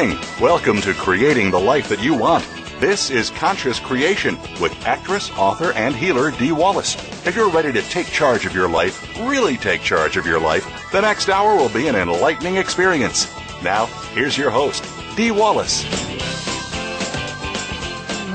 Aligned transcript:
Morning. 0.00 0.18
Welcome 0.40 0.80
to 0.82 0.94
Creating 0.94 1.50
the 1.50 1.60
Life 1.60 1.90
That 1.90 2.02
You 2.02 2.14
Want. 2.14 2.42
This 2.80 3.10
is 3.10 3.28
Conscious 3.28 3.78
Creation 3.78 4.38
with 4.58 4.74
actress, 4.86 5.30
author, 5.32 5.72
and 5.72 5.94
healer 5.94 6.30
Dee 6.30 6.52
Wallace. 6.52 6.94
If 7.26 7.36
you're 7.36 7.50
ready 7.50 7.70
to 7.72 7.82
take 7.82 8.06
charge 8.06 8.46
of 8.46 8.54
your 8.54 8.66
life, 8.66 9.06
really 9.28 9.58
take 9.58 9.82
charge 9.82 10.16
of 10.16 10.24
your 10.24 10.40
life, 10.40 10.66
the 10.90 11.02
next 11.02 11.28
hour 11.28 11.54
will 11.54 11.68
be 11.68 11.86
an 11.88 11.96
enlightening 11.96 12.56
experience. 12.56 13.30
Now, 13.62 13.86
here's 14.14 14.38
your 14.38 14.48
host, 14.48 14.82
Dee 15.16 15.32
Wallace. 15.32 15.84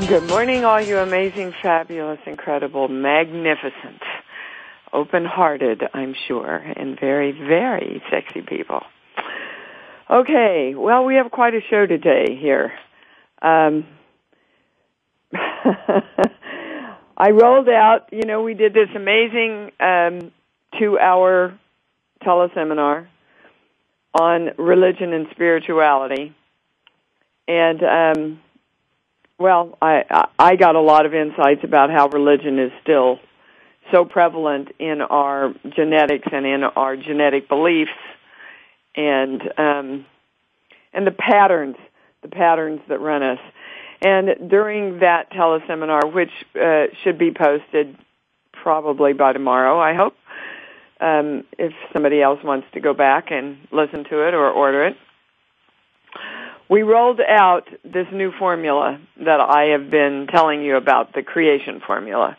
Good 0.07 0.27
morning, 0.29 0.65
all 0.65 0.81
you 0.81 0.99
amazing, 0.99 1.55
fabulous, 1.63 2.19
incredible, 2.27 2.89
magnificent, 2.89 4.03
open 4.93 5.25
hearted, 5.25 5.81
I'm 5.95 6.13
sure, 6.27 6.57
and 6.57 6.99
very, 6.99 7.31
very 7.31 8.03
sexy 8.11 8.43
people. 8.43 8.83
Okay, 10.07 10.75
well, 10.77 11.03
we 11.03 11.15
have 11.15 11.31
quite 11.31 11.55
a 11.55 11.61
show 11.67 11.87
today 11.87 12.37
here. 12.39 12.71
Um, 13.41 13.87
I 17.17 17.31
rolled 17.31 17.69
out, 17.69 18.09
you 18.11 18.21
know, 18.23 18.43
we 18.43 18.53
did 18.53 18.75
this 18.75 18.89
amazing 18.95 19.71
um, 19.79 20.31
two 20.79 20.99
hour 20.99 21.57
teleseminar 22.23 23.07
on 24.13 24.51
religion 24.59 25.11
and 25.11 25.25
spirituality. 25.31 26.35
And, 27.47 27.81
um, 27.83 28.39
well, 29.39 29.75
I, 29.81 30.27
I 30.37 30.55
got 30.55 30.75
a 30.75 30.81
lot 30.81 31.07
of 31.07 31.15
insights 31.15 31.63
about 31.63 31.89
how 31.89 32.09
religion 32.09 32.59
is 32.59 32.71
still 32.83 33.17
so 33.91 34.05
prevalent 34.05 34.69
in 34.77 35.01
our 35.01 35.51
genetics 35.75 36.27
and 36.31 36.45
in 36.45 36.63
our 36.63 36.95
genetic 36.95 37.49
beliefs 37.49 37.89
and 38.95 39.41
um, 39.57 40.05
and 40.93 41.05
the 41.05 41.11
patterns, 41.11 41.75
the 42.21 42.29
patterns 42.29 42.81
that 42.87 42.99
run 42.99 43.21
us. 43.21 43.39
And 44.01 44.49
during 44.49 44.99
that 44.99 45.31
teleseminar, 45.31 46.13
which 46.13 46.31
uh, 46.61 46.93
should 47.03 47.17
be 47.17 47.31
posted 47.31 47.97
probably 48.51 49.13
by 49.13 49.33
tomorrow, 49.33 49.79
I 49.79 49.93
hope, 49.93 50.15
um, 50.99 51.43
if 51.57 51.73
somebody 51.93 52.21
else 52.21 52.39
wants 52.43 52.67
to 52.73 52.79
go 52.79 52.93
back 52.93 53.31
and 53.31 53.57
listen 53.71 54.03
to 54.05 54.27
it 54.27 54.33
or 54.33 54.49
order 54.49 54.85
it, 54.85 54.97
we 56.69 56.83
rolled 56.83 57.21
out 57.21 57.67
this 57.83 58.07
new 58.11 58.31
formula 58.31 58.99
that 59.17 59.39
I 59.39 59.65
have 59.65 59.89
been 59.89 60.27
telling 60.27 60.61
you 60.61 60.77
about, 60.77 61.13
the 61.13 61.21
creation 61.21 61.81
formula. 61.85 62.37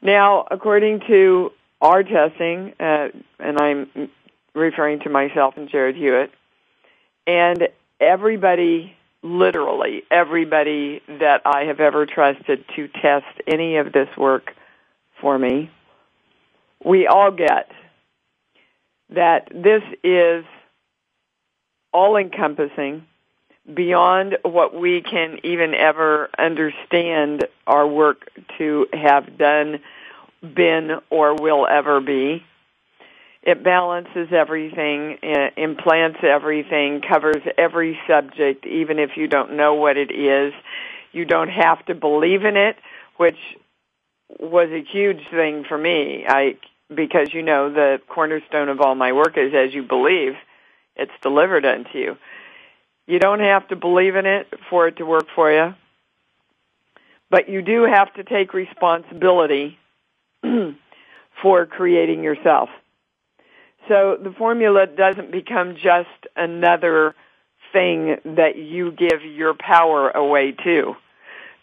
Now, 0.00 0.46
according 0.50 1.00
to 1.08 1.50
our 1.80 2.02
testing, 2.02 2.74
uh, 2.78 3.08
and 3.38 3.58
I'm 3.60 4.10
referring 4.58 5.00
to 5.00 5.08
myself 5.08 5.56
and 5.56 5.68
Jared 5.68 5.96
Hewitt. 5.96 6.30
And 7.26 7.68
everybody, 8.00 8.96
literally 9.22 10.02
everybody 10.10 11.02
that 11.08 11.42
I 11.44 11.64
have 11.64 11.80
ever 11.80 12.06
trusted 12.06 12.64
to 12.76 12.88
test 12.88 13.26
any 13.46 13.76
of 13.76 13.92
this 13.92 14.08
work 14.16 14.54
for 15.20 15.38
me, 15.38 15.70
we 16.84 17.06
all 17.06 17.30
get 17.30 17.70
that 19.10 19.48
this 19.50 19.82
is 20.04 20.44
all 21.92 22.16
encompassing 22.16 23.06
beyond 23.72 24.38
what 24.42 24.74
we 24.74 25.02
can 25.02 25.38
even 25.42 25.74
ever 25.74 26.30
understand 26.38 27.46
our 27.66 27.86
work 27.86 28.30
to 28.56 28.86
have 28.92 29.36
done, 29.36 29.80
been, 30.54 31.00
or 31.10 31.34
will 31.34 31.66
ever 31.66 32.00
be. 32.00 32.44
It 33.42 33.62
balances 33.62 34.28
everything, 34.32 35.18
uh, 35.22 35.50
implants 35.56 36.18
everything, 36.22 37.00
covers 37.00 37.42
every 37.56 37.98
subject, 38.06 38.66
even 38.66 38.98
if 38.98 39.16
you 39.16 39.28
don't 39.28 39.56
know 39.56 39.74
what 39.74 39.96
it 39.96 40.10
is. 40.10 40.52
You 41.12 41.24
don't 41.24 41.48
have 41.48 41.84
to 41.86 41.94
believe 41.94 42.44
in 42.44 42.56
it, 42.56 42.76
which 43.16 43.38
was 44.40 44.68
a 44.70 44.82
huge 44.82 45.22
thing 45.30 45.64
for 45.64 45.78
me. 45.78 46.24
I 46.28 46.56
because 46.94 47.32
you 47.32 47.42
know 47.42 47.72
the 47.72 48.00
cornerstone 48.08 48.68
of 48.68 48.80
all 48.80 48.94
my 48.94 49.12
work 49.12 49.36
is 49.36 49.52
as 49.54 49.74
you 49.74 49.82
believe, 49.82 50.34
it's 50.96 51.12
delivered 51.22 51.64
unto 51.64 51.98
you. 51.98 52.16
You 53.06 53.18
don't 53.18 53.40
have 53.40 53.68
to 53.68 53.76
believe 53.76 54.16
in 54.16 54.26
it 54.26 54.52
for 54.68 54.88
it 54.88 54.96
to 54.96 55.04
work 55.04 55.26
for 55.34 55.52
you, 55.52 55.74
but 57.30 57.48
you 57.48 57.62
do 57.62 57.84
have 57.84 58.12
to 58.14 58.24
take 58.24 58.52
responsibility 58.52 59.78
for 61.42 61.66
creating 61.66 62.22
yourself. 62.22 62.68
So 63.86 64.18
the 64.22 64.34
formula 64.36 64.86
doesn't 64.86 65.30
become 65.30 65.74
just 65.74 66.26
another 66.36 67.14
thing 67.72 68.16
that 68.24 68.56
you 68.56 68.92
give 68.92 69.22
your 69.22 69.54
power 69.54 70.10
away 70.10 70.52
to. 70.64 70.94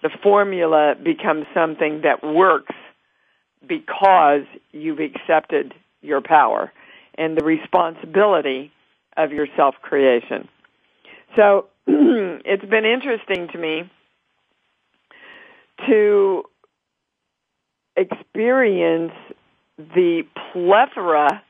The 0.01 0.09
formula 0.23 0.95
becomes 1.01 1.45
something 1.53 2.01
that 2.01 2.23
works 2.23 2.75
because 3.67 4.43
you've 4.71 4.99
accepted 4.99 5.73
your 6.01 6.21
power 6.21 6.71
and 7.17 7.37
the 7.37 7.43
responsibility 7.43 8.71
of 9.17 9.31
your 9.31 9.47
self-creation. 9.55 10.47
So 11.35 11.67
it's 11.87 12.65
been 12.65 12.85
interesting 12.85 13.47
to 13.51 13.57
me 13.57 13.89
to 15.87 16.43
experience 17.95 19.13
the 19.77 20.23
plethora 20.51 21.41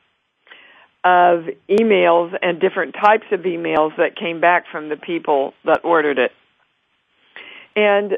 of 1.05 1.45
emails 1.69 2.35
and 2.41 2.59
different 2.59 2.95
types 2.95 3.27
of 3.31 3.41
emails 3.41 3.95
that 3.97 4.15
came 4.15 4.41
back 4.41 4.65
from 4.71 4.89
the 4.89 4.97
people 4.97 5.53
that 5.63 5.85
ordered 5.85 6.17
it. 6.17 6.31
And 7.75 8.17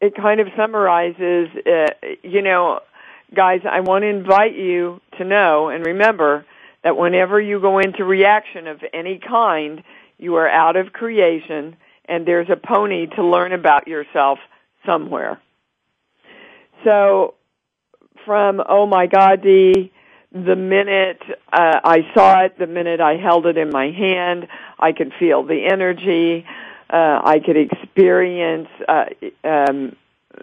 it 0.00 0.16
kind 0.16 0.40
of 0.40 0.48
summarizes, 0.56 1.48
uh, 1.64 1.90
you 2.24 2.42
know, 2.42 2.80
guys, 3.32 3.60
I 3.70 3.80
want 3.80 4.02
to 4.02 4.08
invite 4.08 4.56
you 4.56 5.00
to 5.18 5.24
know 5.24 5.68
and 5.68 5.86
remember 5.86 6.44
that 6.82 6.96
whenever 6.96 7.40
you 7.40 7.60
go 7.60 7.78
into 7.78 8.04
reaction 8.04 8.66
of 8.66 8.80
any 8.92 9.20
kind, 9.20 9.84
you 10.18 10.34
are 10.34 10.48
out 10.48 10.74
of 10.74 10.92
creation 10.92 11.76
and 12.06 12.26
there's 12.26 12.50
a 12.50 12.56
pony 12.56 13.06
to 13.14 13.24
learn 13.24 13.52
about 13.52 13.86
yourself 13.86 14.40
somewhere. 14.84 15.40
So 16.82 17.34
from, 18.24 18.60
oh 18.68 18.86
my 18.86 19.06
God, 19.06 19.40
Dee, 19.42 19.92
the 20.32 20.56
minute 20.56 21.22
uh, 21.52 21.80
I 21.84 22.08
saw 22.14 22.44
it, 22.44 22.58
the 22.58 22.66
minute 22.66 23.00
I 23.00 23.16
held 23.16 23.46
it 23.46 23.58
in 23.58 23.70
my 23.70 23.90
hand, 23.90 24.48
I 24.78 24.92
could 24.92 25.12
feel 25.18 25.44
the 25.44 25.66
energy. 25.66 26.46
Uh, 26.88 27.20
I 27.22 27.40
could 27.44 27.56
experience 27.56 28.68
uh, 28.88 29.04
um, 29.44 29.96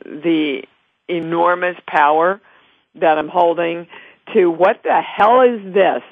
the 0.06 0.63
enormous 1.07 1.77
power 1.88 2.39
that 2.95 3.18
I'm 3.18 3.30
holding. 3.30 3.88
To 4.33 4.47
what 4.47 4.81
the 4.83 5.01
hell 5.01 5.41
is 5.41 5.74
this? 5.74 6.03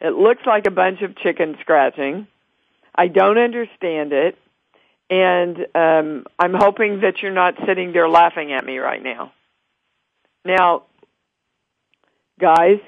It 0.00 0.14
looks 0.14 0.42
like 0.46 0.66
a 0.66 0.70
bunch 0.70 1.02
of 1.02 1.16
chicken 1.16 1.56
scratching. 1.60 2.26
I 2.94 3.08
don't 3.08 3.36
understand 3.36 4.14
it, 4.14 4.38
and 5.10 5.66
um, 5.74 6.26
I'm 6.38 6.54
hoping 6.54 7.00
that 7.00 7.20
you're 7.20 7.32
not 7.32 7.54
sitting 7.66 7.92
there 7.92 8.08
laughing 8.08 8.52
at 8.52 8.64
me 8.64 8.78
right 8.78 9.02
now. 9.02 9.32
Now, 10.44 10.84
guys 12.40 12.78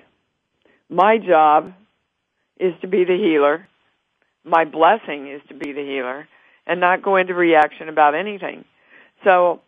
my 0.88 1.18
job 1.18 1.72
is 2.58 2.74
to 2.80 2.86
be 2.86 3.04
the 3.04 3.16
healer. 3.16 3.66
My 4.44 4.64
blessing 4.64 5.28
is 5.28 5.42
to 5.48 5.54
be 5.54 5.72
the 5.72 5.82
healer 5.82 6.28
and 6.66 6.80
not 6.80 7.02
go 7.02 7.16
into 7.16 7.34
reaction 7.34 7.88
about 7.88 8.14
anything. 8.14 8.64
So 9.24 9.60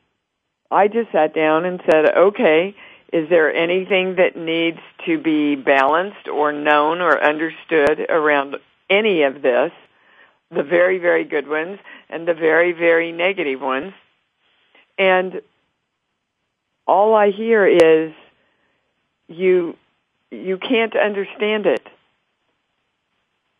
I 0.70 0.88
just 0.88 1.12
sat 1.12 1.34
down 1.34 1.64
and 1.64 1.80
said, 1.90 2.16
okay, 2.16 2.74
is 3.12 3.28
there 3.28 3.52
anything 3.52 4.16
that 4.16 4.36
needs 4.36 4.78
to 5.06 5.18
be 5.18 5.56
balanced 5.56 6.28
or 6.28 6.52
known 6.52 7.00
or 7.00 7.22
understood 7.22 8.06
around 8.08 8.56
any 8.88 9.22
of 9.22 9.42
this? 9.42 9.72
the 10.50 10.62
very, 10.62 10.98
very 10.98 11.24
good 11.24 11.48
ones 11.48 11.78
and 12.08 12.26
the 12.26 12.34
very, 12.34 12.72
very 12.72 13.12
negative 13.12 13.60
ones. 13.60 13.92
And 14.98 15.40
all 16.86 17.14
I 17.14 17.30
hear 17.30 17.66
is 17.66 18.12
you 19.28 19.76
you 20.30 20.58
can't 20.58 20.96
understand 20.96 21.66
it. 21.66 21.86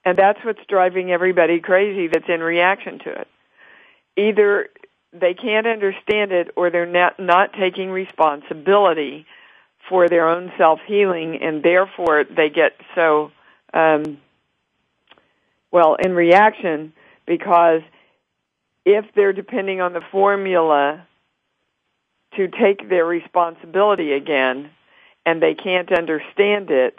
And 0.05 0.17
that's 0.17 0.43
what's 0.44 0.64
driving 0.69 1.12
everybody 1.12 1.61
crazy 1.61 2.06
that's 2.06 2.28
in 2.28 2.40
reaction 2.40 2.99
to 3.00 3.11
it. 3.11 3.28
Either 4.17 4.69
they 5.12 5.34
can't 5.34 5.67
understand 5.67 6.32
it 6.32 6.50
or 6.56 6.70
they're 6.70 6.87
not, 6.87 7.19
not 7.19 7.52
taking 7.52 7.90
responsibility 7.90 9.26
for 9.88 10.08
their 10.08 10.28
own 10.28 10.52
self-healing 10.56 11.43
and 11.43 11.62
therefore 11.62 12.25
they 12.25 12.49
get 12.49 12.73
so, 12.94 13.31
um, 13.75 14.19
well, 15.70 15.96
in 15.96 16.12
reaction 16.12 16.93
because 17.26 17.82
if 18.84 19.05
they're 19.14 19.32
depending 19.32 19.81
on 19.81 19.93
the 19.93 20.00
formula 20.12 21.06
to 22.37 22.49
take 22.49 22.88
their 22.88 23.05
responsibility 23.05 24.12
again 24.12 24.70
and 25.26 25.43
they 25.43 25.55
can't 25.55 25.93
understand 25.93 26.70
it, 26.70 26.99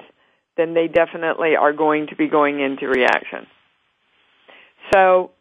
then 0.57 0.73
they 0.73 0.88
definitely 0.88 1.56
are 1.56 1.73
going 1.73 2.07
to 2.07 2.15
be 2.15 2.27
going 2.27 2.59
into 2.59 2.88
reaction. 2.88 3.47
So 4.94 5.31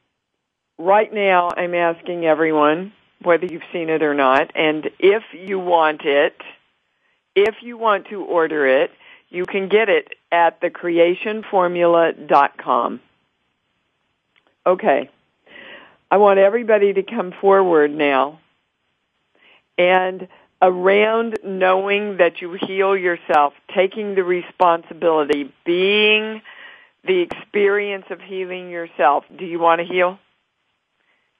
right 0.79 1.12
now 1.12 1.50
I'm 1.56 1.75
asking 1.75 2.27
everyone 2.27 2.93
whether 3.23 3.47
you've 3.47 3.62
seen 3.73 3.91
it 3.91 4.03
or 4.03 4.15
not, 4.15 4.50
and 4.55 4.88
if 4.99 5.23
you 5.32 5.59
want 5.59 6.03
it, 6.05 6.37
if 7.35 7.56
you 7.62 7.77
want 7.77 8.06
to 8.09 8.25
order 8.25 8.67
it, 8.67 8.91
you 9.29 9.44
can 9.44 9.69
get 9.69 9.88
it 9.88 10.15
at 10.33 10.61
thecreationformula.com. 10.61 13.00
Okay. 14.67 15.09
I 16.11 16.17
want 16.17 16.41
everybody 16.41 16.93
to 16.93 17.03
come 17.03 17.33
forward 17.41 17.93
now 17.93 18.41
and 19.79 20.26
around 20.62 21.39
knowing 21.43 22.19
that 22.19 22.41
you 22.41 22.57
heal 22.67 22.97
yourself, 22.97 23.55
taking 23.75 24.15
the 24.15 24.23
responsibility, 24.23 25.53
being 25.65 26.43
the 27.05 27.21
experience 27.21 28.05
of 28.11 28.21
healing 28.21 28.71
yourself. 28.71 29.25
Do 29.37 29.45
you 29.45 29.59
want 29.59 29.81
to 29.81 29.87
heal? 29.87 30.19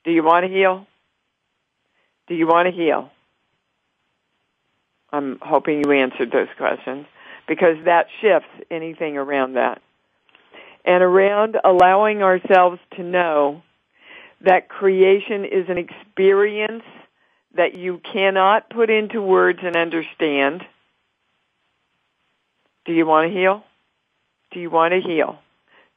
Do 0.05 0.11
you 0.11 0.23
want 0.23 0.47
to 0.47 0.53
heal? 0.53 0.87
Do 2.29 2.35
you 2.35 2.47
want 2.47 2.67
to 2.67 2.73
heal? 2.73 3.11
I'm 5.13 5.39
hoping 5.43 5.83
you 5.85 5.93
answered 5.93 6.31
those 6.31 6.49
questions 6.57 7.07
because 7.47 7.77
that 7.85 8.07
shifts 8.21 8.49
anything 8.71 9.17
around 9.17 9.55
that. 9.55 9.83
And 10.85 11.03
around 11.03 11.59
allowing 11.63 12.23
ourselves 12.23 12.79
to 12.97 13.03
know 13.03 13.63
that 14.41 14.69
creation 14.69 15.45
is 15.45 15.69
an 15.69 15.77
experience 15.77 16.85
that 17.57 17.75
you 17.75 18.01
cannot 18.13 18.71
put 18.71 18.91
into 18.91 19.21
words 19.21 19.61
and 19.63 19.77
understand. 19.77 20.65
Do 22.85 22.93
you 22.93 23.07
want 23.07 23.31
to 23.31 23.37
heal? 23.37 23.65
Do 24.53 24.61
you 24.61 24.71
want 24.71 24.93
to 24.93 25.01
heal? 25.01 25.39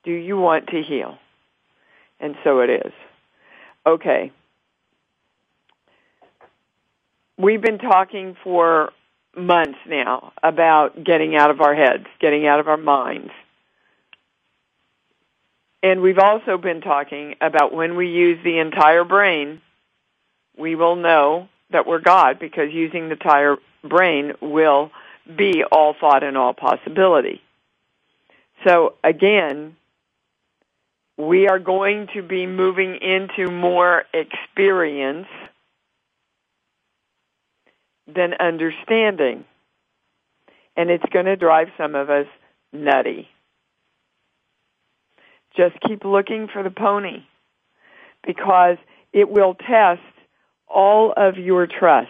Do 0.04 0.12
you 0.12 0.38
want 0.38 0.68
to 0.68 0.82
heal? 0.82 1.18
And 2.20 2.36
so 2.44 2.60
it 2.62 2.70
is. 2.70 2.94
Okay. 3.86 4.32
We've 7.38 7.62
been 7.62 7.80
talking 7.80 8.36
for 8.44 8.92
months 9.36 9.80
now 9.88 10.34
about 10.42 11.04
getting 11.04 11.36
out 11.36 11.50
of 11.50 11.62
our 11.62 11.74
heads, 11.76 12.06
getting 12.20 12.46
out 12.46 12.60
of 12.60 12.68
our 12.68 12.78
minds. 12.78 13.32
And 15.82 16.02
we've 16.02 16.20
also 16.20 16.58
been 16.58 16.80
talking 16.80 17.36
about 17.42 17.74
when 17.74 17.98
we 17.98 18.10
use 18.10 18.40
the 18.44 18.60
entire 18.60 19.04
brain, 19.04 19.62
we 20.58 20.76
will 20.76 20.96
know 20.96 21.48
that 21.72 21.88
we're 21.88 22.00
God 22.00 22.40
because 22.40 22.72
using 22.72 23.08
the 23.08 23.14
entire 23.14 23.58
brain 23.84 24.34
will 24.42 24.92
be 25.36 25.64
all 25.72 25.96
thought 26.00 26.24
and 26.24 26.38
all 26.38 26.54
possibility. 26.54 27.42
So 28.66 28.96
again, 29.04 29.76
we 31.18 31.48
are 31.48 31.60
going 31.60 32.08
to 32.14 32.22
be 32.22 32.48
moving 32.48 32.96
into 32.96 33.52
more 33.52 34.04
experience 34.14 35.28
than 38.08 38.34
understanding. 38.40 39.46
And 40.76 40.90
it's 40.90 41.06
going 41.12 41.26
to 41.26 41.36
drive 41.36 41.70
some 41.78 41.96
of 41.96 42.10
us 42.10 42.26
nutty. 42.72 43.30
Just 45.56 45.80
keep 45.88 46.04
looking 46.04 46.48
for 46.52 46.64
the 46.64 46.72
pony 46.72 47.24
because 48.26 48.78
it 49.12 49.30
will 49.30 49.54
test 49.54 50.02
all 50.74 51.14
of 51.16 51.38
your 51.38 51.68
trust 51.68 52.10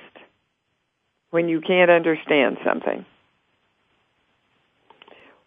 when 1.31 1.49
you 1.49 1.61
can't 1.61 1.91
understand 1.91 2.57
something. 2.65 3.05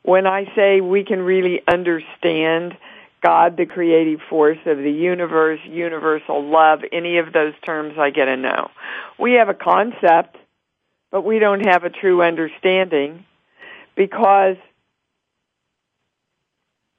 When 0.02 0.26
I 0.26 0.52
say 0.54 0.80
we 0.80 1.04
can 1.04 1.20
really 1.20 1.62
understand 1.66 2.76
God, 3.22 3.56
the 3.56 3.66
creative 3.66 4.20
force 4.28 4.58
of 4.66 4.78
the 4.78 4.90
universe, 4.90 5.58
universal 5.64 6.44
love, 6.48 6.80
any 6.92 7.18
of 7.18 7.32
those 7.32 7.54
terms 7.64 7.94
I 7.98 8.10
get 8.10 8.28
a 8.28 8.36
no. 8.36 8.70
We 9.18 9.32
have 9.34 9.48
a 9.48 9.54
concept, 9.54 10.36
but 11.10 11.22
we 11.22 11.38
don't 11.38 11.66
have 11.66 11.84
a 11.84 11.90
true 11.90 12.22
understanding 12.22 13.24
because 13.96 14.56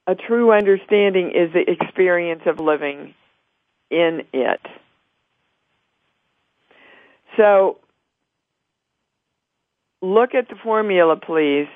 a 0.08 0.16
true 0.16 0.52
understanding 0.52 1.32
is 1.32 1.54
the 1.54 1.70
experience 1.70 2.44
of 2.46 2.60
living 2.60 3.14
in 3.90 4.24
it. 4.34 4.62
So 7.38 7.78
look 10.02 10.34
at 10.34 10.50
the 10.50 10.56
formula, 10.64 11.16
please, 11.16 11.68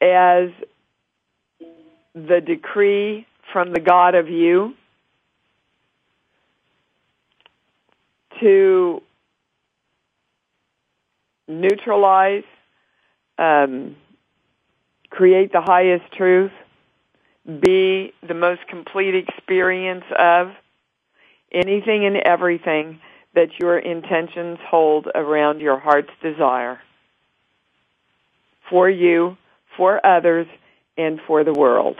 as 0.00 0.48
the 2.14 2.40
decree 2.44 3.26
from 3.52 3.72
the 3.72 3.80
God 3.80 4.14
of 4.14 4.28
you 4.28 4.74
to 8.40 9.02
neutralize, 11.46 12.44
um, 13.38 13.96
create 15.10 15.52
the 15.52 15.60
highest 15.60 16.10
truth, 16.16 16.52
be 17.46 18.12
the 18.26 18.34
most 18.34 18.66
complete 18.68 19.14
experience 19.14 20.04
of 20.18 20.52
anything 21.52 22.06
and 22.06 22.16
everything 22.16 23.00
that 23.34 23.58
your 23.58 23.78
intentions 23.78 24.58
hold 24.68 25.08
around 25.14 25.60
your 25.60 25.78
heart's 25.78 26.10
desire 26.22 26.80
for 28.70 28.88
you, 28.88 29.36
for 29.76 30.04
others, 30.04 30.46
and 30.96 31.20
for 31.26 31.44
the 31.44 31.52
world. 31.52 31.96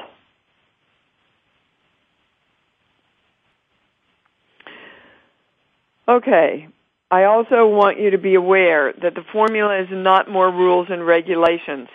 Okay. 6.09 6.69
I 7.11 7.25
also 7.25 7.67
want 7.67 8.01
you 8.01 8.11
to 8.11 8.19
be 8.19 8.35
aware 8.35 8.93
that 9.03 9.15
the 9.15 9.25
formula 9.33 9.81
is 9.81 9.89
not 9.91 10.29
more 10.29 10.51
rules 10.51 10.89
and 10.91 11.07
regulations. 11.07 11.89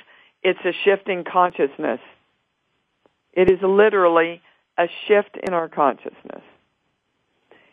It's 0.43 0.60
a 0.63 0.72
shift 0.86 1.10
in 1.10 1.24
consciousness. 1.24 2.00
It 3.34 3.50
is 3.50 3.60
literally 3.62 4.41
a 4.77 4.88
shift 5.08 5.38
in 5.43 5.53
our 5.53 5.67
consciousness. 5.67 6.28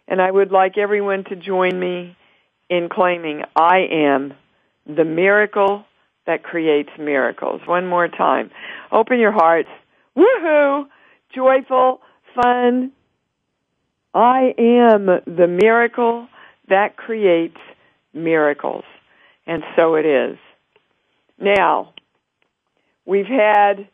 And 0.09 0.23
I 0.23 0.31
would 0.31 0.53
like 0.53 0.79
everyone 0.79 1.25
to 1.25 1.37
join 1.37 1.79
me 1.79 2.17
in 2.69 2.89
claiming 2.89 3.43
I 3.55 3.87
am 3.91 4.35
the 4.87 5.05
miracle 5.05 5.85
that 6.27 6.43
creates 6.43 6.91
miracles. 6.99 7.61
One 7.67 7.87
more 7.87 8.09
time. 8.09 8.51
Open 8.93 9.19
your 9.19 9.33
hearts. 9.33 9.69
Woohoo! 10.17 10.87
Joyful, 11.35 12.01
fun. 12.35 12.93
I 14.15 14.55
am 14.59 15.07
the 15.07 15.47
miracle 15.49 16.29
that 16.69 16.97
creates 16.97 17.59
miracles. 18.15 18.85
And 19.47 19.63
so 19.77 19.95
it 19.95 20.07
is. 20.07 20.39
Now, 21.39 21.93
we've 23.05 23.27
had 23.27 23.89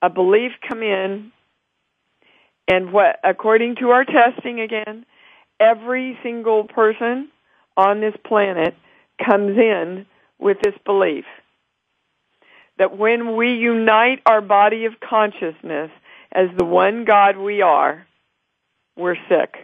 a 0.00 0.08
belief 0.08 0.52
come 0.68 0.82
in 0.82 1.32
and 2.68 2.92
what 2.92 3.18
according 3.24 3.76
to 3.76 3.90
our 3.90 4.04
testing 4.04 4.60
again 4.60 5.04
every 5.64 6.18
single 6.22 6.64
person 6.64 7.30
on 7.76 8.00
this 8.00 8.14
planet 8.24 8.74
comes 9.24 9.56
in 9.56 10.06
with 10.38 10.58
this 10.62 10.74
belief 10.84 11.24
that 12.78 12.96
when 12.96 13.36
we 13.36 13.54
unite 13.54 14.20
our 14.26 14.40
body 14.40 14.84
of 14.84 14.94
consciousness 15.00 15.90
as 16.32 16.48
the 16.56 16.64
one 16.64 17.04
God 17.04 17.36
we 17.36 17.62
are, 17.62 18.06
we're 18.96 19.16
sick. 19.28 19.54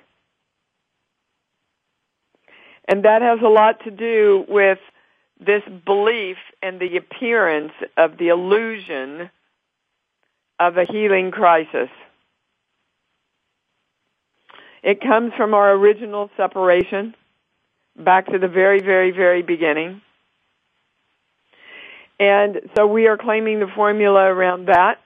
And 2.89 3.05
that 3.05 3.23
has 3.23 3.41
a 3.45 3.49
lot 3.49 3.85
to 3.85 3.91
do 3.91 4.45
with 4.49 4.79
this 5.39 5.63
belief 5.85 6.37
and 6.63 6.81
the 6.81 6.97
appearance 6.97 7.73
of 7.97 8.17
the 8.19 8.29
illusion 8.29 9.31
of 10.59 10.77
a 10.77 10.85
healing 10.85 11.31
crisis. 11.31 11.89
It 14.83 15.01
comes 15.01 15.33
from 15.37 15.55
our 15.55 15.73
original 15.73 16.31
separation 16.37 17.15
back 17.97 18.27
to 18.27 18.39
the 18.39 18.49
very, 18.49 18.81
very, 18.81 19.11
very 19.11 19.43
beginning. 19.43 20.01
And 22.19 22.61
so 22.77 22.87
we 22.87 23.07
are 23.07 23.17
claiming 23.17 23.61
the 23.61 23.67
formula 23.75 24.25
around 24.25 24.67
that. 24.67 25.01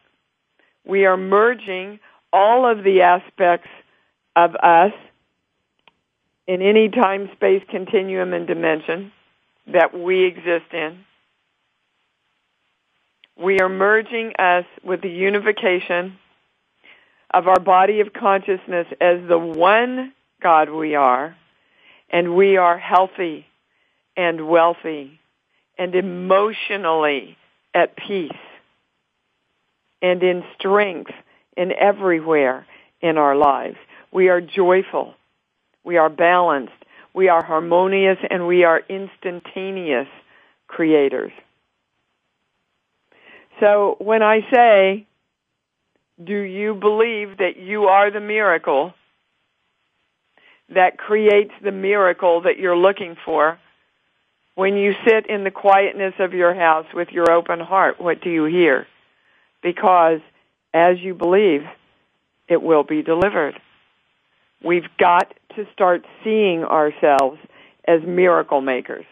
We 0.85 1.07
are 1.07 1.17
merging 1.17 2.01
all 2.33 2.71
of 2.71 2.85
the 2.85 3.03
aspects 3.03 3.69
of 4.37 4.55
us 4.57 4.93
in 6.47 6.61
any 6.61 6.89
time, 6.89 7.31
space, 7.35 7.63
continuum, 7.71 8.33
and 8.33 8.47
dimension 8.47 9.13
that 9.69 9.99
we 9.99 10.25
exist 10.25 10.73
in. 10.73 11.05
We 13.37 13.61
are 13.61 13.69
merging 13.69 14.35
us 14.39 14.67
with 14.85 15.01
the 15.01 15.09
unification 15.09 16.19
of 17.35 17.49
our 17.49 17.61
body 17.61 18.01
of 18.01 18.13
consciousness 18.13 18.87
as 19.01 19.21
the 19.29 19.39
one 19.39 20.13
God 20.41 20.71
we 20.71 20.95
are, 20.95 21.37
and 22.11 22.37
we 22.37 22.57
are 22.57 22.79
healthy 22.79 23.47
and 24.17 24.49
wealthy 24.49 25.19
and 25.77 25.95
emotionally 25.95 27.37
at 27.75 27.97
peace 27.97 28.31
and 30.01 30.23
in 30.23 30.45
strength 30.59 31.11
in 31.57 31.73
everywhere 31.73 32.67
in 33.01 33.19
our 33.19 33.35
lives. 33.35 33.77
We 34.13 34.29
are 34.29 34.41
joyful. 34.41 35.15
We 35.83 35.97
are 35.97 36.09
balanced. 36.09 36.73
We 37.15 37.29
are 37.29 37.45
harmonious 37.45 38.19
and 38.31 38.47
we 38.47 38.65
are 38.65 38.83
instantaneous 38.89 40.09
creators. 40.69 41.33
So 43.61 43.97
when 43.99 44.23
I 44.23 44.41
say, 44.53 45.07
do 46.23 46.39
you 46.39 46.75
believe 46.75 47.39
that 47.39 47.57
you 47.57 47.85
are 47.85 48.11
the 48.11 48.21
miracle 48.21 48.95
that 50.69 50.97
creates 50.97 51.53
the 51.63 51.73
miracle 51.73 52.43
that 52.43 52.59
you're 52.59 52.77
looking 52.77 53.17
for? 53.25 53.59
When 54.55 54.77
you 54.77 54.95
sit 55.05 55.27
in 55.27 55.43
the 55.43 55.51
quietness 55.51 56.15
of 56.21 56.33
your 56.33 56.55
house 56.55 56.87
with 56.95 57.09
your 57.11 57.31
open 57.31 57.59
heart, 57.59 58.01
what 58.01 58.21
do 58.21 58.31
you 58.31 58.45
hear? 58.45 58.87
Because 59.63 60.21
as 60.73 61.01
you 61.01 61.15
believe, 61.15 61.65
it 62.49 62.63
will 62.63 62.85
be 62.85 63.03
delivered. 63.03 63.61
We've 64.63 64.89
got 64.99 65.35
to 65.57 65.67
start 65.73 66.05
seeing 66.23 66.65
ourselves 66.65 67.39
as 67.87 68.03
miracle 68.03 68.61
makers. 68.61 69.05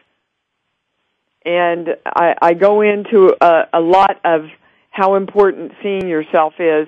And 1.45 1.97
I, 2.07 2.35
I 2.41 2.55
go 2.55 2.83
into 2.83 3.35
a, 3.41 3.69
a 3.73 3.81
lot 3.81 4.21
of 4.25 4.47
how 4.93 5.17
important 5.17 5.73
seeing 5.83 6.07
yourself 6.07 6.55
is 6.59 6.87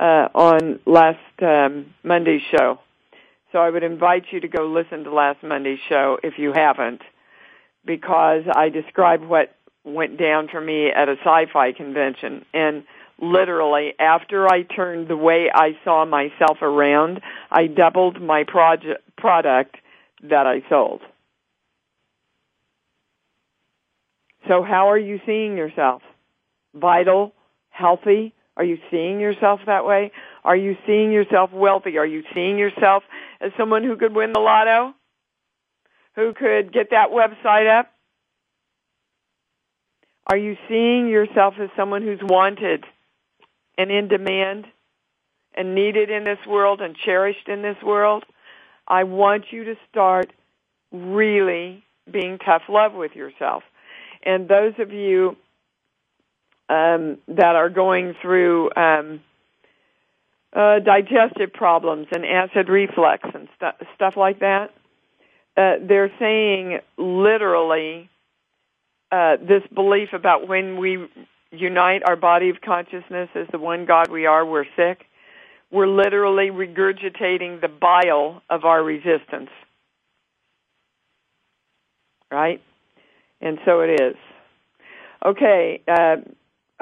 uh, 0.00 0.28
on 0.34 0.80
last 0.86 1.18
um, 1.42 1.94
Monday's 2.02 2.42
show. 2.50 2.80
So 3.52 3.58
I 3.58 3.68
would 3.68 3.82
invite 3.82 4.24
you 4.30 4.40
to 4.40 4.48
go 4.48 4.66
listen 4.66 5.04
to 5.04 5.12
last 5.12 5.42
Monday's 5.42 5.78
show 5.88 6.18
if 6.22 6.38
you 6.38 6.52
haven't, 6.52 7.02
because 7.84 8.44
I 8.52 8.70
describe 8.70 9.22
what 9.22 9.54
went 9.84 10.18
down 10.18 10.48
for 10.48 10.60
me 10.60 10.88
at 10.90 11.08
a 11.10 11.16
sci-fi 11.22 11.72
convention. 11.72 12.44
And 12.54 12.84
literally, 13.20 13.92
after 13.98 14.50
I 14.50 14.62
turned 14.62 15.08
the 15.08 15.16
way 15.16 15.50
I 15.54 15.76
saw 15.84 16.06
myself 16.06 16.62
around, 16.62 17.20
I 17.50 17.66
doubled 17.66 18.22
my 18.22 18.44
project, 18.44 19.02
product 19.18 19.76
that 20.22 20.46
I 20.46 20.62
sold. 20.70 21.02
So 24.48 24.62
how 24.62 24.90
are 24.90 24.98
you 24.98 25.20
seeing 25.26 25.56
yourself? 25.56 26.00
Vital, 26.74 27.34
healthy? 27.72 28.34
Are 28.56 28.64
you 28.64 28.78
seeing 28.90 29.18
yourself 29.18 29.60
that 29.66 29.84
way? 29.84 30.12
Are 30.44 30.56
you 30.56 30.76
seeing 30.86 31.10
yourself 31.10 31.50
wealthy? 31.52 31.98
Are 31.98 32.06
you 32.06 32.22
seeing 32.34 32.58
yourself 32.58 33.02
as 33.40 33.50
someone 33.56 33.82
who 33.82 33.96
could 33.96 34.14
win 34.14 34.32
the 34.32 34.40
lotto? 34.40 34.94
Who 36.16 36.34
could 36.34 36.72
get 36.72 36.90
that 36.90 37.08
website 37.10 37.68
up? 37.68 37.90
Are 40.30 40.36
you 40.36 40.56
seeing 40.68 41.08
yourself 41.08 41.54
as 41.60 41.70
someone 41.76 42.02
who's 42.02 42.20
wanted 42.22 42.84
and 43.78 43.90
in 43.90 44.08
demand 44.08 44.66
and 45.54 45.74
needed 45.74 46.10
in 46.10 46.24
this 46.24 46.38
world 46.46 46.80
and 46.80 46.94
cherished 46.94 47.48
in 47.48 47.62
this 47.62 47.76
world? 47.82 48.24
I 48.86 49.04
want 49.04 49.46
you 49.50 49.64
to 49.64 49.74
start 49.90 50.32
really 50.92 51.82
being 52.10 52.38
tough 52.38 52.62
love 52.68 52.92
with 52.92 53.16
yourself. 53.16 53.62
And 54.24 54.48
those 54.48 54.74
of 54.78 54.92
you 54.92 55.36
um, 56.68 57.18
that 57.28 57.56
are 57.56 57.70
going 57.70 58.14
through 58.20 58.70
um, 58.74 59.20
uh, 60.52 60.78
digestive 60.80 61.52
problems 61.52 62.06
and 62.12 62.24
acid 62.24 62.68
reflux 62.68 63.28
and 63.34 63.48
stu- 63.56 63.86
stuff 63.94 64.16
like 64.16 64.40
that, 64.40 64.70
uh, 65.56 65.74
they're 65.86 66.12
saying 66.18 66.80
literally 66.96 68.08
uh, 69.10 69.36
this 69.36 69.62
belief 69.74 70.12
about 70.12 70.48
when 70.48 70.78
we 70.78 71.06
unite 71.50 72.02
our 72.06 72.16
body 72.16 72.48
of 72.48 72.60
consciousness 72.60 73.28
as 73.34 73.46
the 73.52 73.58
one 73.58 73.84
God 73.84 74.10
we 74.10 74.26
are, 74.26 74.44
we're 74.44 74.64
sick. 74.76 75.04
We're 75.70 75.86
literally 75.86 76.48
regurgitating 76.50 77.60
the 77.60 77.68
bile 77.68 78.42
of 78.48 78.64
our 78.64 78.82
resistance. 78.82 79.50
Right? 82.30 82.62
And 83.40 83.58
so 83.64 83.80
it 83.80 84.00
is. 84.00 84.16
Okay. 85.24 85.82
Uh, 85.86 86.16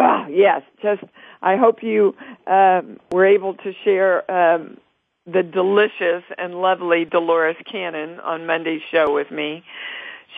oh, 0.01 0.27
yes. 0.29 0.63
Just 0.83 1.03
I 1.43 1.57
hope 1.57 1.83
you 1.83 2.15
um, 2.47 2.99
were 3.13 3.27
able 3.27 3.55
to 3.55 3.73
share 3.85 4.31
um, 4.31 4.79
the 5.27 5.43
delicious 5.43 6.25
and 6.39 6.55
lovely 6.61 7.05
Dolores 7.05 7.57
Cannon 7.71 8.21
on 8.21 8.47
Monday's 8.47 8.83
show 8.91 9.13
with 9.13 9.31
me. 9.31 9.65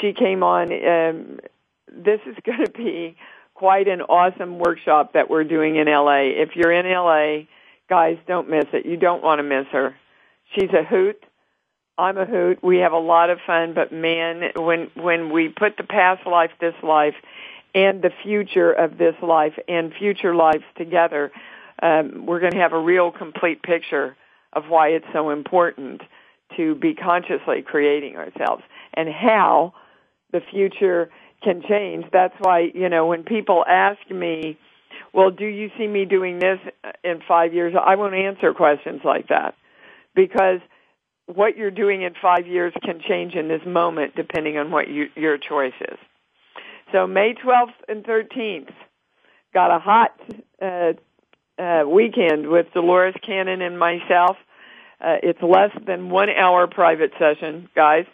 She 0.00 0.12
came 0.12 0.42
on. 0.42 0.72
Um, 0.72 1.40
this 1.92 2.20
is 2.26 2.36
going 2.44 2.64
to 2.64 2.70
be 2.70 3.16
quite 3.54 3.88
an 3.88 4.02
awesome 4.02 4.58
workshop 4.58 5.12
that 5.12 5.30
we're 5.30 5.44
doing 5.44 5.76
in 5.76 5.86
LA. 5.86 6.22
If 6.22 6.56
you're 6.56 6.72
in 6.72 6.86
LA, 6.86 7.46
guys, 7.88 8.18
don't 8.26 8.50
miss 8.50 8.64
it. 8.72 8.86
You 8.86 8.96
don't 8.96 9.22
want 9.22 9.38
to 9.38 9.42
miss 9.42 9.66
her. 9.72 9.94
She's 10.54 10.70
a 10.70 10.82
hoot. 10.82 11.22
I'm 11.98 12.16
a 12.16 12.24
hoot. 12.24 12.62
We 12.62 12.78
have 12.78 12.92
a 12.92 12.98
lot 12.98 13.30
of 13.30 13.38
fun, 13.46 13.74
but 13.74 13.92
man, 13.92 14.50
when 14.56 14.90
when 14.94 15.30
we 15.30 15.48
put 15.48 15.76
the 15.76 15.84
past 15.84 16.26
life, 16.26 16.50
this 16.58 16.74
life, 16.82 17.14
and 17.74 18.02
the 18.02 18.10
future 18.22 18.72
of 18.72 18.98
this 18.98 19.14
life 19.22 19.54
and 19.68 19.92
future 19.98 20.34
lives 20.34 20.64
together, 20.76 21.32
um, 21.82 22.26
we're 22.26 22.40
going 22.40 22.52
to 22.52 22.58
have 22.58 22.72
a 22.72 22.80
real 22.80 23.10
complete 23.10 23.62
picture 23.62 24.16
of 24.52 24.64
why 24.68 24.88
it's 24.88 25.06
so 25.12 25.30
important 25.30 26.02
to 26.56 26.74
be 26.74 26.94
consciously 26.94 27.62
creating 27.62 28.16
ourselves 28.16 28.62
and 28.94 29.08
how 29.08 29.72
the 30.32 30.40
future 30.50 31.10
can 31.42 31.62
change. 31.68 32.04
That's 32.12 32.34
why, 32.40 32.70
you 32.74 32.88
know, 32.88 33.06
when 33.06 33.24
people 33.24 33.64
ask 33.66 33.98
me, 34.10 34.58
well, 35.12 35.30
do 35.30 35.46
you 35.46 35.70
see 35.78 35.86
me 35.86 36.04
doing 36.04 36.38
this 36.38 36.58
in 37.02 37.20
five 37.26 37.54
years? 37.54 37.74
I 37.80 37.96
won't 37.96 38.14
answer 38.14 38.52
questions 38.54 39.00
like 39.04 39.28
that 39.28 39.54
because 40.14 40.60
what 41.26 41.56
you're 41.56 41.70
doing 41.70 42.02
in 42.02 42.14
five 42.20 42.46
years 42.46 42.72
can 42.82 43.00
change 43.06 43.34
in 43.34 43.48
this 43.48 43.62
moment 43.66 44.14
depending 44.14 44.58
on 44.58 44.70
what 44.70 44.88
you, 44.88 45.06
your 45.16 45.38
choice 45.38 45.72
is. 45.80 45.98
So 46.92 47.06
May 47.06 47.34
12th 47.34 47.72
and 47.88 48.04
13th, 48.04 48.70
got 49.54 49.74
a 49.74 49.78
hot 49.78 50.20
uh, 50.60 50.92
uh, 51.60 51.84
weekend 51.86 52.48
with 52.48 52.66
Dolores 52.74 53.14
Cannon 53.26 53.62
and 53.62 53.78
myself. 53.78 54.36
Uh, 55.00 55.16
it's 55.22 55.42
less 55.42 55.70
than 55.86 56.10
one 56.10 56.28
hour 56.28 56.66
private 56.66 57.12
session, 57.18 57.68
guys. 57.74 58.04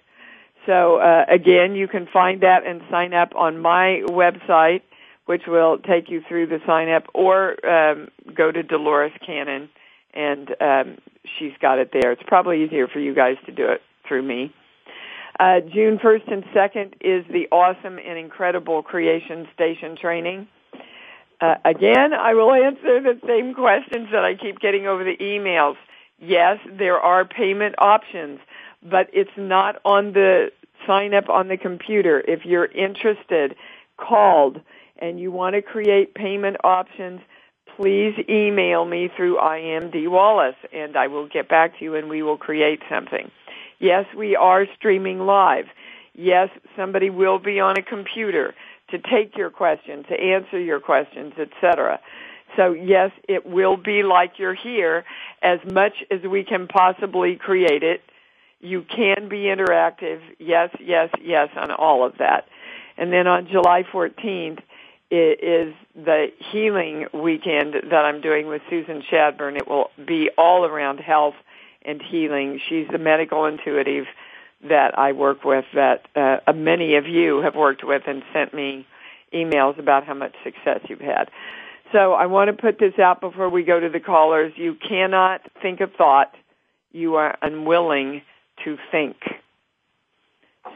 So 0.66 0.96
uh, 0.96 1.24
again, 1.28 1.74
you 1.74 1.88
can 1.88 2.06
find 2.06 2.42
that 2.42 2.66
and 2.66 2.80
sign 2.90 3.14
up 3.14 3.34
on 3.34 3.58
my 3.58 4.02
website, 4.06 4.82
which 5.26 5.42
will 5.46 5.78
take 5.78 6.08
you 6.08 6.22
through 6.26 6.46
the 6.46 6.60
sign 6.66 6.88
up, 6.88 7.04
or 7.14 7.56
um, 7.66 8.08
go 8.34 8.50
to 8.50 8.62
Dolores 8.62 9.12
Cannon 9.24 9.68
and 10.14 10.54
um, 10.60 10.98
she's 11.38 11.52
got 11.60 11.78
it 11.78 11.90
there. 11.92 12.12
It's 12.12 12.22
probably 12.26 12.64
easier 12.64 12.88
for 12.88 12.98
you 12.98 13.14
guys 13.14 13.36
to 13.46 13.52
do 13.52 13.68
it 13.68 13.82
through 14.06 14.22
me. 14.22 14.52
Uh, 15.38 15.60
June 15.60 15.98
1st 15.98 16.32
and 16.32 16.44
2nd 16.46 16.94
is 17.00 17.24
the 17.30 17.46
awesome 17.52 17.98
and 17.98 18.18
incredible 18.18 18.82
Creation 18.82 19.46
Station 19.54 19.96
training. 19.96 20.48
Uh, 21.40 21.54
again, 21.64 22.12
I 22.12 22.34
will 22.34 22.52
answer 22.52 23.00
the 23.00 23.20
same 23.24 23.54
questions 23.54 24.08
that 24.10 24.24
I 24.24 24.34
keep 24.34 24.58
getting 24.58 24.88
over 24.88 25.04
the 25.04 25.16
emails. 25.18 25.76
Yes, 26.18 26.58
there 26.68 26.98
are 26.98 27.24
payment 27.24 27.76
options, 27.78 28.40
but 28.82 29.08
it's 29.12 29.30
not 29.36 29.80
on 29.84 30.12
the 30.12 30.50
sign 30.86 31.14
up 31.14 31.28
on 31.28 31.46
the 31.46 31.56
computer. 31.56 32.20
If 32.26 32.44
you're 32.44 32.66
interested, 32.66 33.54
called, 33.96 34.60
and 34.98 35.20
you 35.20 35.30
want 35.30 35.54
to 35.54 35.62
create 35.62 36.14
payment 36.14 36.56
options, 36.64 37.20
please 37.76 38.14
email 38.28 38.84
me 38.84 39.08
through 39.14 39.36
IMD 39.36 40.08
Wallace 40.08 40.56
and 40.72 40.96
I 40.96 41.06
will 41.06 41.28
get 41.28 41.48
back 41.48 41.78
to 41.78 41.84
you 41.84 41.94
and 41.94 42.08
we 42.08 42.22
will 42.22 42.36
create 42.36 42.80
something. 42.90 43.30
Yes, 43.78 44.06
we 44.16 44.36
are 44.36 44.66
streaming 44.76 45.20
live. 45.20 45.66
Yes, 46.14 46.50
somebody 46.76 47.10
will 47.10 47.38
be 47.38 47.60
on 47.60 47.78
a 47.78 47.82
computer 47.82 48.54
to 48.90 48.98
take 48.98 49.36
your 49.36 49.50
questions, 49.50 50.06
to 50.08 50.18
answer 50.18 50.58
your 50.58 50.80
questions, 50.80 51.34
etc. 51.38 52.00
So 52.56 52.72
yes, 52.72 53.12
it 53.28 53.46
will 53.46 53.76
be 53.76 54.02
like 54.02 54.38
you're 54.38 54.54
here 54.54 55.04
as 55.42 55.60
much 55.70 55.92
as 56.10 56.22
we 56.22 56.42
can 56.44 56.66
possibly 56.66 57.36
create 57.36 57.82
it. 57.82 58.02
You 58.60 58.82
can 58.82 59.28
be 59.28 59.42
interactive. 59.42 60.20
Yes, 60.38 60.70
yes, 60.80 61.10
yes 61.22 61.48
on 61.56 61.70
all 61.70 62.04
of 62.04 62.18
that. 62.18 62.48
And 62.96 63.12
then 63.12 63.28
on 63.28 63.46
July 63.46 63.84
14th 63.84 64.58
is 65.10 65.74
the 65.94 66.32
healing 66.50 67.06
weekend 67.14 67.74
that 67.90 68.04
I'm 68.04 68.20
doing 68.20 68.48
with 68.48 68.62
Susan 68.68 69.02
Shadburn. 69.10 69.56
It 69.56 69.68
will 69.68 69.90
be 70.04 70.30
all 70.36 70.64
around 70.64 70.98
health 70.98 71.34
and 71.82 72.02
healing. 72.02 72.60
She's 72.68 72.86
the 72.90 72.98
medical 72.98 73.46
intuitive 73.46 74.06
that 74.68 74.98
I 74.98 75.12
work 75.12 75.44
with 75.44 75.64
that 75.74 76.06
uh, 76.16 76.52
many 76.52 76.96
of 76.96 77.06
you 77.06 77.40
have 77.42 77.54
worked 77.54 77.84
with 77.84 78.02
and 78.06 78.22
sent 78.32 78.52
me 78.52 78.86
emails 79.32 79.78
about 79.78 80.04
how 80.04 80.14
much 80.14 80.34
success 80.42 80.80
you've 80.88 81.00
had. 81.00 81.30
So 81.92 82.12
I 82.12 82.26
want 82.26 82.48
to 82.48 82.52
put 82.52 82.78
this 82.78 82.98
out 82.98 83.20
before 83.20 83.48
we 83.48 83.62
go 83.62 83.78
to 83.78 83.88
the 83.88 84.00
callers. 84.00 84.52
You 84.56 84.74
cannot 84.74 85.40
think 85.62 85.80
a 85.80 85.86
thought 85.86 86.34
you 86.92 87.14
are 87.16 87.36
unwilling 87.40 88.22
to 88.64 88.76
think. 88.90 89.16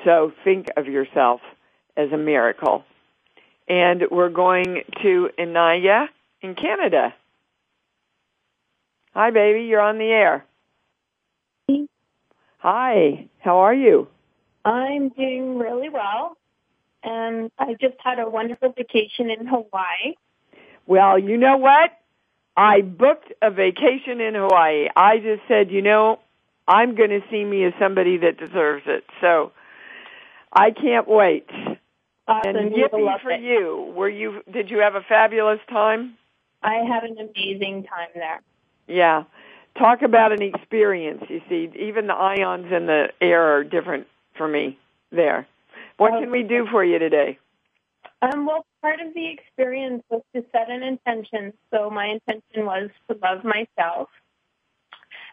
So 0.05 0.33
think 0.45 0.69
of 0.77 0.87
yourself 0.87 1.41
as 1.97 2.13
a 2.13 2.17
miracle. 2.17 2.85
And 3.69 4.05
we're 4.11 4.31
going 4.31 4.83
to 5.03 5.31
Inaya 5.39 6.07
in 6.41 6.55
Canada. 6.55 7.15
Hi, 9.15 9.31
baby. 9.31 9.65
You're 9.65 9.81
on 9.81 9.99
the 9.99 10.07
air. 10.07 10.45
Hi. 12.59 13.29
How 13.41 13.59
are 13.59 13.75
you? 13.75 14.09
I'm 14.65 15.09
doing 15.11 15.59
really 15.59 15.89
well. 15.89 16.37
And 17.03 17.51
I 17.59 17.75
just 17.81 17.97
had 18.03 18.21
a 18.21 18.29
wonderful 18.29 18.73
vacation 18.77 19.31
in 19.31 19.47
Hawaii. 19.47 20.15
Well, 20.87 21.19
you 21.19 21.37
know 21.37 21.57
what? 21.57 21.91
I 22.57 22.83
booked 22.83 23.33
a 23.41 23.51
vacation 23.51 24.21
in 24.21 24.35
Hawaii. 24.35 24.89
I 24.95 25.19
just 25.19 25.43
said, 25.49 25.71
you 25.71 25.83
know, 25.83 26.21
I'm 26.69 26.95
going 26.95 27.11
to 27.11 27.21
see 27.31 27.45
me 27.45 27.65
as 27.65 27.73
somebody 27.81 28.19
that 28.19 28.39
deserves 28.39 28.85
it. 28.87 29.05
So 29.21 29.53
I 30.53 30.71
can't 30.71 31.09
wait. 31.09 31.49
Awesome. 32.29 32.57
And 32.57 32.73
yippee 32.73 33.21
for 33.23 33.33
it. 33.33 33.41
you. 33.41 33.93
Were 33.97 34.09
you? 34.09 34.43
Did 34.53 34.71
you 34.71 34.79
have 34.79 34.95
a 34.95 35.01
fabulous 35.01 35.59
time? 35.69 36.17
I 36.63 36.75
had 36.77 37.03
an 37.03 37.17
amazing 37.19 37.85
time 37.85 38.11
there. 38.15 38.41
Yeah. 38.87 39.25
Talk 39.79 40.03
about 40.03 40.33
an 40.33 40.43
experience. 40.43 41.25
You 41.29 41.41
see, 41.49 41.71
even 41.79 42.07
the 42.07 42.15
ions 42.15 42.71
in 42.73 42.87
the 42.87 43.07
air 43.21 43.57
are 43.57 43.65
different 43.65 44.07
for 44.37 44.47
me 44.47 44.79
there. 45.11 45.47
What 45.97 46.21
can 46.21 46.31
we 46.31 46.43
do 46.43 46.67
for 46.71 46.85
you 46.85 46.99
today? 46.99 47.39
Um, 48.23 48.47
well, 48.47 48.65
part 48.83 49.01
of 49.01 49.15
the 49.15 49.29
experience 49.29 50.03
was 50.11 50.23
to 50.35 50.45
set 50.53 50.71
an 50.71 50.83
intention. 50.83 51.53
So 51.73 51.91
my 51.91 52.07
intention 52.07 52.67
was 52.67 52.91
to 53.09 53.17
love 53.23 53.45
myself. 53.45 54.09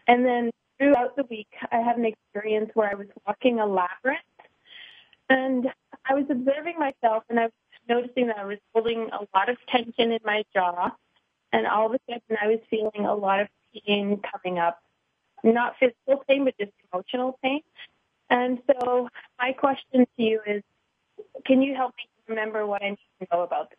And 0.08 0.24
then 0.24 0.50
throughout 0.78 1.16
the 1.16 1.24
week, 1.24 1.52
I 1.70 1.76
had 1.76 1.98
an 1.98 2.04
experience 2.04 2.70
where 2.74 2.90
I 2.90 2.94
was 2.94 3.06
walking 3.26 3.60
a 3.60 3.66
labyrinth. 3.66 4.20
And 5.28 5.68
I 6.04 6.14
was 6.14 6.24
observing 6.28 6.78
myself 6.78 7.22
and 7.28 7.38
I 7.38 7.44
was 7.44 7.52
noticing 7.88 8.26
that 8.26 8.38
I 8.38 8.44
was 8.44 8.58
holding 8.74 9.08
a 9.12 9.20
lot 9.36 9.48
of 9.48 9.56
tension 9.68 10.10
in 10.12 10.20
my 10.24 10.42
jaw. 10.52 10.90
And 11.52 11.66
all 11.66 11.86
of 11.86 11.92
a 11.92 11.98
sudden, 12.06 12.36
I 12.40 12.46
was 12.46 12.60
feeling 12.70 13.06
a 13.06 13.14
lot 13.14 13.40
of 13.40 13.48
pain 13.86 14.20
coming 14.32 14.58
up. 14.58 14.80
Not 15.42 15.74
physical 15.80 16.22
pain, 16.28 16.44
but 16.44 16.54
just 16.58 16.72
emotional 16.92 17.38
pain. 17.42 17.62
And 18.28 18.58
so 18.66 19.08
my 19.38 19.52
question 19.52 20.06
to 20.16 20.22
you 20.22 20.40
is, 20.46 20.62
can 21.44 21.62
you 21.62 21.74
help 21.74 21.94
me 21.96 22.04
remember 22.28 22.66
what 22.66 22.82
I 22.82 22.90
need 22.90 22.98
to 23.20 23.26
know 23.32 23.42
about 23.42 23.70
this? 23.70 23.78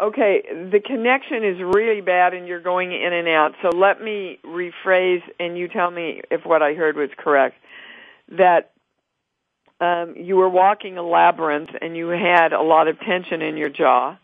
Okay, 0.00 0.42
the 0.48 0.80
connection 0.80 1.42
is 1.42 1.58
really 1.60 2.00
bad 2.00 2.32
and 2.32 2.46
you're 2.46 2.60
going 2.60 2.92
in 2.92 3.12
and 3.12 3.26
out. 3.26 3.54
So 3.62 3.70
let 3.70 4.00
me 4.00 4.38
rephrase 4.44 5.22
and 5.40 5.58
you 5.58 5.66
tell 5.66 5.90
me 5.90 6.22
if 6.30 6.46
what 6.46 6.62
I 6.62 6.74
heard 6.74 6.96
was 6.96 7.10
correct. 7.18 7.56
That 8.30 8.70
um, 9.80 10.14
you 10.16 10.36
were 10.36 10.48
walking 10.48 10.98
a 10.98 11.02
labyrinth 11.02 11.70
and 11.82 11.96
you 11.96 12.08
had 12.08 12.52
a 12.52 12.62
lot 12.62 12.86
of 12.86 13.00
tension 13.00 13.42
in 13.42 13.56
your 13.56 13.70
jaw. 13.70 14.16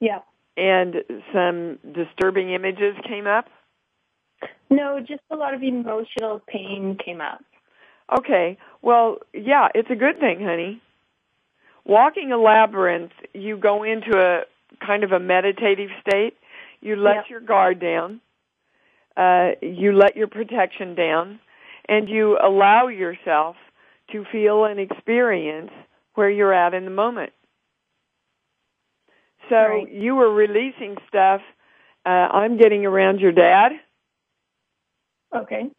Yeah. 0.00 0.20
And 0.58 0.96
some 1.32 1.78
disturbing 1.94 2.50
images 2.52 2.96
came 3.06 3.28
up? 3.28 3.46
No, 4.70 4.98
just 4.98 5.22
a 5.30 5.36
lot 5.36 5.54
of 5.54 5.62
emotional 5.62 6.42
pain 6.48 6.98
came 7.02 7.20
up. 7.20 7.40
Okay. 8.18 8.58
Well, 8.82 9.18
yeah, 9.32 9.68
it's 9.74 9.90
a 9.90 9.94
good 9.94 10.18
thing, 10.18 10.40
honey. 10.40 10.82
Walking 11.84 12.32
a 12.32 12.36
labyrinth, 12.38 13.12
you 13.34 13.56
go 13.56 13.84
into 13.84 14.18
a 14.18 14.42
kind 14.84 15.04
of 15.04 15.12
a 15.12 15.20
meditative 15.20 15.90
state. 16.00 16.34
You 16.80 16.96
let 16.96 17.16
Yep. 17.16 17.30
your 17.30 17.40
guard 17.40 17.78
down. 17.78 18.20
Uh, 19.16 19.52
you 19.62 19.92
let 19.92 20.16
your 20.16 20.28
protection 20.28 20.94
down, 20.94 21.40
and 21.88 22.08
you 22.08 22.36
allow 22.42 22.88
yourself 22.88 23.56
to 24.12 24.24
feel 24.32 24.64
and 24.64 24.78
experience 24.80 25.70
where 26.14 26.30
you're 26.30 26.52
at 26.52 26.74
in 26.74 26.84
the 26.84 26.90
moment. 26.90 27.32
So 29.48 29.56
Right. 29.56 29.92
you 29.92 30.16
were 30.16 30.32
releasing 30.32 30.96
stuff. 31.08 31.42
Uh, 32.06 32.10
I'm 32.10 32.58
getting 32.58 32.86
around 32.86 33.20
your 33.20 33.32
dad 33.32 33.72
Okay. 35.34 35.70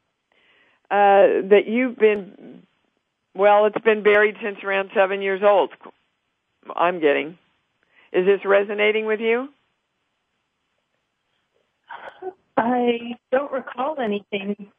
uh, 0.92 1.48
that 1.50 1.64
you've 1.68 1.98
been. 1.98 2.64
Well, 3.36 3.66
it's 3.68 3.80
been 3.86 4.04
buried 4.04 4.36
since 4.44 4.64
around 4.64 4.92
seven 4.96 5.22
years 5.22 5.42
old. 5.44 5.72
I'm 6.76 7.00
getting. 7.00 7.38
Is 8.14 8.26
this 8.26 8.42
resonating 8.46 9.06
with 9.06 9.20
you? 9.20 9.50
I 12.58 13.18
don't 13.32 13.52
recall 13.52 14.00
anything. 14.00 14.72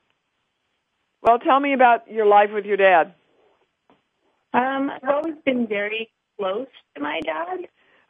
Well, 1.22 1.38
tell 1.38 1.60
me 1.60 1.74
about 1.74 2.10
your 2.10 2.26
life 2.26 2.50
with 2.52 2.64
your 2.66 2.76
dad. 2.76 3.14
Um, 4.52 4.90
I've 4.90 5.08
always 5.08 5.36
been 5.44 5.66
very 5.66 6.10
close 6.38 6.66
to 6.96 7.02
my 7.02 7.20
dad. 7.24 7.60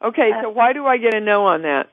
Okay, 0.03 0.31
so 0.41 0.49
why 0.49 0.73
do 0.73 0.85
I 0.85 0.97
get 0.97 1.13
a 1.13 1.19
no 1.21 1.45
on 1.45 1.61
that? 1.63 1.87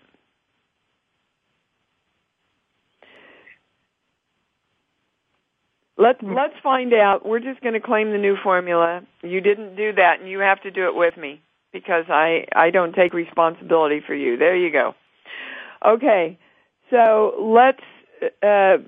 Let's 5.98 6.20
let's 6.22 6.54
find 6.62 6.94
out. 6.94 7.26
We're 7.26 7.40
just 7.40 7.60
going 7.60 7.74
to 7.74 7.80
claim 7.80 8.12
the 8.12 8.18
new 8.18 8.36
formula. 8.42 9.02
You 9.22 9.40
didn't 9.40 9.76
do 9.76 9.92
that, 9.94 10.20
and 10.20 10.28
you 10.28 10.38
have 10.38 10.62
to 10.62 10.70
do 10.70 10.86
it 10.86 10.94
with 10.94 11.16
me 11.16 11.42
because 11.72 12.04
I 12.08 12.46
I 12.54 12.70
don't 12.70 12.94
take 12.94 13.12
responsibility 13.12 14.00
for 14.06 14.14
you. 14.14 14.36
There 14.36 14.56
you 14.56 14.72
go. 14.72 14.94
Okay, 15.84 16.38
so 16.90 17.34
let's 17.40 17.82
uh, 18.42 18.78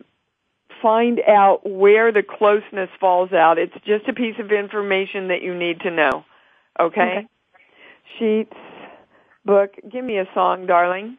find 0.80 1.20
out 1.28 1.68
where 1.68 2.12
the 2.12 2.22
closeness 2.22 2.90
falls 3.00 3.32
out. 3.32 3.58
It's 3.58 3.74
just 3.84 4.08
a 4.08 4.12
piece 4.12 4.36
of 4.38 4.52
information 4.52 5.28
that 5.28 5.42
you 5.42 5.54
need 5.54 5.80
to 5.80 5.90
know. 5.90 6.24
Okay. 6.78 7.00
Okay. 7.00 7.26
Sheets, 8.18 8.56
book. 9.50 9.74
Give 9.90 10.04
me 10.04 10.18
a 10.18 10.26
song, 10.32 10.66
darling. 10.66 11.18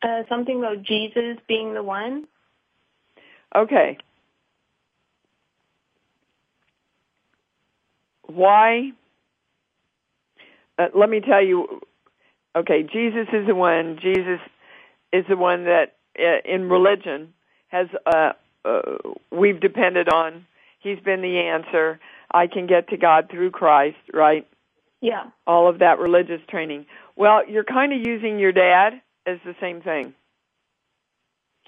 Uh, 0.00 0.22
something 0.28 0.58
about 0.58 0.84
Jesus 0.84 1.38
being 1.48 1.74
the 1.74 1.82
one. 1.82 2.28
Okay. 3.56 3.98
Why? 8.26 8.92
Uh, 10.78 10.86
let 10.94 11.10
me 11.10 11.20
tell 11.20 11.44
you. 11.44 11.80
Okay, 12.56 12.84
Jesus 12.84 13.26
is 13.32 13.48
the 13.48 13.56
one. 13.56 13.98
Jesus 14.00 14.38
is 15.12 15.24
the 15.28 15.36
one 15.36 15.64
that 15.64 15.96
uh, 16.16 16.38
in 16.44 16.68
religion 16.68 17.34
has 17.68 17.88
uh, 18.64 18.96
we've 19.30 19.60
depended 19.60 20.08
on. 20.08 20.46
He's 20.80 21.00
been 21.00 21.22
the 21.22 21.38
answer. 21.38 22.00
I 22.30 22.46
can 22.46 22.66
get 22.66 22.88
to 22.88 22.96
God 22.96 23.28
through 23.30 23.50
Christ, 23.50 23.96
right? 24.12 24.46
Yeah. 25.00 25.30
All 25.46 25.68
of 25.68 25.78
that 25.80 25.98
religious 25.98 26.40
training. 26.48 26.86
Well, 27.16 27.48
you're 27.48 27.64
kind 27.64 27.92
of 27.92 28.06
using 28.06 28.38
your 28.38 28.52
dad 28.52 29.00
as 29.26 29.38
the 29.44 29.54
same 29.60 29.80
thing. 29.80 30.14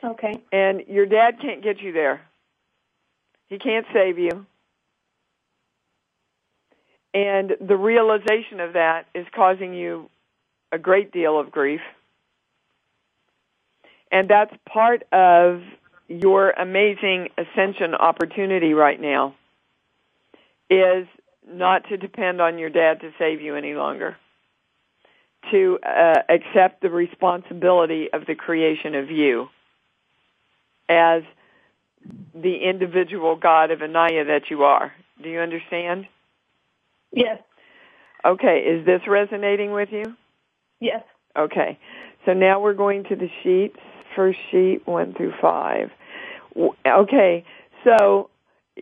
Okay. 0.03 0.41
And 0.53 0.83
your 0.89 1.07
dad 1.07 1.41
can't 1.41 1.63
get 1.63 1.81
you 1.81 1.93
there. 1.93 2.23
He 3.49 3.59
can't 3.59 3.87
save 3.93 4.19
you. 4.19 4.47
And 7.15 7.57
the 7.61 7.77
realization 7.77 8.61
of 8.61 8.75
that 8.75 9.07
is 9.15 9.27
causing 9.35 9.73
you 9.73 10.11
a 10.73 10.79
great 10.79 11.13
deal 11.13 11.39
of 11.39 11.51
grief. 11.51 11.81
And 14.11 14.29
that's 14.29 14.55
part 14.69 15.03
of 15.13 15.63
your 16.09 16.51
amazing 16.51 17.29
ascension 17.37 17.95
opportunity 17.95 18.75
right 18.75 19.01
now 19.01 19.35
is 20.71 21.07
not 21.49 21.89
to 21.89 21.97
depend 21.97 22.41
on 22.41 22.59
your 22.59 22.71
dad 22.71 23.01
to 23.01 23.11
save 23.19 23.41
you 23.41 23.57
any 23.57 23.75
longer. 23.75 24.17
To 25.53 25.79
uh, 25.83 26.23
accept 26.29 26.83
the 26.83 26.91
responsibility 26.91 28.09
of 28.13 28.27
the 28.27 28.35
creation 28.35 28.97
of 28.97 29.11
you 29.11 29.49
as 30.89 31.23
the 32.35 32.57
individual 32.69 33.37
God 33.37 33.71
of 33.71 33.83
Anaya 33.83 34.25
that 34.25 34.51
you 34.51 34.65
are. 34.65 34.93
Do 35.23 35.29
you 35.29 35.39
understand? 35.41 36.07
Yes. 37.13 37.41
Okay, 38.25 38.59
is 38.59 38.85
this 38.85 39.03
resonating 39.07 39.73
with 39.73 39.91
you? 39.93 40.17
Yes. 40.81 41.05
Okay, 41.37 41.79
so 42.25 42.33
now 42.33 42.61
we're 42.61 42.75
going 42.75 43.05
to 43.05 43.17
the 43.17 43.29
sheets. 43.43 43.79
First 44.17 44.39
sheet, 44.51 44.87
one 44.87 45.15
through 45.15 45.35
five. 45.41 45.91
Okay, 46.87 47.45
so 47.85 48.31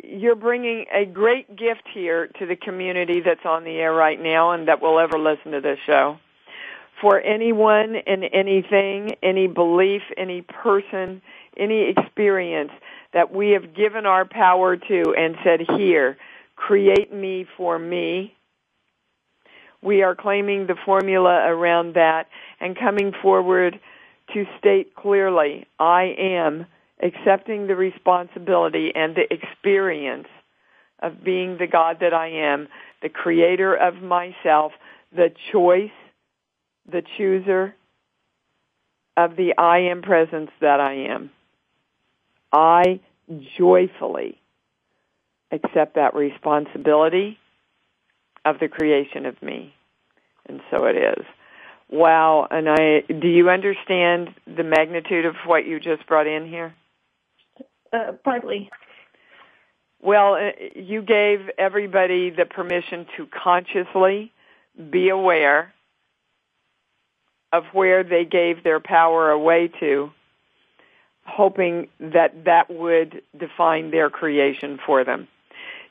you're 0.02 0.36
bringing 0.36 0.86
a 0.94 1.04
great 1.04 1.56
gift 1.56 1.82
here 1.92 2.28
to 2.38 2.46
the 2.46 2.56
community 2.56 3.20
that's 3.20 3.44
on 3.44 3.64
the 3.64 3.72
air 3.72 3.92
right 3.92 4.20
now 4.20 4.52
and 4.52 4.68
that 4.68 4.80
will 4.80 4.98
ever 4.98 5.18
listen 5.18 5.52
to 5.52 5.60
this 5.60 5.78
show. 5.84 6.18
For 7.00 7.20
anyone 7.20 7.96
and 7.96 8.24
anything, 8.32 9.16
any 9.22 9.48
belief, 9.48 10.02
any 10.16 10.42
person, 10.42 11.20
any 11.56 11.90
experience 11.90 12.70
that 13.12 13.34
we 13.34 13.50
have 13.50 13.74
given 13.74 14.06
our 14.06 14.24
power 14.24 14.76
to 14.76 15.14
and 15.16 15.36
said, 15.42 15.60
here, 15.76 16.16
create 16.56 17.12
me 17.12 17.46
for 17.56 17.78
me. 17.78 18.34
We 19.82 20.02
are 20.02 20.14
claiming 20.14 20.66
the 20.66 20.76
formula 20.84 21.44
around 21.46 21.94
that 21.94 22.28
and 22.60 22.78
coming 22.78 23.12
forward 23.20 23.80
to 24.32 24.44
state 24.58 24.94
clearly, 24.94 25.66
I 25.78 26.14
am 26.18 26.66
accepting 27.02 27.66
the 27.66 27.76
responsibility 27.76 28.92
and 28.94 29.14
the 29.14 29.32
experience 29.32 30.28
of 31.00 31.22
being 31.22 31.58
the 31.58 31.66
God 31.66 31.98
that 32.00 32.14
I 32.14 32.28
am, 32.28 32.68
the 33.02 33.08
creator 33.08 33.74
of 33.74 34.02
myself, 34.02 34.72
the 35.14 35.30
choice, 35.52 35.90
the 36.90 37.02
chooser 37.16 37.74
of 39.16 39.36
the 39.36 39.54
I 39.58 39.78
am 39.90 40.02
presence 40.02 40.50
that 40.60 40.80
I 40.80 40.94
am. 40.94 41.30
I 42.52 43.00
joyfully 43.58 44.40
accept 45.50 45.94
that 45.94 46.14
responsibility 46.14 47.38
of 48.44 48.58
the 48.58 48.68
creation 48.68 49.26
of 49.26 49.40
me. 49.42 49.74
And 50.46 50.60
so 50.70 50.84
it 50.84 50.96
is. 50.96 51.24
Wow, 51.90 52.48
and 52.50 52.68
I 52.68 53.00
do 53.00 53.28
you 53.28 53.50
understand 53.50 54.34
the 54.46 54.64
magnitude 54.64 55.26
of 55.26 55.36
what 55.46 55.66
you 55.66 55.78
just 55.78 56.06
brought 56.06 56.26
in 56.26 56.48
here? 56.48 56.74
Uh, 57.92 58.12
partly. 58.24 58.70
Well, 60.02 60.34
uh, 60.34 60.50
you 60.74 61.02
gave 61.02 61.48
everybody 61.56 62.30
the 62.30 62.44
permission 62.44 63.06
to 63.16 63.26
consciously 63.26 64.32
be 64.90 65.08
aware 65.08 65.72
of 67.52 67.64
where 67.72 68.02
they 68.02 68.24
gave 68.24 68.64
their 68.64 68.80
power 68.80 69.30
away 69.30 69.68
to, 69.80 70.10
hoping 71.24 71.88
that 72.00 72.44
that 72.44 72.68
would 72.68 73.22
define 73.38 73.92
their 73.92 74.10
creation 74.10 74.80
for 74.84 75.04
them. 75.04 75.28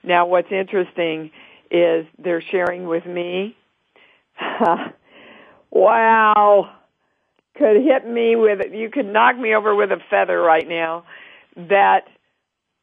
Now, 0.04 0.26
what's 0.26 0.52
interesting 0.52 1.32
is 1.72 2.06
they're 2.20 2.42
sharing 2.42 2.86
with 2.86 3.06
me. 3.06 3.56
wow, 5.74 6.70
could 7.58 7.78
hit 7.78 8.08
me 8.08 8.36
with 8.36 8.62
you 8.72 8.90
could 8.90 9.06
knock 9.06 9.38
me 9.38 9.56
over 9.56 9.76
with 9.76 9.92
a 9.92 10.00
feather 10.10 10.40
right 10.40 10.68
now 10.68 11.04
that 11.56 12.08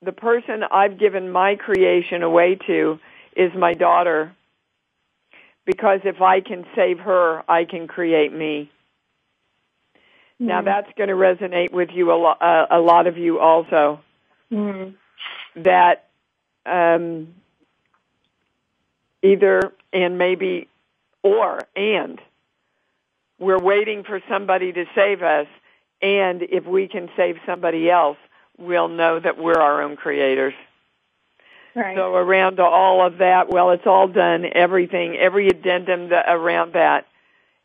the 0.02 0.12
person 0.12 0.62
I've 0.70 0.98
given 0.98 1.30
my 1.30 1.56
creation 1.56 2.22
away 2.22 2.58
to 2.66 2.98
is 3.36 3.52
my 3.56 3.74
daughter. 3.74 4.34
Because 5.66 6.00
if 6.04 6.20
I 6.20 6.40
can 6.40 6.64
save 6.74 6.98
her, 7.00 7.42
I 7.48 7.64
can 7.64 7.86
create 7.86 8.32
me. 8.32 8.70
Mm. 10.40 10.46
Now 10.46 10.62
that's 10.62 10.88
going 10.96 11.08
to 11.08 11.14
resonate 11.14 11.72
with 11.72 11.90
you 11.92 12.10
a, 12.10 12.16
lo- 12.16 12.40
uh, 12.40 12.66
a 12.70 12.80
lot 12.80 13.06
of 13.06 13.16
you 13.18 13.38
also. 13.38 14.00
Mm. 14.50 14.94
That 15.56 16.08
um, 16.66 17.34
either 19.22 19.72
and 19.92 20.18
maybe 20.18 20.68
or 21.22 21.60
and 21.76 22.20
we're 23.40 23.58
waiting 23.58 24.04
for 24.04 24.20
somebody 24.28 24.72
to 24.72 24.84
save 24.94 25.22
us, 25.22 25.46
and 26.00 26.42
if 26.42 26.64
we 26.66 26.86
can 26.86 27.08
save 27.16 27.36
somebody 27.46 27.90
else, 27.90 28.18
we'll 28.58 28.88
know 28.88 29.18
that 29.18 29.38
we're 29.38 29.58
our 29.58 29.82
own 29.82 29.96
creators. 29.96 30.54
Right. 31.74 31.96
So 31.96 32.14
around 32.14 32.60
all 32.60 33.04
of 33.04 33.18
that, 33.18 33.48
well, 33.48 33.70
it's 33.70 33.86
all 33.86 34.08
done. 34.08 34.44
Everything, 34.52 35.16
every 35.16 35.48
addendum 35.48 36.10
that, 36.10 36.26
around 36.28 36.74
that 36.74 37.06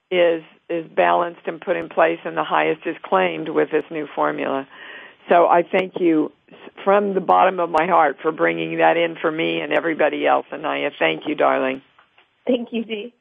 is 0.09 0.43
is 0.67 0.87
balanced 0.87 1.41
and 1.45 1.61
put 1.61 1.75
in 1.75 1.89
place, 1.89 2.19
and 2.25 2.35
the 2.35 2.43
highest 2.43 2.87
is 2.87 2.95
claimed 3.03 3.49
with 3.49 3.69
this 3.69 3.83
new 3.91 4.07
formula. 4.15 4.67
So 5.29 5.47
I 5.47 5.61
thank 5.61 5.99
you 5.99 6.31
from 6.83 7.13
the 7.13 7.21
bottom 7.21 7.59
of 7.59 7.69
my 7.69 7.85
heart 7.85 8.17
for 8.21 8.31
bringing 8.31 8.77
that 8.77 8.97
in 8.97 9.15
for 9.15 9.31
me 9.31 9.61
and 9.61 9.71
everybody 9.71 10.25
else, 10.25 10.45
Anaya. 10.51 10.89
Thank 10.97 11.27
you, 11.27 11.35
darling. 11.35 11.81
Thank 12.47 12.69
you, 12.71 12.83
Dee. 12.83 13.13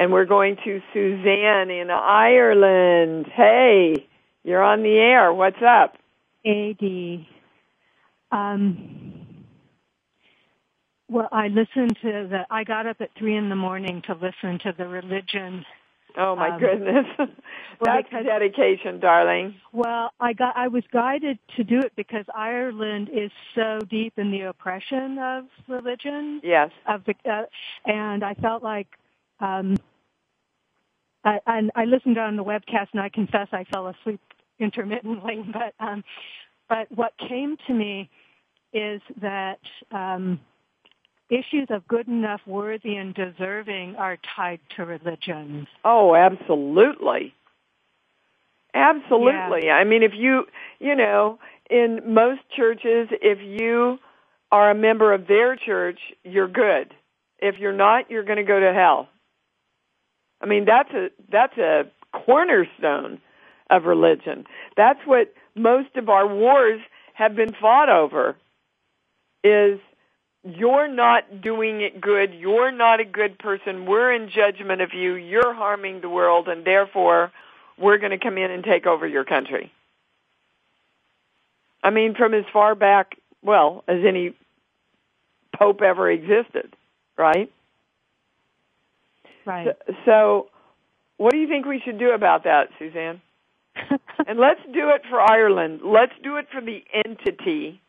And 0.00 0.10
we're 0.14 0.24
going 0.24 0.56
to 0.64 0.80
Suzanne 0.94 1.68
in 1.68 1.90
Ireland. 1.90 3.26
Hey, 3.36 4.06
you're 4.42 4.62
on 4.62 4.82
the 4.82 4.96
air. 4.96 5.30
What's 5.30 5.60
up? 5.60 5.98
AD. 6.46 7.26
Um, 8.32 9.36
well, 11.06 11.28
I 11.30 11.48
listened 11.48 11.98
to 12.00 12.26
the. 12.30 12.46
I 12.48 12.64
got 12.64 12.86
up 12.86 13.02
at 13.02 13.10
three 13.18 13.36
in 13.36 13.50
the 13.50 13.56
morning 13.56 14.02
to 14.06 14.14
listen 14.14 14.58
to 14.60 14.72
the 14.72 14.88
religion. 14.88 15.66
Oh 16.16 16.34
my 16.34 16.48
um, 16.48 16.60
goodness, 16.60 17.04
that's 17.82 18.08
because, 18.08 18.24
dedication, 18.24 19.00
darling. 19.00 19.54
Well, 19.74 20.12
I 20.18 20.32
got. 20.32 20.56
I 20.56 20.68
was 20.68 20.84
guided 20.90 21.38
to 21.58 21.62
do 21.62 21.78
it 21.78 21.92
because 21.94 22.24
Ireland 22.34 23.10
is 23.12 23.30
so 23.54 23.80
deep 23.80 24.14
in 24.16 24.30
the 24.30 24.48
oppression 24.48 25.18
of 25.18 25.44
religion. 25.68 26.40
Yes. 26.42 26.70
Of 26.88 27.04
the, 27.04 27.14
uh, 27.30 27.42
and 27.84 28.24
I 28.24 28.32
felt 28.32 28.62
like. 28.62 28.86
Um, 29.40 29.76
I, 31.24 31.38
and 31.46 31.70
I 31.74 31.84
listened 31.84 32.18
on 32.18 32.36
the 32.36 32.44
webcast, 32.44 32.88
and 32.92 33.00
I 33.00 33.08
confess 33.08 33.48
I 33.52 33.64
fell 33.64 33.88
asleep 33.88 34.20
intermittently, 34.58 35.44
but 35.52 35.74
um, 35.84 36.04
but 36.68 36.90
what 36.92 37.12
came 37.18 37.56
to 37.66 37.74
me 37.74 38.08
is 38.72 39.00
that 39.20 39.58
um, 39.90 40.40
issues 41.28 41.66
of 41.70 41.86
good 41.88 42.06
enough, 42.08 42.40
worthy, 42.46 42.96
and 42.96 43.14
deserving 43.14 43.96
are 43.96 44.16
tied 44.36 44.60
to 44.76 44.84
religion. 44.84 45.66
Oh, 45.84 46.14
absolutely, 46.14 47.34
absolutely. 48.74 49.66
Yeah. 49.66 49.74
I 49.74 49.84
mean, 49.84 50.02
if 50.02 50.12
you 50.14 50.44
you 50.78 50.94
know, 50.94 51.38
in 51.68 52.00
most 52.14 52.40
churches, 52.56 53.08
if 53.10 53.38
you 53.40 53.98
are 54.52 54.70
a 54.70 54.74
member 54.74 55.12
of 55.12 55.26
their 55.26 55.56
church, 55.56 55.98
you're 56.24 56.48
good. 56.48 56.94
If 57.38 57.58
you're 57.58 57.72
not, 57.72 58.10
you're 58.10 58.24
going 58.24 58.38
to 58.38 58.44
go 58.44 58.60
to 58.60 58.72
hell. 58.72 59.08
I 60.40 60.46
mean, 60.46 60.64
that's 60.64 60.90
a 60.92 61.10
that's 61.30 61.56
a 61.58 61.84
cornerstone 62.12 63.20
of 63.68 63.84
religion. 63.84 64.46
That's 64.76 65.00
what 65.04 65.32
most 65.54 65.96
of 65.96 66.08
our 66.08 66.26
wars 66.26 66.80
have 67.14 67.36
been 67.36 67.52
fought 67.52 67.88
over 67.88 68.36
is 69.44 69.78
you're 70.42 70.88
not 70.88 71.42
doing 71.42 71.82
it 71.82 72.00
good, 72.00 72.32
you're 72.34 72.72
not 72.72 73.00
a 73.00 73.04
good 73.04 73.38
person, 73.38 73.86
we're 73.86 74.12
in 74.12 74.30
judgment 74.30 74.80
of 74.80 74.94
you, 74.94 75.14
you're 75.14 75.52
harming 75.52 76.00
the 76.00 76.08
world, 76.08 76.48
and 76.48 76.64
therefore 76.64 77.30
we're 77.78 77.98
going 77.98 78.10
to 78.10 78.18
come 78.18 78.38
in 78.38 78.50
and 78.50 78.64
take 78.64 78.86
over 78.86 79.06
your 79.06 79.24
country. 79.24 79.70
I 81.82 81.90
mean, 81.90 82.14
from 82.14 82.34
as 82.34 82.44
far 82.52 82.74
back, 82.74 83.16
well, 83.42 83.84
as 83.86 83.98
any 84.06 84.34
pope 85.58 85.82
ever 85.82 86.10
existed, 86.10 86.74
right? 87.16 87.50
Right. 89.44 89.68
So, 89.86 89.94
so 90.04 90.46
what 91.16 91.32
do 91.32 91.38
you 91.38 91.48
think 91.48 91.66
we 91.66 91.82
should 91.84 91.98
do 91.98 92.12
about 92.12 92.44
that, 92.44 92.68
Suzanne? 92.78 93.20
and 94.26 94.38
let's 94.38 94.60
do 94.72 94.90
it 94.90 95.02
for 95.08 95.20
Ireland. 95.20 95.80
Let's 95.84 96.12
do 96.22 96.36
it 96.36 96.46
for 96.52 96.60
the 96.60 96.82
entity 97.04 97.80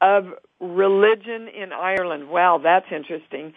of 0.00 0.26
religion 0.60 1.48
in 1.48 1.72
Ireland. 1.72 2.28
Wow, 2.28 2.60
that's 2.62 2.86
interesting. 2.94 3.54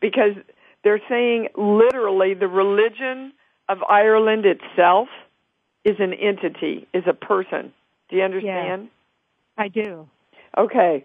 Because 0.00 0.34
they're 0.82 1.02
saying 1.08 1.48
literally 1.56 2.34
the 2.34 2.48
religion 2.48 3.32
of 3.68 3.78
Ireland 3.88 4.44
itself 4.46 5.08
is 5.84 5.96
an 5.98 6.14
entity, 6.14 6.86
is 6.94 7.04
a 7.06 7.12
person. 7.12 7.72
Do 8.08 8.16
you 8.16 8.22
understand? 8.22 8.88
Yeah, 9.58 9.64
I 9.64 9.68
do. 9.68 10.08
Okay. 10.56 11.04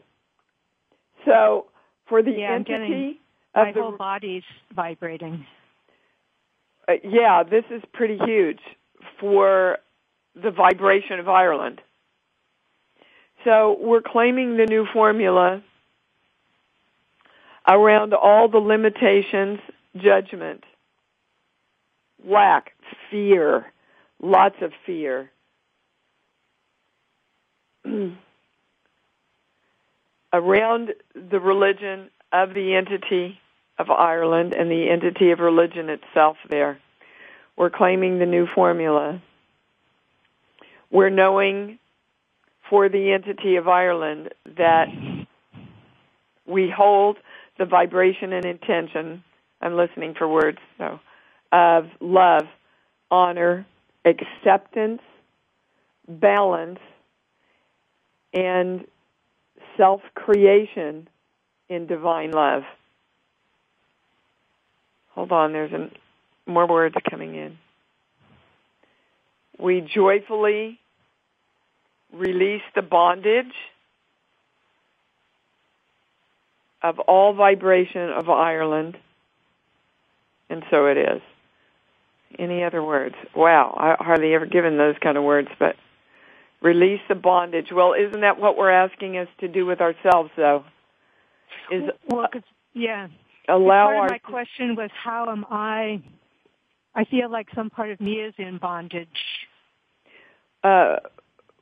So 1.26 1.66
for 2.08 2.22
the 2.22 2.32
yeah, 2.32 2.54
entity 2.54 3.20
my 3.56 3.72
the, 3.72 3.82
whole 3.82 3.92
body's 3.98 4.44
vibrating. 4.76 5.46
Uh, 6.88 6.94
yeah, 7.04 7.44
this 7.44 7.64
is 7.70 7.82
pretty 7.94 8.18
huge 8.26 8.60
for 9.20 9.78
the 10.36 10.52
vibration 10.52 11.20
of 11.20 11.30
Ireland. 11.30 11.82
So 13.44 13.78
we're 13.80 14.02
claiming 14.02 14.58
the 14.58 14.66
new 14.66 14.86
formula 14.92 15.62
around 17.68 18.14
all 18.14 18.48
the 18.50 18.58
limitations, 18.58 19.60
judgment, 19.96 20.64
lack, 22.24 22.74
fear, 23.10 23.72
lots 24.22 24.56
of 24.62 24.72
fear. 24.86 25.32
around 30.36 30.94
the 31.14 31.40
religion 31.40 32.10
of 32.34 32.54
the 32.54 32.76
entity 32.76 33.40
of 33.78 33.90
Ireland 33.90 34.54
and 34.54 34.70
the 34.70 34.90
entity 34.90 35.32
of 35.32 35.40
religion 35.40 35.90
itself 35.90 36.38
there. 36.50 36.80
We're 37.58 37.70
claiming 37.70 38.20
the 38.20 38.26
new 38.26 38.48
formula. 38.54 39.22
We're 40.92 41.10
knowing 41.10 41.80
for 42.70 42.90
the 42.90 43.12
entity 43.12 43.58
of 43.58 43.68
Ireland 43.68 44.34
that 44.58 44.88
we 46.46 46.70
hold 46.76 47.18
the 47.58 47.66
vibration 47.66 48.34
and 48.34 48.46
intention, 48.46 49.24
I'm 49.62 49.76
listening 49.76 50.14
for 50.18 50.28
words, 50.28 50.58
so, 50.78 51.00
of 51.52 51.86
love, 52.00 52.44
honor, 53.10 53.66
acceptance, 54.04 55.02
balance, 56.08 56.80
and 58.34 58.86
self-creation 59.78 61.08
in 61.70 61.88
divine 61.88 62.32
love. 62.32 62.64
Hold 65.16 65.32
on, 65.32 65.54
there's 65.54 65.74
an, 65.74 65.92
more 66.46 66.68
words 66.68 66.96
coming 67.10 67.36
in. 67.36 67.58
We 69.58 69.82
joyfully 69.82 70.80
release 72.14 72.62
the 72.76 72.82
bondage 72.82 73.54
of 76.84 77.00
all 77.00 77.34
vibration 77.34 78.10
of 78.10 78.30
Ireland, 78.30 78.98
and 80.50 80.64
so 80.70 80.88
it 80.88 80.98
is. 80.98 81.22
Any 82.38 82.64
other 82.64 82.84
words? 82.84 83.16
Wow, 83.34 83.74
I 83.78 84.04
hardly 84.04 84.34
ever 84.34 84.46
given 84.46 84.78
those 84.78 84.96
kind 85.02 85.18
of 85.18 85.24
words, 85.24 85.48
but 85.58 85.78
release 86.62 87.00
the 87.08 87.16
bondage. 87.16 87.68
Well, 87.72 87.94
isn't 87.94 88.22
that 88.22 88.40
what 88.40 88.58
we're 88.58 88.70
asking 88.70 89.18
us 89.18 89.30
to 89.40 89.48
do 89.48 89.66
with 89.66 89.80
ourselves, 89.80 90.32
though? 90.36 90.66
Is 91.72 91.84
well, 92.08 92.28
yeah. 92.74 93.08
Allow 93.48 93.86
part 93.86 93.96
our 93.98 94.06
of 94.06 94.12
my 94.12 94.18
question 94.20 94.76
was 94.76 94.90
how 94.92 95.30
am 95.32 95.46
I? 95.50 96.02
I 96.94 97.04
feel 97.06 97.30
like 97.30 97.48
some 97.54 97.70
part 97.70 97.92
of 97.92 98.00
me 98.00 98.14
is 98.14 98.34
in 98.38 98.58
bondage. 98.58 99.08
Uh, 100.64 100.98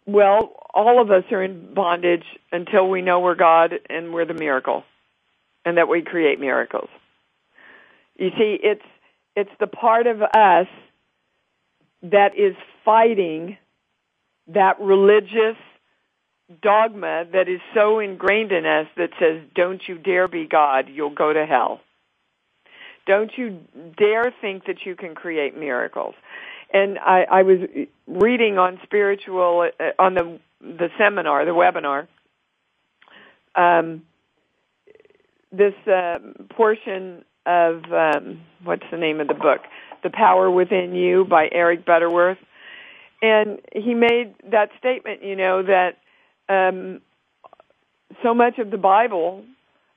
well, 0.06 0.56
all 0.74 1.02
of 1.02 1.12
us 1.12 1.24
are 1.32 1.44
in 1.44 1.74
bondage 1.74 2.26
until 2.52 2.90
we 2.90 3.02
know 3.02 3.20
we're 3.20 3.36
God 3.36 3.74
and 3.90 4.14
we're 4.14 4.26
the 4.26 4.34
miracle, 4.34 4.84
and 5.66 5.78
that 5.78 5.88
we 5.88 6.02
create 6.02 6.40
miracles. 6.40 6.90
You 8.18 8.30
see, 8.38 8.60
it's 8.62 8.86
it's 9.36 9.52
the 9.60 9.68
part 9.68 10.08
of 10.08 10.22
us 10.22 10.68
that 12.04 12.38
is 12.38 12.56
fighting 12.86 13.58
that 14.48 14.80
religious 14.80 15.58
dogma 16.62 17.26
that 17.32 17.50
is 17.50 17.60
so 17.74 18.00
ingrained 18.00 18.52
in 18.52 18.66
us 18.66 18.88
that 18.98 19.10
says, 19.20 19.42
don't 19.56 19.82
you 19.88 19.98
dare 19.98 20.28
be 20.28 20.46
God, 20.46 20.90
you'll 20.90 21.10
go 21.10 21.34
to 21.34 21.46
hell. 21.46 21.82
Don't 23.06 23.32
you 23.38 23.60
dare 23.98 24.34
think 24.42 24.66
that 24.66 24.86
you 24.86 24.96
can 24.96 25.16
create 25.16 25.58
miracles. 25.58 26.16
And 26.74 26.98
I, 27.00 27.26
I 27.30 27.44
was 27.44 27.60
reading 28.08 28.58
on 28.58 28.80
spiritual, 28.84 29.70
uh, 29.80 29.84
on 30.00 30.14
the, 30.14 30.40
the 30.62 30.90
seminar, 30.98 31.46
the 31.46 31.52
webinar, 31.52 32.08
um, 33.56 34.04
this 35.52 35.76
uh, 35.88 36.18
portion 36.56 37.24
of, 37.46 37.84
um, 37.92 38.42
what's 38.64 38.86
the 38.90 38.98
name 38.98 39.20
of 39.20 39.28
the 39.28 39.34
book? 39.34 39.62
The 40.02 40.10
Power 40.10 40.50
Within 40.50 40.96
You 40.96 41.26
by 41.26 41.50
Eric 41.52 41.86
Butterworth. 41.86 42.40
And 43.22 43.60
he 43.74 43.94
made 43.94 44.34
that 44.52 44.70
statement, 44.80 45.24
you 45.24 45.36
know, 45.36 45.64
that 45.64 45.98
um, 46.50 47.02
so 48.22 48.34
much 48.34 48.60
of 48.60 48.72
the 48.72 48.78
Bible, 48.78 49.44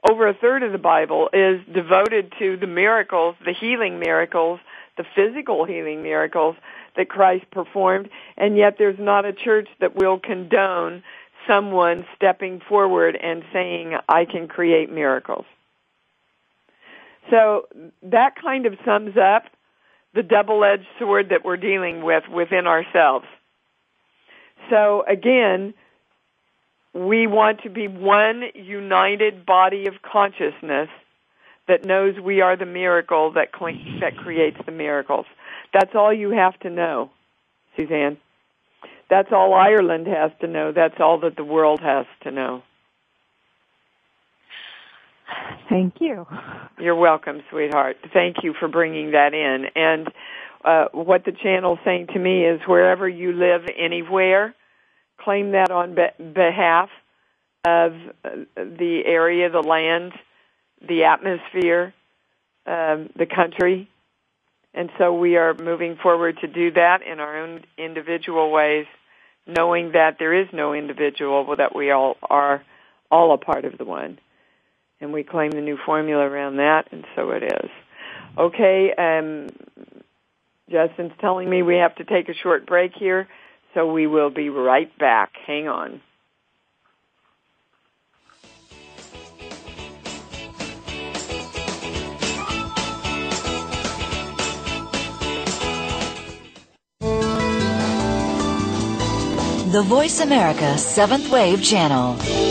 over 0.08 0.28
a 0.28 0.34
third 0.34 0.62
of 0.62 0.72
the 0.72 0.78
Bible, 0.78 1.28
is 1.32 1.60
devoted 1.72 2.32
to 2.38 2.56
the 2.56 2.66
miracles, 2.66 3.36
the 3.44 3.52
healing 3.52 3.98
miracles, 3.98 4.60
the 4.96 5.04
physical 5.14 5.64
healing 5.64 6.02
miracles 6.02 6.56
that 6.96 7.08
Christ 7.08 7.44
performed, 7.50 8.08
and 8.36 8.56
yet 8.56 8.76
there's 8.78 8.98
not 8.98 9.24
a 9.24 9.32
church 9.32 9.68
that 9.80 9.94
will 9.94 10.18
condone 10.18 11.02
someone 11.46 12.06
stepping 12.16 12.60
forward 12.68 13.16
and 13.16 13.44
saying, 13.52 13.94
I 14.08 14.24
can 14.24 14.48
create 14.48 14.90
miracles. 14.90 15.44
So 17.30 17.66
that 18.02 18.34
kind 18.40 18.66
of 18.66 18.74
sums 18.84 19.16
up 19.16 19.44
the 20.14 20.22
double-edged 20.22 20.86
sword 20.98 21.28
that 21.28 21.44
we're 21.44 21.56
dealing 21.56 22.02
with 22.02 22.24
within 22.32 22.66
ourselves. 22.66 23.26
So 24.70 25.04
again, 25.06 25.74
we 26.96 27.26
want 27.26 27.62
to 27.62 27.70
be 27.70 27.88
one 27.88 28.44
united 28.54 29.44
body 29.44 29.86
of 29.86 29.94
consciousness 30.02 30.88
that 31.68 31.84
knows 31.84 32.18
we 32.18 32.40
are 32.40 32.56
the 32.56 32.64
miracle 32.64 33.32
that, 33.32 33.48
cl- 33.58 34.00
that 34.00 34.16
creates 34.16 34.56
the 34.64 34.72
miracles. 34.72 35.26
That's 35.74 35.94
all 35.94 36.12
you 36.12 36.30
have 36.30 36.58
to 36.60 36.70
know, 36.70 37.10
Suzanne. 37.76 38.16
That's 39.10 39.28
all 39.30 39.52
Ireland 39.52 40.06
has 40.06 40.30
to 40.40 40.46
know. 40.46 40.72
That's 40.72 40.94
all 40.98 41.20
that 41.20 41.36
the 41.36 41.44
world 41.44 41.80
has 41.80 42.06
to 42.22 42.30
know. 42.30 42.62
Thank 45.68 45.94
you. 46.00 46.26
You're 46.78 46.94
welcome, 46.94 47.42
sweetheart. 47.50 47.98
Thank 48.12 48.36
you 48.42 48.54
for 48.58 48.68
bringing 48.68 49.10
that 49.10 49.34
in. 49.34 49.66
And 49.74 50.08
uh, 50.64 50.86
what 50.92 51.24
the 51.24 51.32
channel's 51.32 51.80
saying 51.84 52.08
to 52.14 52.18
me 52.18 52.44
is 52.44 52.60
wherever 52.66 53.08
you 53.08 53.32
live 53.32 53.62
anywhere, 53.76 54.54
claim 55.18 55.52
that 55.52 55.70
on 55.70 55.94
be- 55.94 56.24
behalf 56.24 56.90
of 57.64 57.92
uh, 58.24 58.30
the 58.56 59.02
area, 59.04 59.50
the 59.50 59.60
land, 59.60 60.12
the 60.86 61.04
atmosphere, 61.04 61.92
um, 62.66 63.10
the 63.16 63.26
country. 63.26 63.88
And 64.74 64.90
so 64.98 65.14
we 65.14 65.36
are 65.36 65.54
moving 65.54 65.96
forward 65.96 66.38
to 66.42 66.46
do 66.46 66.70
that 66.72 67.02
in 67.02 67.18
our 67.18 67.38
own 67.38 67.64
individual 67.78 68.50
ways, 68.52 68.86
knowing 69.46 69.92
that 69.92 70.16
there 70.18 70.34
is 70.34 70.48
no 70.52 70.74
individual, 70.74 71.56
that 71.56 71.74
we 71.74 71.90
all 71.90 72.16
are 72.22 72.62
all 73.10 73.32
a 73.32 73.38
part 73.38 73.64
of 73.64 73.78
the 73.78 73.84
one. 73.84 74.18
And 75.00 75.12
we 75.12 75.22
claim 75.24 75.50
the 75.50 75.60
new 75.60 75.78
formula 75.84 76.22
around 76.22 76.56
that, 76.56 76.88
and 76.92 77.04
so 77.14 77.30
it 77.30 77.42
is. 77.42 77.70
Okay, 78.38 78.92
um, 78.96 79.48
Justin's 80.70 81.12
telling 81.20 81.48
me 81.48 81.62
we 81.62 81.76
have 81.76 81.94
to 81.96 82.04
take 82.04 82.28
a 82.28 82.34
short 82.34 82.66
break 82.66 82.92
here, 82.94 83.28
so 83.76 83.92
we 83.92 84.06
will 84.06 84.30
be 84.30 84.48
right 84.48 84.90
back. 84.98 85.32
Hang 85.46 85.68
on. 85.68 86.00
The 99.70 99.82
Voice 99.82 100.20
America 100.20 100.78
Seventh 100.78 101.30
Wave 101.30 101.62
Channel. 101.62 102.45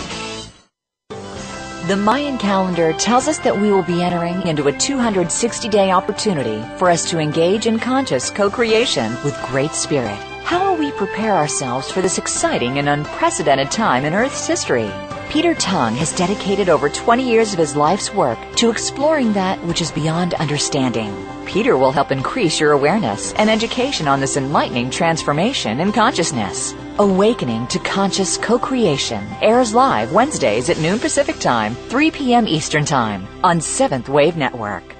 The 1.90 1.96
Mayan 1.96 2.38
calendar 2.38 2.92
tells 2.92 3.26
us 3.26 3.38
that 3.38 3.60
we 3.60 3.72
will 3.72 3.82
be 3.82 4.00
entering 4.00 4.46
into 4.46 4.68
a 4.68 4.72
260 4.72 5.68
day 5.68 5.90
opportunity 5.90 6.62
for 6.78 6.88
us 6.88 7.04
to 7.10 7.18
engage 7.18 7.66
in 7.66 7.80
conscious 7.80 8.30
co 8.30 8.48
creation 8.48 9.10
with 9.24 9.36
Great 9.46 9.72
Spirit. 9.72 10.16
How 10.44 10.70
will 10.70 10.78
we 10.78 10.92
prepare 10.92 11.34
ourselves 11.34 11.90
for 11.90 12.00
this 12.00 12.16
exciting 12.16 12.78
and 12.78 12.88
unprecedented 12.88 13.72
time 13.72 14.04
in 14.04 14.14
Earth's 14.14 14.46
history? 14.46 14.88
Peter 15.30 15.52
Tongue 15.56 15.96
has 15.96 16.14
dedicated 16.14 16.68
over 16.68 16.88
20 16.88 17.28
years 17.28 17.52
of 17.52 17.58
his 17.58 17.74
life's 17.74 18.14
work 18.14 18.38
to 18.54 18.70
exploring 18.70 19.32
that 19.32 19.58
which 19.64 19.82
is 19.82 19.90
beyond 19.90 20.34
understanding. 20.34 21.12
Peter 21.44 21.76
will 21.76 21.90
help 21.90 22.12
increase 22.12 22.60
your 22.60 22.70
awareness 22.70 23.32
and 23.32 23.50
education 23.50 24.06
on 24.06 24.20
this 24.20 24.36
enlightening 24.36 24.90
transformation 24.90 25.80
in 25.80 25.90
consciousness. 25.90 26.72
Awakening 27.00 27.66
to 27.68 27.78
Conscious 27.78 28.36
Co-Creation 28.36 29.26
airs 29.40 29.72
live 29.72 30.12
Wednesdays 30.12 30.68
at 30.68 30.78
noon 30.80 30.98
Pacific 30.98 31.38
Time, 31.38 31.74
3 31.88 32.10
p.m. 32.10 32.46
Eastern 32.46 32.84
Time 32.84 33.26
on 33.42 33.58
Seventh 33.58 34.10
Wave 34.10 34.36
Network. 34.36 34.99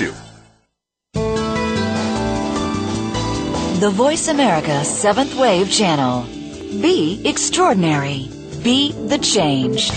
you. 0.00 0.14
The 3.80 3.90
Voice 3.90 4.28
America 4.28 4.84
Seventh 4.84 5.34
Wave 5.36 5.70
Channel. 5.70 6.22
Be 6.80 7.20
extraordinary. 7.24 8.30
Be 8.62 8.92
the 8.92 9.18
change. 9.18 9.90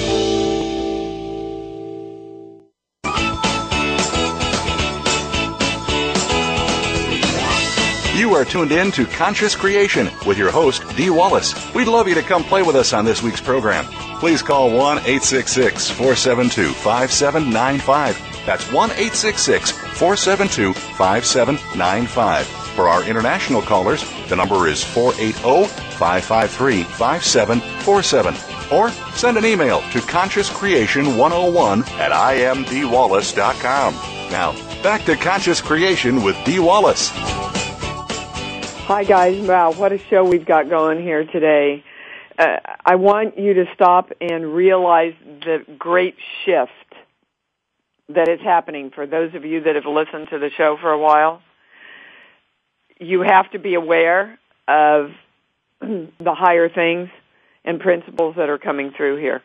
You 8.17 8.33
are 8.33 8.43
tuned 8.43 8.71
in 8.71 8.91
to 8.91 9.05
Conscious 9.05 9.55
Creation 9.55 10.09
with 10.25 10.37
your 10.37 10.51
host, 10.51 10.83
Dee 10.97 11.09
Wallace. 11.09 11.53
We'd 11.73 11.87
love 11.87 12.07
you 12.07 12.15
to 12.15 12.21
come 12.21 12.43
play 12.43 12.63
with 12.63 12.75
us 12.75 12.91
on 12.91 13.05
this 13.05 13.23
week's 13.23 13.39
program. 13.39 13.85
Please 14.19 14.41
call 14.41 14.69
1 14.69 14.97
866 14.97 15.89
472 15.91 16.73
5795. 16.73 18.36
That's 18.47 18.71
1 18.71 18.91
866 18.91 19.71
472 19.71 20.73
5795. 20.73 22.47
For 22.47 22.87
our 22.87 23.03
international 23.03 23.61
callers, 23.61 24.05
the 24.29 24.37
number 24.37 24.69
is 24.69 24.83
480 24.83 25.67
553 25.97 26.83
5747. 26.83 28.35
Or 28.71 28.89
send 29.13 29.37
an 29.37 29.45
email 29.45 29.81
to 29.91 29.99
consciouscreation101 29.99 31.87
at 31.99 32.11
iamdeewallace.com. 32.13 33.93
Now, 34.31 34.53
back 34.81 35.03
to 35.05 35.17
Conscious 35.17 35.59
Creation 35.59 36.23
with 36.23 36.37
Dee 36.45 36.59
Wallace. 36.59 37.11
Hi, 38.87 39.03
guys. 39.03 39.45
Wow, 39.45 39.73
what 39.73 39.91
a 39.91 39.97
show 39.97 40.23
we've 40.23 40.45
got 40.45 40.69
going 40.69 41.01
here 41.01 41.25
today. 41.25 41.83
Uh, 42.39 42.59
I 42.85 42.95
want 42.95 43.37
you 43.37 43.55
to 43.55 43.65
stop 43.73 44.13
and 44.21 44.53
realize 44.53 45.15
the 45.25 45.65
great 45.77 46.15
shift 46.45 46.71
that 48.09 48.29
is 48.29 48.39
happening 48.41 48.91
for 48.93 49.05
those 49.05 49.33
of 49.35 49.43
you 49.45 49.61
that 49.61 49.75
have 49.75 49.85
listened 49.85 50.29
to 50.29 50.39
the 50.39 50.49
show 50.49 50.77
for 50.79 50.91
a 50.91 50.97
while. 50.97 51.41
You 52.99 53.21
have 53.21 53.51
to 53.51 53.59
be 53.59 53.75
aware 53.75 54.39
of 54.67 55.11
the 55.81 56.33
higher 56.33 56.69
things 56.69 57.09
and 57.65 57.79
principles 57.79 58.35
that 58.37 58.49
are 58.49 58.57
coming 58.57 58.91
through 58.95 59.17
here. 59.17 59.43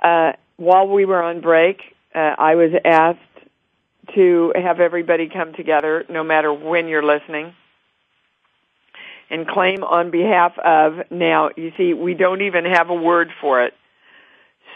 Uh, 0.00 0.32
while 0.56 0.88
we 0.88 1.04
were 1.04 1.22
on 1.22 1.40
break, 1.40 1.80
uh, 2.14 2.18
I 2.38 2.54
was 2.54 2.70
asked 2.84 3.18
to 4.14 4.52
have 4.54 4.80
everybody 4.80 5.28
come 5.28 5.52
together, 5.54 6.04
no 6.08 6.22
matter 6.22 6.52
when 6.52 6.86
you're 6.86 7.04
listening, 7.04 7.54
and 9.30 9.48
claim 9.48 9.82
on 9.82 10.10
behalf 10.10 10.56
of. 10.58 11.10
Now, 11.10 11.50
you 11.56 11.72
see, 11.76 11.94
we 11.94 12.14
don't 12.14 12.42
even 12.42 12.66
have 12.66 12.90
a 12.90 12.94
word 12.94 13.30
for 13.40 13.64
it. 13.64 13.74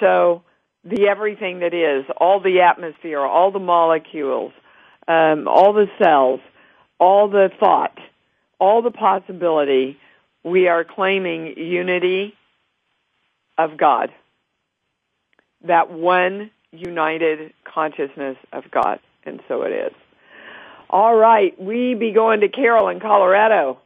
So, 0.01 0.43
the 0.89 1.09
everything 1.09 1.61
that 1.61 1.75
is, 1.75 2.05
all 2.17 2.41
the 2.41 2.61
atmosphere, 2.61 3.21
all 3.21 3.51
the 3.51 3.59
molecules, 3.59 4.53
um, 5.07 5.47
all 5.49 5.73
the 5.73 5.87
cells, 6.03 6.41
all 6.99 7.29
the 7.29 7.51
thought, 7.61 7.99
all 8.59 8.83
the 8.83 8.91
possibility, 8.91 9.99
we 10.45 10.69
are 10.69 10.85
claiming 10.85 11.59
unity 11.59 12.35
of 13.57 13.77
God. 13.77 14.11
That 15.67 15.91
one 15.91 16.51
united 16.73 17.53
consciousness 17.65 18.37
of 18.53 18.71
God. 18.71 19.01
And 19.25 19.41
so 19.49 19.63
it 19.63 19.73
is. 19.73 19.93
All 20.91 21.15
right, 21.15 21.61
we 21.61 21.95
be 21.95 22.13
going 22.13 22.41
to 22.41 22.49
Carol 22.49 22.89
in 22.89 22.99
Colorado. 23.01 23.79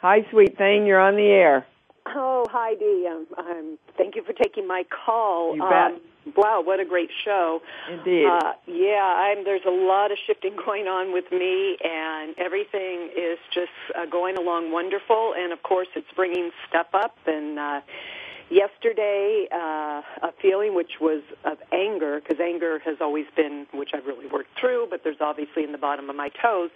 Hi, 0.00 0.26
sweet 0.30 0.56
thing. 0.56 0.86
You're 0.86 1.00
on 1.00 1.16
the 1.16 1.26
air. 1.26 1.66
Oh, 2.06 2.46
hi, 2.50 2.74
Dee. 2.74 3.08
Um, 3.10 3.26
um, 3.36 3.78
thank 3.98 4.14
you 4.14 4.22
for 4.22 4.32
taking 4.32 4.66
my 4.66 4.84
call. 5.04 5.54
You 5.54 5.62
bet. 5.62 5.92
Um, 5.92 6.00
wow, 6.36 6.62
what 6.64 6.80
a 6.80 6.84
great 6.84 7.10
show. 7.24 7.60
Indeed. 7.90 8.26
Uh, 8.26 8.52
yeah, 8.66 9.04
I'm, 9.04 9.44
there's 9.44 9.64
a 9.66 9.70
lot 9.70 10.10
of 10.10 10.18
shifting 10.26 10.56
going 10.64 10.86
on 10.86 11.12
with 11.12 11.30
me, 11.30 11.76
and 11.82 12.34
everything 12.38 13.10
is 13.16 13.38
just 13.52 13.70
uh, 13.96 14.06
going 14.06 14.36
along 14.36 14.72
wonderful. 14.72 15.34
And 15.36 15.52
of 15.52 15.62
course, 15.62 15.88
it's 15.94 16.10
bringing 16.14 16.50
step 16.68 16.88
up. 16.94 17.16
And 17.26 17.58
uh, 17.58 17.80
yesterday, 18.50 19.48
uh, 19.52 20.02
a 20.22 20.32
feeling 20.40 20.74
which 20.74 21.00
was 21.00 21.22
of 21.44 21.58
anger, 21.72 22.20
because 22.20 22.40
anger 22.40 22.78
has 22.80 22.96
always 23.00 23.26
been, 23.36 23.66
which 23.72 23.90
I've 23.94 24.06
really 24.06 24.26
worked 24.26 24.58
through, 24.60 24.88
but 24.90 25.02
there's 25.04 25.20
obviously 25.20 25.64
in 25.64 25.72
the 25.72 25.78
bottom 25.78 26.08
of 26.10 26.16
my 26.16 26.30
toes, 26.42 26.70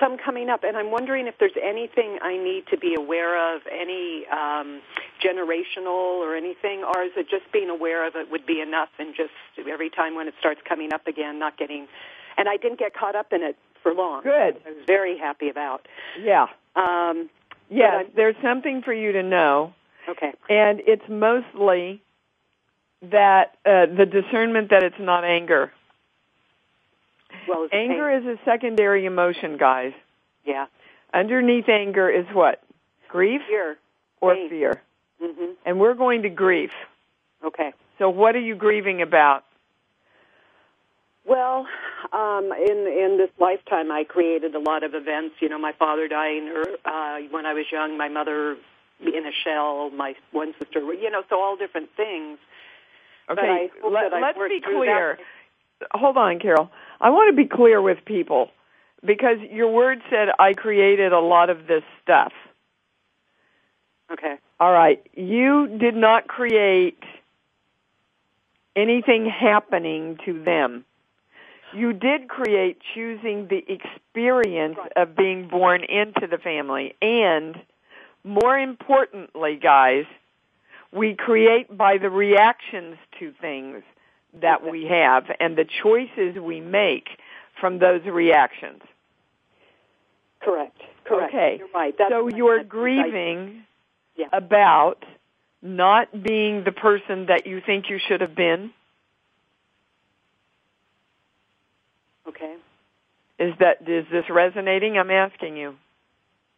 some 0.00 0.16
coming 0.16 0.48
up. 0.48 0.64
And 0.64 0.76
I'm 0.76 0.90
wondering 0.90 1.26
if 1.26 1.34
there's 1.38 1.56
anything 1.60 2.18
I 2.22 2.36
need 2.36 2.66
to 2.70 2.78
be 2.78 2.94
aware 2.94 3.54
of, 3.54 3.62
any 3.70 4.26
um, 4.28 4.80
generational 5.24 6.20
or 6.22 6.36
anything, 6.36 6.84
or 6.84 7.02
is 7.02 7.12
it 7.16 7.28
just 7.28 7.50
being 7.52 7.68
aware 7.68 8.06
of 8.06 8.14
it 8.16 8.30
would 8.30 8.46
be 8.46 8.60
enough 8.60 8.90
and 8.98 9.14
just 9.14 9.32
every 9.68 9.90
time 9.90 10.14
when 10.14 10.28
it 10.28 10.34
starts 10.38 10.60
coming 10.68 10.92
up 10.92 11.06
again, 11.06 11.38
not 11.38 11.58
getting. 11.58 11.88
And 12.36 12.48
I 12.48 12.56
didn't 12.56 12.78
get 12.78 12.94
caught 12.94 13.16
up 13.16 13.32
in 13.32 13.42
it 13.42 13.56
for 13.82 13.92
long. 13.92 14.22
Good. 14.22 14.56
I 14.66 14.70
was 14.70 14.84
very 14.86 15.18
happy 15.18 15.48
about. 15.48 15.86
Yeah. 16.20 16.46
Um, 16.76 17.30
Yes, 17.70 18.06
there's 18.16 18.36
something 18.42 18.82
for 18.82 18.92
you 18.92 19.12
to 19.12 19.22
know, 19.22 19.74
okay. 20.08 20.32
and 20.48 20.80
it's 20.86 21.02
mostly 21.08 22.02
that 23.10 23.56
uh, 23.64 23.86
the 23.86 24.06
discernment 24.06 24.70
that 24.70 24.82
it's 24.82 24.98
not 24.98 25.24
anger. 25.24 25.72
Well, 27.48 27.68
Anger 27.72 28.10
is 28.10 28.24
a 28.24 28.36
secondary 28.44 29.04
emotion, 29.06 29.56
guys. 29.58 29.92
yeah. 30.44 30.66
Underneath 31.14 31.68
anger 31.70 32.10
is 32.10 32.26
what? 32.34 32.62
Grief 33.08 33.40
Fear. 33.48 33.78
or 34.20 34.34
pain. 34.34 34.50
fear. 34.50 34.82
hmm 35.20 35.52
And 35.64 35.80
we're 35.80 35.94
going 35.94 36.22
to 36.22 36.28
grief. 36.28 36.70
Okay. 37.42 37.72
So 37.98 38.10
what 38.10 38.36
are 38.36 38.40
you 38.40 38.54
grieving 38.54 39.00
about? 39.00 39.44
Well, 41.24 41.66
um, 42.12 42.50
in 42.52 42.78
in 42.86 43.16
this 43.18 43.30
lifetime, 43.38 43.90
I 43.90 44.04
created 44.04 44.54
a 44.54 44.58
lot 44.58 44.82
of 44.82 44.94
events. 44.94 45.36
You 45.40 45.48
know, 45.48 45.58
my 45.58 45.72
father 45.78 46.08
dying 46.08 46.48
or, 46.48 46.62
uh, 46.84 47.18
when 47.30 47.46
I 47.46 47.54
was 47.54 47.64
young, 47.72 47.96
my 47.96 48.08
mother 48.08 48.56
in 49.00 49.26
a 49.26 49.32
shell, 49.44 49.90
my 49.90 50.14
one 50.32 50.54
sister. 50.58 50.80
You 50.80 51.10
know, 51.10 51.22
so 51.28 51.40
all 51.40 51.56
different 51.56 51.90
things. 51.96 52.38
Okay, 53.30 53.70
Let, 53.84 54.12
us 54.12 54.34
be 54.48 54.60
clear. 54.60 55.18
Hold 55.92 56.16
on, 56.16 56.38
Carol. 56.38 56.70
I 57.00 57.10
want 57.10 57.30
to 57.30 57.36
be 57.36 57.46
clear 57.48 57.80
with 57.80 57.98
people 58.04 58.48
because 59.04 59.36
your 59.50 59.70
word 59.70 60.00
said 60.10 60.28
I 60.38 60.54
created 60.54 61.12
a 61.12 61.20
lot 61.20 61.50
of 61.50 61.66
this 61.66 61.82
stuff. 62.02 62.32
Okay. 64.10 64.36
All 64.58 64.72
right. 64.72 65.04
You 65.14 65.68
did 65.78 65.94
not 65.94 66.26
create 66.26 67.02
anything 68.74 69.26
happening 69.26 70.18
to 70.24 70.42
them. 70.42 70.84
You 71.74 71.92
did 71.92 72.28
create 72.28 72.78
choosing 72.94 73.48
the 73.48 73.62
experience 73.68 74.78
of 74.96 75.14
being 75.14 75.48
born 75.48 75.84
into 75.84 76.26
the 76.26 76.38
family. 76.38 76.94
And 77.02 77.56
more 78.28 78.58
importantly, 78.58 79.56
guys, 79.56 80.04
we 80.92 81.14
create 81.14 81.76
by 81.76 81.98
the 81.98 82.10
reactions 82.10 82.96
to 83.18 83.32
things 83.40 83.82
that 84.40 84.68
we 84.68 84.84
have 84.84 85.24
and 85.40 85.56
the 85.56 85.64
choices 85.82 86.40
we 86.40 86.60
make 86.60 87.08
from 87.60 87.78
those 87.78 88.04
reactions. 88.04 88.82
Correct. 90.40 90.80
Correct. 91.04 91.34
Okay. 91.34 91.56
You're 91.58 91.68
right. 91.74 91.94
That's 91.96 92.10
so 92.10 92.28
you're. 92.28 92.60
I- 92.60 92.62
grieving 92.64 93.64
Yeah. 94.16 94.26
about 94.32 95.04
not 95.62 96.22
being 96.22 96.64
the 96.64 96.72
person 96.72 97.26
that 97.26 97.46
you 97.46 97.60
think 97.60 97.88
you 97.88 97.98
should 97.98 98.20
have 98.20 98.34
been. 98.34 98.72
Okay. 102.28 102.56
Is 103.38 103.54
that 103.58 103.88
is 103.88 104.06
this 104.10 104.28
resonating? 104.28 104.98
I'm 104.98 105.10
asking 105.10 105.56
you. 105.56 105.76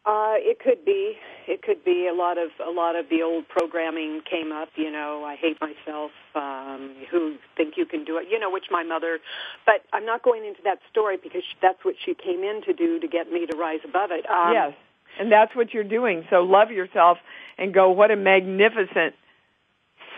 Uh, 0.06 0.34
it 0.36 0.58
could 0.58 0.84
be. 0.84 1.16
It 1.46 1.62
could 1.62 1.84
be 1.84 2.08
a 2.10 2.14
lot 2.14 2.38
of 2.38 2.50
a 2.66 2.70
lot 2.70 2.96
of 2.96 3.10
the 3.10 3.22
old 3.22 3.46
programming 3.48 4.22
came 4.28 4.50
up. 4.50 4.68
You 4.74 4.90
know, 4.90 5.24
I 5.24 5.36
hate 5.36 5.58
myself. 5.60 6.10
Um, 6.34 6.94
who 7.10 7.36
think 7.56 7.74
you 7.76 7.84
can 7.84 8.04
do 8.04 8.16
it? 8.16 8.26
You 8.30 8.38
know, 8.38 8.50
which 8.50 8.66
my 8.70 8.82
mother. 8.82 9.18
But 9.66 9.82
I'm 9.92 10.06
not 10.06 10.22
going 10.22 10.44
into 10.46 10.60
that 10.64 10.78
story 10.90 11.18
because 11.22 11.42
that's 11.60 11.84
what 11.84 11.96
she 12.02 12.14
came 12.14 12.42
in 12.42 12.62
to 12.62 12.72
do 12.72 12.98
to 12.98 13.08
get 13.08 13.30
me 13.30 13.46
to 13.46 13.56
rise 13.56 13.80
above 13.84 14.10
it. 14.10 14.24
Um, 14.30 14.52
yes. 14.54 14.72
And 15.18 15.30
that's 15.30 15.54
what 15.54 15.74
you're 15.74 15.84
doing. 15.84 16.24
So 16.30 16.42
love 16.42 16.70
yourself 16.70 17.18
and 17.58 17.74
go, 17.74 17.90
what 17.90 18.10
a 18.10 18.16
magnificent 18.16 19.14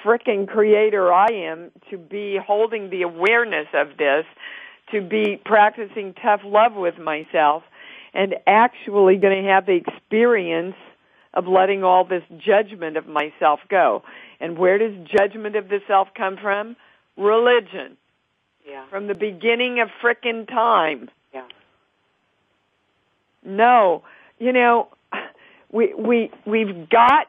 frickin' 0.04 0.46
creator 0.46 1.12
I 1.12 1.28
am 1.32 1.70
to 1.90 1.98
be 1.98 2.38
holding 2.44 2.90
the 2.90 3.02
awareness 3.02 3.66
of 3.72 3.96
this 3.96 4.24
to 4.92 5.00
be 5.00 5.40
practicing 5.44 6.14
tough 6.14 6.42
love 6.44 6.74
with 6.74 6.98
myself 6.98 7.62
and 8.14 8.34
actually 8.46 9.16
going 9.16 9.42
to 9.42 9.48
have 9.48 9.66
the 9.66 9.74
experience 9.74 10.76
of 11.34 11.46
letting 11.46 11.82
all 11.82 12.04
this 12.04 12.22
judgment 12.38 12.96
of 12.96 13.06
myself 13.06 13.60
go. 13.68 14.02
And 14.40 14.58
where 14.58 14.78
does 14.78 14.92
judgment 15.06 15.56
of 15.56 15.68
the 15.68 15.80
self 15.86 16.08
come 16.14 16.36
from? 16.36 16.76
Religion. 17.16 17.96
Yeah. 18.68 18.86
From 18.88 19.06
the 19.06 19.14
beginning 19.14 19.80
of 19.80 19.88
frickin' 20.02 20.46
time. 20.46 21.10
Yeah. 21.32 21.46
No. 23.44 24.02
You 24.38 24.52
know, 24.52 24.88
we 25.70 25.94
we 25.94 26.30
we've 26.44 26.88
got 26.88 27.28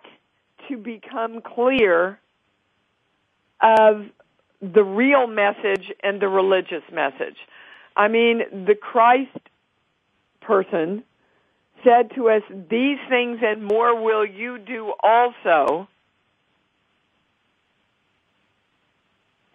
to 0.67 0.77
become 0.77 1.41
clear 1.41 2.19
of 3.61 4.05
the 4.61 4.83
real 4.83 5.27
message 5.27 5.91
and 6.03 6.21
the 6.21 6.27
religious 6.27 6.83
message. 6.91 7.37
I 7.95 8.07
mean, 8.07 8.65
the 8.65 8.75
Christ 8.75 9.37
person 10.45 11.03
said 11.83 12.11
to 12.15 12.29
us, 12.29 12.43
these 12.69 12.97
things 13.09 13.39
and 13.43 13.63
more 13.63 14.01
will 14.01 14.25
you 14.25 14.57
do 14.57 14.93
also. 15.01 15.87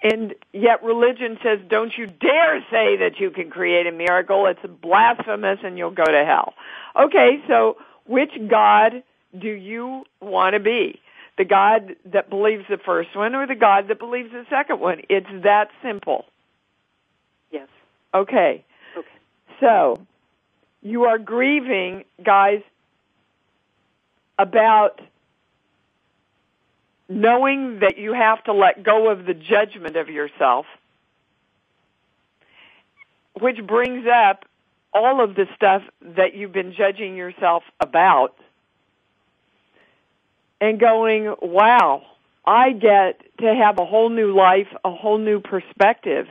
And 0.03 0.35
yet 0.53 0.85
religion 0.85 1.39
says, 1.43 1.59
don't 1.69 1.93
you 1.97 2.07
dare 2.07 2.61
say 2.71 2.99
that 2.99 3.19
you 3.19 3.31
can 3.31 3.51
create 3.51 3.87
a 3.87 3.93
miracle. 3.93 4.47
It's 4.47 4.61
blasphemous 4.81 5.59
and 5.65 5.77
you'll 5.77 5.91
go 5.91 6.05
to 6.05 6.25
hell. 6.25 6.55
Okay, 6.95 7.43
so 7.49 7.79
which 8.07 8.31
God 8.49 9.03
do 9.37 9.49
you 9.49 10.05
want 10.21 10.55
to 10.55 10.61
be? 10.61 11.01
The 11.37 11.45
God 11.45 11.97
that 12.07 12.31
believes 12.31 12.65
the 12.69 12.79
first 12.79 13.15
one 13.17 13.35
or 13.35 13.47
the 13.47 13.55
God 13.55 13.89
that 13.89 13.99
believes 13.99 14.31
the 14.33 14.45
second 14.51 14.81
one? 14.81 15.03
It's 15.09 15.27
that 15.45 15.69
simple. 15.83 16.25
Yes. 17.51 17.69
Okay. 18.15 18.65
Okay. 18.97 19.09
So, 19.61 20.01
you 20.83 21.05
are 21.05 21.19
grieving, 21.19 22.05
guys, 22.23 22.63
about 24.39 25.01
knowing 27.09 27.81
that 27.81 27.99
you 27.99 28.13
have 28.13 28.43
to 28.45 28.53
let 28.53 28.83
go 28.83 29.11
of 29.11 29.25
the 29.25 29.35
judgment 29.35 29.97
of 29.97 30.09
yourself, 30.09 30.67
which 33.41 33.59
brings 33.67 34.07
up 34.07 34.45
all 34.93 35.23
of 35.23 35.35
the 35.35 35.47
stuff 35.55 35.83
that 36.01 36.35
you've 36.35 36.53
been 36.53 36.75
judging 36.75 37.17
yourself 37.17 37.63
about 37.81 38.35
and 40.61 40.81
going, 40.81 41.35
wow, 41.41 42.03
I 42.45 42.73
get 42.73 43.21
to 43.39 43.55
have 43.55 43.79
a 43.79 43.85
whole 43.85 44.09
new 44.09 44.35
life, 44.35 44.69
a 44.85 44.91
whole 44.91 45.19
new 45.19 45.41
perspective 45.41 46.27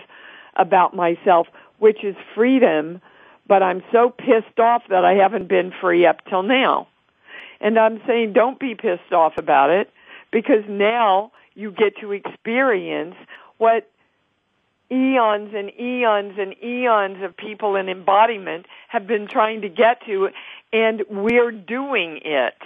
about 0.56 0.96
myself, 0.96 1.48
which 1.80 2.04
is 2.04 2.16
freedom, 2.36 3.02
but 3.48 3.64
I'm 3.64 3.84
so 3.92 4.10
pissed 4.10 4.60
off 4.60 4.84
that 4.90 5.06
I 5.06 5.14
haven't 5.14 5.48
been 5.48 5.72
free 5.80 6.06
up 6.06 6.26
till 6.30 6.44
now. 6.44 6.88
And 7.60 7.78
I'm 7.80 8.02
saying 8.06 8.34
don't 8.34 8.60
be 8.60 8.76
pissed 8.76 9.12
off 9.12 9.34
about 9.38 9.70
it 9.70 9.90
because 10.32 10.64
now 10.68 11.32
you 11.56 11.72
get 11.72 11.98
to 12.02 12.12
experience 12.12 13.16
what 13.58 13.90
eons 14.92 15.52
and 15.56 15.72
eons 15.80 16.36
and 16.38 16.56
eons 16.64 17.24
of 17.24 17.36
people 17.36 17.76
in 17.76 17.90
embodiment 17.90 18.66
have 18.88 19.08
been 19.08 19.28
trying 19.28 19.62
to 19.62 19.70
get 19.70 20.06
to 20.06 20.30
and 20.72 21.04
we're 21.10 21.52
doing 21.52 22.20
it. 22.24 22.58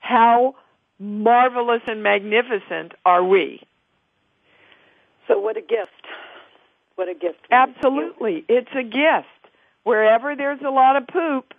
How 0.00 0.56
marvelous 0.98 1.82
and 1.86 2.02
magnificent 2.02 2.92
are 3.04 3.22
we? 3.22 3.62
So 5.26 5.38
what 5.38 5.56
a 5.56 5.60
gift. 5.60 5.92
What 6.96 7.08
a 7.08 7.14
gift. 7.14 7.38
Absolutely. 7.50 8.44
It's 8.48 8.70
a 8.74 8.82
gift. 8.82 9.28
Wherever 9.88 10.36
there's 10.36 10.60
a 10.60 10.68
lot 10.68 10.96
of 10.96 11.06
poop, 11.06 11.54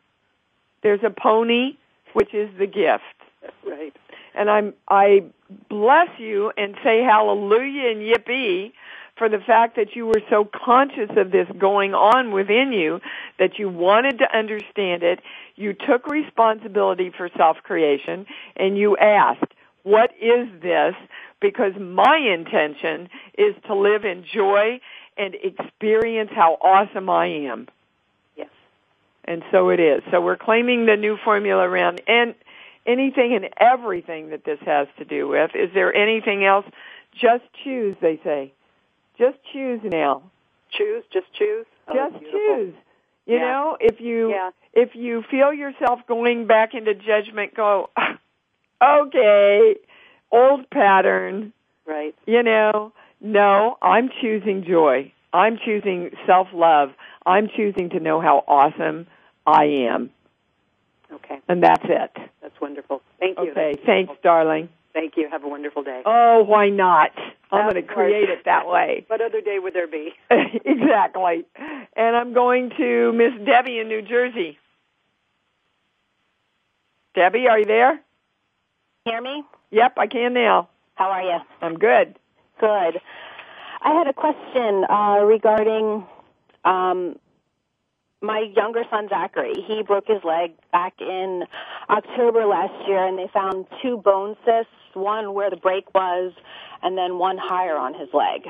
there's 0.83 0.99
a 1.03 1.09
pony, 1.09 1.77
which 2.13 2.31
is 2.31 2.47
the 2.59 2.67
gift. 2.67 3.03
Right. 3.65 3.95
And 4.35 4.51
I'm 4.51 4.75
I 4.87 5.23
bless 5.67 6.09
you 6.19 6.51
and 6.55 6.75
say 6.83 7.01
hallelujah 7.01 7.89
and 7.89 8.01
yippee 8.01 8.73
for 9.17 9.29
the 9.29 9.39
fact 9.39 9.77
that 9.77 9.95
you 9.95 10.05
were 10.05 10.21
so 10.29 10.45
conscious 10.45 11.09
of 11.17 11.31
this 11.31 11.47
going 11.57 11.95
on 11.95 12.31
within 12.31 12.71
you 12.71 13.01
that 13.39 13.57
you 13.57 13.67
wanted 13.67 14.19
to 14.19 14.37
understand 14.37 15.01
it. 15.01 15.21
You 15.55 15.73
took 15.73 16.05
responsibility 16.05 17.09
for 17.09 17.31
self-creation 17.35 18.27
and 18.55 18.77
you 18.77 18.95
asked, 18.97 19.53
what 19.81 20.11
is 20.21 20.47
this? 20.61 20.93
Because 21.41 21.73
my 21.79 22.17
intention 22.17 23.09
is 23.39 23.55
to 23.65 23.73
live 23.73 24.05
in 24.05 24.23
joy 24.23 24.79
and 25.17 25.33
experience 25.33 26.29
how 26.31 26.59
awesome 26.61 27.09
I 27.09 27.25
am. 27.25 27.67
And 29.25 29.43
so 29.51 29.69
it 29.69 29.79
is. 29.79 30.01
So 30.11 30.21
we're 30.21 30.37
claiming 30.37 30.85
the 30.85 30.95
new 30.95 31.17
formula 31.23 31.63
around 31.67 32.01
and 32.07 32.33
anything 32.85 33.35
and 33.35 33.49
everything 33.59 34.29
that 34.29 34.43
this 34.45 34.59
has 34.65 34.87
to 34.97 35.05
do 35.05 35.27
with. 35.27 35.51
Is 35.55 35.69
there 35.73 35.93
anything 35.95 36.45
else? 36.45 36.65
Just 37.13 37.43
choose, 37.63 37.95
they 38.01 38.19
say. 38.23 38.53
Just 39.17 39.37
choose 39.53 39.81
now. 39.83 40.23
Choose, 40.71 41.03
just 41.11 41.31
choose. 41.33 41.65
Oh, 41.87 41.93
just 42.11 42.23
choose. 42.31 42.73
You 43.25 43.35
Yeah. 43.35 43.39
know, 43.41 43.77
if 43.79 43.99
you 44.01 44.29
Yeah. 44.31 44.51
if 44.73 44.95
you 44.95 45.23
feel 45.23 45.51
yourself 45.53 46.05
going 46.07 46.45
back 46.45 46.73
into 46.73 46.93
judgment, 46.95 47.53
go, 47.53 47.89
okay, 48.81 49.75
old 50.31 50.69
pattern. 50.69 51.53
Right. 51.85 52.15
You 52.25 52.43
know, 52.43 52.93
no, 53.19 53.77
I'm 53.81 54.09
choosing 54.21 54.63
joy. 54.63 55.11
I'm 55.33 55.57
choosing 55.63 56.11
self 56.25 56.47
love. 56.53 56.89
I'm 57.25 57.49
choosing 57.55 57.89
to 57.91 57.99
know 57.99 58.19
how 58.21 58.43
awesome 58.47 59.07
I 59.45 59.65
am, 59.65 60.09
Okay. 61.11 61.39
and 61.47 61.61
that's 61.63 61.83
it. 61.85 62.11
That's 62.41 62.59
wonderful. 62.61 63.01
Thank 63.19 63.37
you. 63.39 63.51
Okay, 63.51 63.73
That's 63.75 63.85
thanks, 63.85 64.07
wonderful. 64.09 64.17
darling. 64.23 64.69
Thank 64.93 65.17
you. 65.17 65.29
Have 65.29 65.43
a 65.43 65.47
wonderful 65.47 65.83
day. 65.83 66.01
Oh, 66.05 66.43
why 66.43 66.69
not? 66.69 67.11
I'm 67.51 67.71
going 67.71 67.75
to 67.85 67.93
create 67.93 68.29
it 68.29 68.45
that 68.45 68.67
way. 68.67 69.05
What 69.07 69.21
other 69.21 69.41
day 69.41 69.57
would 69.59 69.73
there 69.73 69.87
be? 69.87 70.13
exactly. 70.31 71.45
And 71.95 72.15
I'm 72.15 72.33
going 72.33 72.71
to 72.77 73.11
Miss 73.13 73.33
Debbie 73.45 73.79
in 73.79 73.87
New 73.87 74.01
Jersey. 74.01 74.57
Debbie, 77.15 77.47
are 77.49 77.59
you 77.59 77.65
there? 77.65 77.99
Hear 79.05 79.21
me? 79.21 79.43
Yep, 79.71 79.93
I 79.97 80.07
can 80.07 80.33
now. 80.33 80.69
How 80.95 81.09
are 81.09 81.23
you? 81.23 81.37
I'm 81.61 81.77
good. 81.77 82.15
Good. 82.59 82.99
I 83.81 83.93
had 83.93 84.07
a 84.07 84.13
question 84.13 84.83
uh, 84.89 85.23
regarding 85.25 86.05
um, 86.65 87.15
my 88.21 88.51
younger 88.55 88.83
son 88.89 89.07
Zachary. 89.09 89.53
He 89.67 89.83
broke 89.83 90.07
his 90.07 90.23
leg 90.23 90.51
back 90.71 90.93
in 90.99 91.43
October 91.89 92.45
last 92.45 92.73
year, 92.87 93.05
and 93.05 93.17
they 93.17 93.29
found 93.33 93.65
two 93.81 93.97
bone 93.97 94.35
cysts, 94.45 94.71
one 94.93 95.33
where 95.33 95.49
the 95.49 95.55
break 95.55 95.93
was, 95.93 96.33
and 96.83 96.97
then 96.97 97.17
one 97.17 97.37
higher 97.37 97.77
on 97.77 97.93
his 97.93 98.09
leg. 98.13 98.47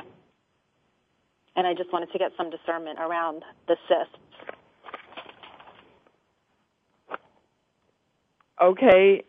And 1.55 1.67
I 1.67 1.73
just 1.73 1.91
wanted 1.93 2.11
to 2.11 2.17
get 2.17 2.32
some 2.38 2.49
discernment 2.49 2.99
around 2.99 3.43
the 3.67 3.75
cysts. 3.88 4.15
Okay, 8.61 9.23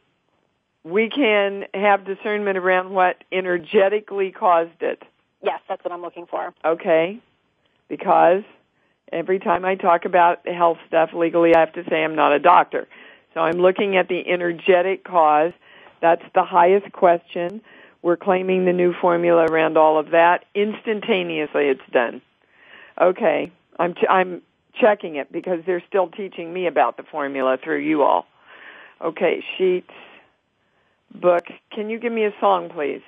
we 0.83 1.09
can 1.09 1.65
have 1.75 2.05
discernment 2.05 2.57
around 2.57 2.91
what 2.91 3.23
energetically 3.31 4.33
caused 4.33 4.83
it. 4.83 5.03
Yes, 5.43 5.61
that's 5.69 5.83
what 5.85 5.93
I'm 5.93 6.03
looking 6.03 6.27
for. 6.27 6.53
Okay? 6.65 7.21
Because 7.89 8.43
every 9.13 9.39
time 9.39 9.65
I 9.65 9.75
talk 9.75 10.05
about 10.05 10.47
health 10.47 10.79
stuff 10.87 11.11
legally, 11.15 11.55
I 11.55 11.61
have 11.61 11.73
to 11.75 11.85
say 11.89 12.05
I'm 12.05 12.15
not 12.15 12.33
a 12.33 12.39
doctor. 12.39 12.87
So 13.35 13.41
I'm 13.41 13.59
looking 13.59 13.97
at 13.97 14.09
the 14.09 14.23
energetic 14.29 15.05
cause. 15.05 15.53
That's 16.01 16.23
the 16.35 16.45
highest 16.45 16.93
question. 16.93 17.61
We're 18.03 18.17
claiming 18.17 18.65
the 18.65 18.73
new 18.73 18.95
formula 19.01 19.45
around 19.45 19.77
all 19.77 19.99
of 19.99 20.11
that. 20.11 20.45
Instantaneously 20.55 21.65
it's 21.69 21.81
done. 21.93 22.23
Okay. 23.01 23.53
I'm, 23.79 23.95
ch- 23.95 24.09
I'm 24.09 24.43
checking 24.79 25.17
it 25.17 25.33
because 25.33 25.61
they're 25.67 25.83
still 25.89 26.09
teaching 26.09 26.53
me 26.53 26.67
about 26.67 26.97
the 26.97 27.03
formula 27.03 27.59
through 27.63 27.81
you 27.81 28.03
all. 28.03 28.27
Okay, 29.03 29.43
sheets, 29.57 29.91
book. 31.15 31.45
Can 31.73 31.89
you 31.89 31.99
give 31.99 32.13
me 32.13 32.25
a 32.25 32.35
song, 32.41 32.69
please? 32.69 33.01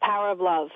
Power 0.00 0.30
of 0.30 0.40
love. 0.40 0.70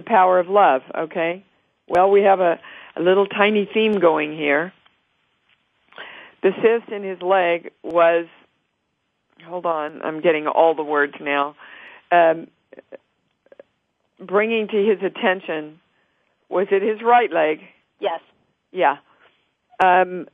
The 0.00 0.06
power 0.06 0.38
of 0.38 0.48
love, 0.48 0.80
okay? 0.96 1.44
Well, 1.86 2.10
we 2.10 2.22
have 2.22 2.40
a, 2.40 2.58
a 2.96 3.02
little 3.02 3.26
tiny 3.26 3.68
theme 3.74 4.00
going 4.00 4.32
here. 4.32 4.72
The 6.42 6.52
cyst 6.62 6.90
in 6.90 7.02
his 7.02 7.20
leg 7.20 7.70
was, 7.82 8.24
hold 9.44 9.66
on, 9.66 10.00
I'm 10.00 10.22
getting 10.22 10.46
all 10.46 10.74
the 10.74 10.82
words 10.82 11.12
now, 11.20 11.54
um, 12.10 12.46
bringing 14.18 14.68
to 14.68 14.76
his 14.76 15.02
attention, 15.02 15.78
was 16.48 16.68
it 16.70 16.80
his 16.80 17.02
right 17.02 17.30
leg? 17.30 17.58
Yes. 17.98 18.20
Yeah. 18.72 18.96
Um, 19.84 20.28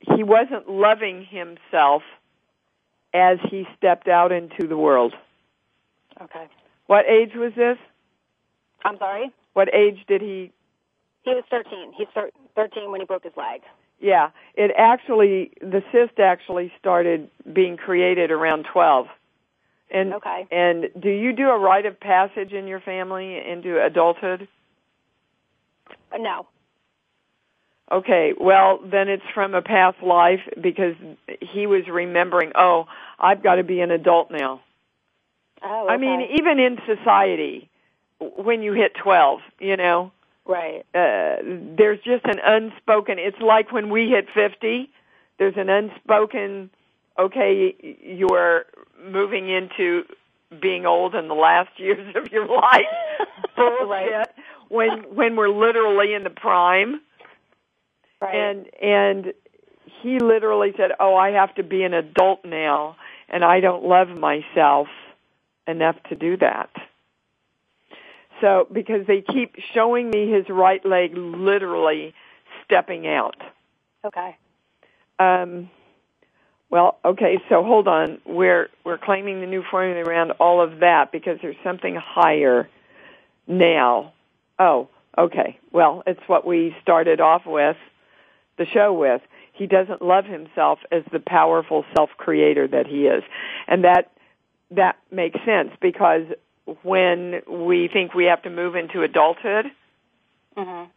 he 0.00 0.22
wasn't 0.22 0.68
loving 0.68 1.24
himself 1.24 2.02
as 3.14 3.38
he 3.50 3.64
stepped 3.78 4.08
out 4.08 4.30
into 4.30 4.66
the 4.68 4.76
world. 4.76 5.14
Okay. 6.20 6.48
What 6.86 7.06
age 7.08 7.30
was 7.34 7.54
this? 7.56 7.78
I'm 8.84 8.98
sorry? 8.98 9.30
What 9.54 9.74
age 9.74 9.98
did 10.06 10.20
he 10.20 10.52
He 11.22 11.30
was 11.30 11.44
13. 11.50 11.92
He's 11.96 12.08
13 12.54 12.90
when 12.90 13.00
he 13.00 13.06
broke 13.06 13.24
his 13.24 13.32
leg. 13.36 13.62
Yeah, 14.00 14.30
it 14.54 14.70
actually 14.76 15.52
the 15.60 15.82
cyst 15.92 16.18
actually 16.18 16.72
started 16.78 17.30
being 17.50 17.76
created 17.76 18.30
around 18.30 18.66
12. 18.72 19.06
And 19.90 20.14
okay. 20.14 20.46
and 20.50 20.88
do 21.00 21.08
you 21.08 21.32
do 21.32 21.48
a 21.48 21.58
rite 21.58 21.86
of 21.86 22.00
passage 22.00 22.52
in 22.52 22.66
your 22.66 22.80
family 22.80 23.38
into 23.38 23.82
adulthood? 23.82 24.48
Uh, 26.12 26.18
no. 26.18 26.46
Okay, 27.92 28.32
well 28.38 28.80
then 28.84 29.08
it's 29.08 29.22
from 29.34 29.54
a 29.54 29.62
past 29.62 30.02
life 30.02 30.40
because 30.60 30.94
he 31.40 31.66
was 31.66 31.82
remembering, 31.88 32.52
oh, 32.56 32.86
I've 33.18 33.42
got 33.42 33.56
to 33.56 33.62
be 33.62 33.80
an 33.80 33.90
adult 33.90 34.30
now. 34.30 34.62
Oh, 35.62 35.84
okay. 35.84 35.94
I 35.94 35.96
mean, 35.96 36.28
even 36.38 36.58
in 36.58 36.78
society, 36.86 37.70
when 38.36 38.62
you 38.62 38.72
hit 38.72 38.94
12, 38.94 39.40
you 39.58 39.76
know, 39.76 40.12
right? 40.46 40.84
Uh, 40.94 41.36
there's 41.76 42.00
just 42.00 42.24
an 42.24 42.40
unspoken. 42.44 43.18
It's 43.18 43.40
like 43.40 43.72
when 43.72 43.90
we 43.90 44.08
hit 44.08 44.26
50, 44.34 44.90
there's 45.38 45.56
an 45.56 45.68
unspoken. 45.68 46.70
Okay, 47.18 47.74
you're 48.02 48.66
moving 49.04 49.48
into 49.48 50.04
being 50.60 50.86
old 50.86 51.14
in 51.14 51.28
the 51.28 51.34
last 51.34 51.70
years 51.78 52.14
of 52.16 52.30
your 52.32 52.46
life. 52.46 52.82
Bullshit. 53.56 53.88
right. 53.88 54.26
When 54.68 55.14
when 55.14 55.36
we're 55.36 55.48
literally 55.48 56.14
in 56.14 56.24
the 56.24 56.30
prime. 56.30 57.00
Right. 58.20 58.34
And 58.34 58.66
and 58.82 59.34
he 60.02 60.18
literally 60.18 60.72
said, 60.76 60.92
"Oh, 60.98 61.14
I 61.14 61.30
have 61.30 61.54
to 61.56 61.62
be 61.62 61.82
an 61.82 61.94
adult 61.94 62.44
now, 62.44 62.96
and 63.28 63.44
I 63.44 63.60
don't 63.60 63.84
love 63.84 64.08
myself 64.08 64.88
enough 65.66 65.96
to 66.08 66.14
do 66.14 66.36
that." 66.38 66.70
So, 68.44 68.68
because 68.70 69.06
they 69.06 69.22
keep 69.22 69.56
showing 69.72 70.10
me 70.10 70.30
his 70.30 70.50
right 70.50 70.84
leg 70.84 71.16
literally 71.16 72.12
stepping 72.62 73.06
out. 73.06 73.36
Okay. 74.04 74.36
Um 75.18 75.70
well, 76.68 76.98
okay, 77.06 77.38
so 77.48 77.62
hold 77.64 77.88
on. 77.88 78.18
We're 78.26 78.68
we're 78.84 78.98
claiming 78.98 79.40
the 79.40 79.46
new 79.46 79.62
formula 79.70 80.02
around 80.02 80.32
all 80.32 80.60
of 80.60 80.80
that 80.80 81.10
because 81.10 81.38
there's 81.40 81.56
something 81.64 81.94
higher 81.94 82.68
now. 83.46 84.12
Oh, 84.58 84.88
okay. 85.16 85.58
Well, 85.72 86.02
it's 86.06 86.20
what 86.26 86.46
we 86.46 86.76
started 86.82 87.22
off 87.22 87.46
with 87.46 87.78
the 88.58 88.66
show 88.66 88.92
with. 88.92 89.22
He 89.54 89.66
doesn't 89.66 90.02
love 90.02 90.26
himself 90.26 90.80
as 90.92 91.02
the 91.10 91.20
powerful 91.20 91.86
self-creator 91.96 92.68
that 92.68 92.86
he 92.86 93.06
is. 93.06 93.22
And 93.66 93.84
that 93.84 94.10
that 94.70 94.96
makes 95.10 95.42
sense 95.46 95.70
because 95.80 96.24
when 96.82 97.42
we 97.48 97.88
think 97.92 98.14
we 98.14 98.26
have 98.26 98.42
to 98.42 98.50
move 98.50 98.74
into 98.74 99.02
adulthood, 99.02 99.66
mm-hmm. 100.56 100.90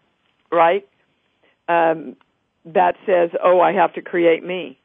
right? 0.55 0.88
Um, 1.68 2.15
that 2.65 2.95
says, 3.05 3.32
"Oh, 3.43 3.59
I 3.59 3.74
have 3.74 3.93
to 3.93 4.01
create 4.01 4.43
me." 4.43 4.80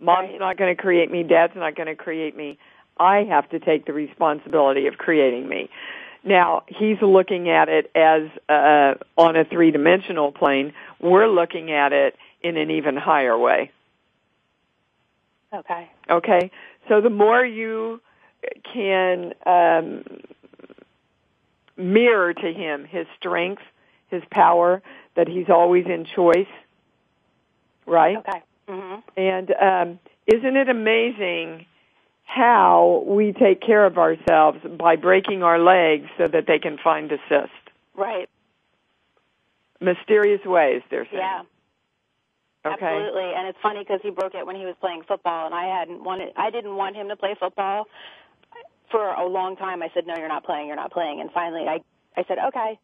Mom's 0.00 0.30
right. 0.30 0.40
not 0.40 0.56
going 0.56 0.74
to 0.74 0.80
create 0.80 1.10
me. 1.10 1.22
Dad's 1.22 1.54
not 1.54 1.76
going 1.76 1.86
to 1.86 1.94
create 1.94 2.36
me. 2.36 2.58
I 2.98 3.24
have 3.24 3.48
to 3.50 3.60
take 3.60 3.86
the 3.86 3.92
responsibility 3.92 4.86
of 4.86 4.98
creating 4.98 5.48
me. 5.48 5.70
Now, 6.24 6.64
he's 6.68 7.00
looking 7.00 7.48
at 7.48 7.68
it 7.68 7.90
as 7.94 8.22
uh, 8.48 8.94
on 9.16 9.36
a 9.36 9.44
three-dimensional 9.44 10.32
plane. 10.32 10.72
We're 11.00 11.28
looking 11.28 11.72
at 11.72 11.92
it 11.92 12.16
in 12.42 12.56
an 12.56 12.70
even 12.70 12.96
higher 12.96 13.36
way. 13.38 13.70
Okay. 15.52 15.90
Okay. 16.08 16.50
So 16.88 17.00
the 17.00 17.10
more 17.10 17.44
you 17.44 18.00
can 18.72 19.34
um, 19.46 20.04
mirror 21.76 22.34
to 22.34 22.52
him 22.52 22.84
his 22.84 23.06
strength, 23.18 23.62
his 24.08 24.22
power, 24.30 24.82
that 25.16 25.28
he's 25.28 25.48
always 25.48 25.86
in 25.86 26.04
choice, 26.04 26.46
right? 27.86 28.16
Okay. 28.18 28.42
Mm-hmm. 28.68 29.00
And 29.16 29.50
um, 29.52 29.98
isn't 30.26 30.56
it 30.56 30.68
amazing 30.68 31.66
how 32.24 33.04
we 33.06 33.32
take 33.32 33.60
care 33.60 33.84
of 33.84 33.98
ourselves 33.98 34.58
by 34.78 34.96
breaking 34.96 35.42
our 35.42 35.58
legs 35.58 36.08
so 36.16 36.26
that 36.28 36.46
they 36.46 36.58
can 36.58 36.78
find 36.82 37.10
a 37.12 37.18
cyst? 37.28 37.50
Right. 37.94 38.28
Mysterious 39.80 40.44
ways, 40.44 40.82
they're 40.90 41.06
saying. 41.10 41.16
Yeah. 41.18 41.42
Okay. 42.64 42.86
Absolutely, 42.86 43.32
and 43.34 43.48
it's 43.48 43.58
funny 43.60 43.80
because 43.80 43.98
he 44.04 44.10
broke 44.10 44.34
it 44.34 44.46
when 44.46 44.54
he 44.54 44.64
was 44.64 44.76
playing 44.80 45.02
football, 45.08 45.46
and 45.46 45.54
I 45.54 45.64
hadn't 45.64 46.04
wanted. 46.04 46.32
I 46.36 46.50
didn't 46.50 46.76
want 46.76 46.94
him 46.94 47.08
to 47.08 47.16
play 47.16 47.34
football 47.38 47.88
for 48.92 49.10
a 49.10 49.26
long 49.26 49.56
time. 49.56 49.82
I 49.82 49.90
said, 49.94 50.06
"No, 50.06 50.16
you're 50.16 50.28
not 50.28 50.44
playing. 50.44 50.68
You're 50.68 50.76
not 50.76 50.92
playing." 50.92 51.20
And 51.20 51.32
finally, 51.32 51.66
I 51.68 51.80
I 52.16 52.24
said, 52.28 52.38
"Okay, 52.48 52.78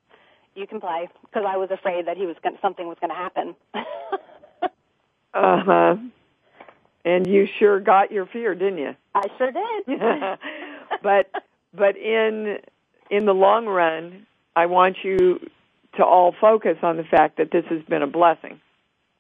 you 0.57 0.67
can 0.67 0.81
play," 0.81 1.09
because 1.23 1.45
I 1.47 1.57
was 1.57 1.71
afraid 1.71 2.07
that 2.07 2.17
he 2.17 2.27
was 2.27 2.37
gonna, 2.43 2.59
something 2.61 2.89
was 2.89 2.99
going 3.01 3.11
to 3.11 3.17
happen. 3.17 3.55
uh 5.35 5.63
huh. 5.65 5.97
And 7.05 7.27
you 7.27 7.47
sure 7.59 7.79
got 7.81 8.11
your 8.11 8.27
fear, 8.27 8.55
didn't 8.57 8.79
you? 8.79 8.97
I 9.15 9.29
sure 9.39 9.53
did. 9.53 10.01
but 11.03 11.31
but 11.73 11.97
in 11.97 12.59
in 13.11 13.27
the 13.27 13.35
long 13.35 13.67
run, 13.67 14.27
I 14.57 14.67
want 14.67 14.97
you 15.05 15.39
to 15.97 16.05
all 16.05 16.35
focus 16.41 16.79
on 16.83 16.97
the 16.97 17.05
fact 17.05 17.39
that 17.39 17.51
this 17.51 17.65
has 17.71 17.83
been 17.89 18.03
a 18.03 18.07
blessing. 18.07 18.61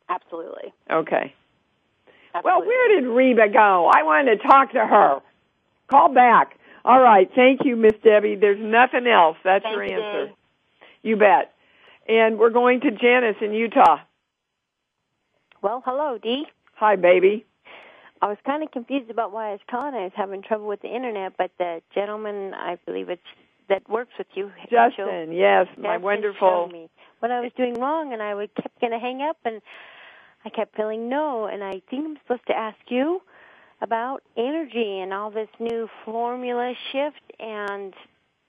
Absolutely. 0.09 0.73
Okay. 0.91 1.35
Absolutely. 2.35 2.43
Well, 2.45 2.67
where 2.67 3.01
did 3.01 3.07
Reba 3.09 3.49
go? 3.53 3.91
I 3.93 4.03
wanted 4.03 4.41
to 4.41 4.49
talk 4.49 4.73
to 4.73 4.87
her. 4.87 5.21
Call 5.89 6.13
back. 6.13 6.58
All 6.89 7.01
right. 7.01 7.31
Thank 7.35 7.67
you, 7.67 7.77
Miss 7.77 7.93
Debbie. 8.03 8.35
There's 8.35 8.59
nothing 8.59 9.07
else. 9.07 9.37
That's 9.45 9.63
Thank 9.63 9.77
your 9.77 9.85
you, 9.85 9.93
answer. 9.93 10.27
Dave. 10.29 10.35
You 11.03 11.17
bet. 11.17 11.53
And 12.09 12.39
we're 12.39 12.49
going 12.49 12.81
to 12.81 12.91
Janice 12.91 13.37
in 13.43 13.53
Utah. 13.53 13.99
Well, 15.61 15.83
hello, 15.85 16.17
Dee. 16.17 16.47
Hi, 16.77 16.97
baby. 16.97 17.45
I 18.23 18.27
was 18.27 18.39
kind 18.47 18.63
of 18.63 18.71
confused 18.71 19.11
about 19.11 19.33
why 19.33 19.49
I 19.49 19.53
was 19.53 19.61
calling. 19.71 19.95
I 19.95 20.05
was 20.05 20.13
having 20.17 20.41
trouble 20.43 20.67
with 20.67 20.81
the 20.81 20.89
internet, 20.89 21.35
but 21.37 21.51
the 21.59 21.83
gentleman, 21.95 22.55
I 22.55 22.79
believe 22.87 23.11
it's 23.11 23.21
that 23.69 23.87
works 23.91 24.13
with 24.17 24.29
you, 24.35 24.51
Justin, 24.71 24.93
showed, 24.97 25.29
yes, 25.31 25.67
my 25.77 25.89
Justin 25.89 26.03
wonderful. 26.03 26.49
showed 26.49 26.73
me 26.73 26.89
what 27.19 27.31
I 27.31 27.41
was 27.41 27.53
doing 27.55 27.75
wrong, 27.75 28.15
and 28.15 28.23
I 28.23 28.35
would 28.35 28.55
kept 28.55 28.81
going 28.81 28.93
to 28.93 28.99
hang 28.99 29.21
up, 29.21 29.37
and 29.45 29.61
I 30.43 30.49
kept 30.49 30.75
feeling 30.75 31.11
no, 31.11 31.45
and 31.45 31.63
I 31.63 31.83
think 31.91 32.07
I'm 32.07 32.17
supposed 32.23 32.47
to 32.47 32.57
ask 32.57 32.79
you 32.89 33.21
about 33.81 34.23
energy 34.37 35.01
and 35.01 35.13
all 35.13 35.31
this 35.31 35.49
new 35.61 35.89
formula 36.05 36.75
shift 36.93 37.21
and 37.39 37.95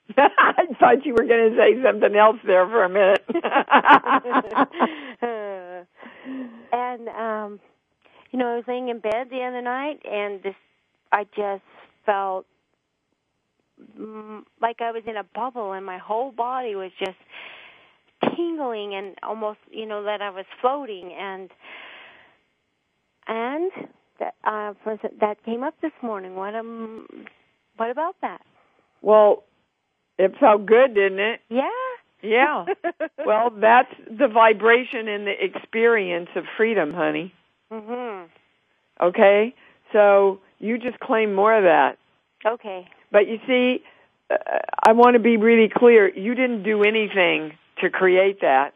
I 0.18 0.66
thought 0.80 1.06
you 1.06 1.14
were 1.14 1.26
going 1.26 1.52
to 1.52 1.58
say 1.58 1.80
something 1.84 2.16
else 2.16 2.38
there 2.44 2.68
for 2.68 2.84
a 2.84 2.90
minute. 2.90 3.24
and 6.74 7.08
um 7.10 7.60
you 8.32 8.38
know, 8.38 8.48
I 8.48 8.58
was 8.58 8.66
laying 8.68 8.90
in 8.90 9.00
bed 9.00 9.30
the 9.32 9.44
other 9.44 9.62
night 9.62 10.02
and 10.10 10.44
this 10.44 10.56
I 11.12 11.26
just 11.36 11.64
felt 12.06 12.46
like 14.62 14.82
I 14.82 14.92
was 14.92 15.04
in 15.08 15.18
a 15.18 15.24
bubble 15.24 15.74
and 15.74 15.86
my 15.86 15.98
whole 15.98 16.32
body 16.32 16.76
was 16.76 16.92
just 17.00 17.18
tingling 18.36 18.94
and 18.94 19.16
almost, 19.24 19.60
you 19.72 19.86
know, 19.86 20.04
that 20.04 20.22
I 20.22 20.30
was 20.30 20.46
floating 20.62 21.14
and 21.14 21.50
and 23.28 23.72
that 24.20 24.36
uh 24.44 24.74
that 25.22 25.44
came 25.46 25.64
up 25.64 25.76
this 25.82 25.92
morning. 26.02 26.36
What 26.36 26.56
um 26.56 27.08
what 27.78 27.90
about 27.90 28.16
that? 28.22 28.42
well, 29.02 29.44
it 30.18 30.34
felt 30.40 30.66
good, 30.66 30.94
didn't 30.94 31.20
it? 31.20 31.40
Yeah. 31.50 31.70
Yeah. 32.22 32.66
well, 33.26 33.50
that's 33.50 33.94
the 34.10 34.28
vibration 34.28 35.08
and 35.08 35.26
the 35.26 35.42
experience 35.44 36.30
of 36.36 36.44
freedom, 36.58 36.94
honey. 36.94 37.34
mhm. 37.72 38.28
Okay? 39.02 39.56
So 39.94 40.42
you 40.60 40.78
just 40.78 41.00
claim 41.00 41.34
more 41.34 41.56
of 41.56 41.64
that. 41.64 41.98
Okay. 42.46 42.90
But 43.12 43.28
you 43.30 43.40
see, 43.48 43.82
uh, 44.30 44.36
I 44.84 44.92
want 44.92 45.14
to 45.14 45.20
be 45.20 45.38
really 45.38 45.70
clear. 45.70 46.10
You 46.14 46.36
didn't 46.36 46.64
do 46.64 46.84
anything 46.84 47.54
to 47.82 47.90
create 47.90 48.42
that. 48.42 48.74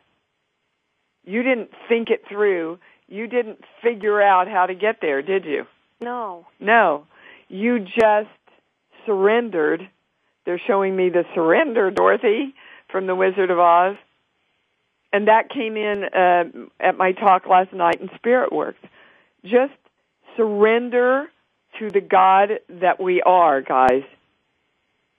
You 1.25 1.43
didn't 1.43 1.71
think 1.89 2.09
it 2.09 2.23
through. 2.29 2.79
You 3.07 3.27
didn't 3.27 3.63
figure 3.81 4.21
out 4.21 4.47
how 4.47 4.65
to 4.65 4.73
get 4.73 4.97
there, 5.01 5.21
did 5.21 5.45
you? 5.45 5.65
No. 6.01 6.45
No. 6.59 7.05
You 7.47 7.79
just 7.79 8.29
surrendered. 9.05 9.87
They're 10.45 10.61
showing 10.65 10.95
me 10.95 11.09
the 11.09 11.23
surrender, 11.33 11.91
Dorothy, 11.91 12.53
from 12.91 13.07
The 13.07 13.15
Wizard 13.15 13.51
of 13.51 13.59
Oz. 13.59 13.95
And 15.11 15.27
that 15.27 15.49
came 15.49 15.77
in 15.77 16.03
uh, 16.03 16.43
at 16.79 16.97
my 16.97 17.11
talk 17.11 17.45
last 17.47 17.71
night 17.71 18.01
in 18.01 18.09
Spirit 18.15 18.51
Works. 18.51 18.79
Just 19.43 19.73
surrender 20.35 21.27
to 21.79 21.89
the 21.89 22.01
God 22.01 22.59
that 22.69 22.99
we 22.99 23.21
are, 23.21 23.61
guys. 23.61 24.03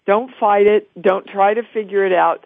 Don't 0.06 0.32
fight 0.38 0.66
it. 0.66 0.90
Don't 1.00 1.26
try 1.26 1.54
to 1.54 1.62
figure 1.72 2.04
it 2.04 2.12
out. 2.12 2.44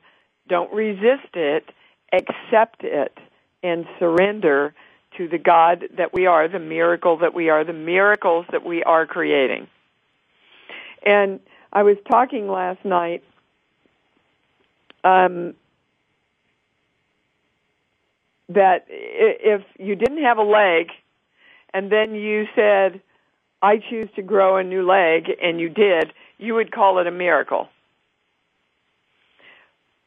Don't 0.48 0.72
resist 0.72 1.34
it. 1.34 1.64
Accept 2.12 2.84
it 2.84 3.16
and 3.62 3.86
surrender 3.98 4.74
to 5.18 5.28
the 5.28 5.38
God 5.38 5.84
that 5.98 6.12
we 6.14 6.26
are, 6.26 6.48
the 6.48 6.58
miracle 6.58 7.18
that 7.18 7.34
we 7.34 7.50
are, 7.50 7.64
the 7.64 7.72
miracles 7.72 8.46
that 8.50 8.64
we 8.64 8.82
are 8.82 9.06
creating. 9.06 9.68
And 11.04 11.40
I 11.72 11.82
was 11.82 11.96
talking 12.10 12.48
last 12.48 12.84
night 12.84 13.22
um, 15.04 15.54
that 18.48 18.86
if 18.88 19.62
you 19.78 19.94
didn't 19.94 20.22
have 20.24 20.38
a 20.38 20.42
leg 20.42 20.88
and 21.74 21.92
then 21.92 22.14
you 22.14 22.46
said, 22.54 23.00
I 23.60 23.78
choose 23.78 24.08
to 24.16 24.22
grow 24.22 24.56
a 24.56 24.64
new 24.64 24.86
leg, 24.86 25.28
and 25.42 25.60
you 25.60 25.68
did, 25.68 26.12
you 26.38 26.54
would 26.54 26.70
call 26.70 27.00
it 27.00 27.06
a 27.06 27.10
miracle. 27.10 27.68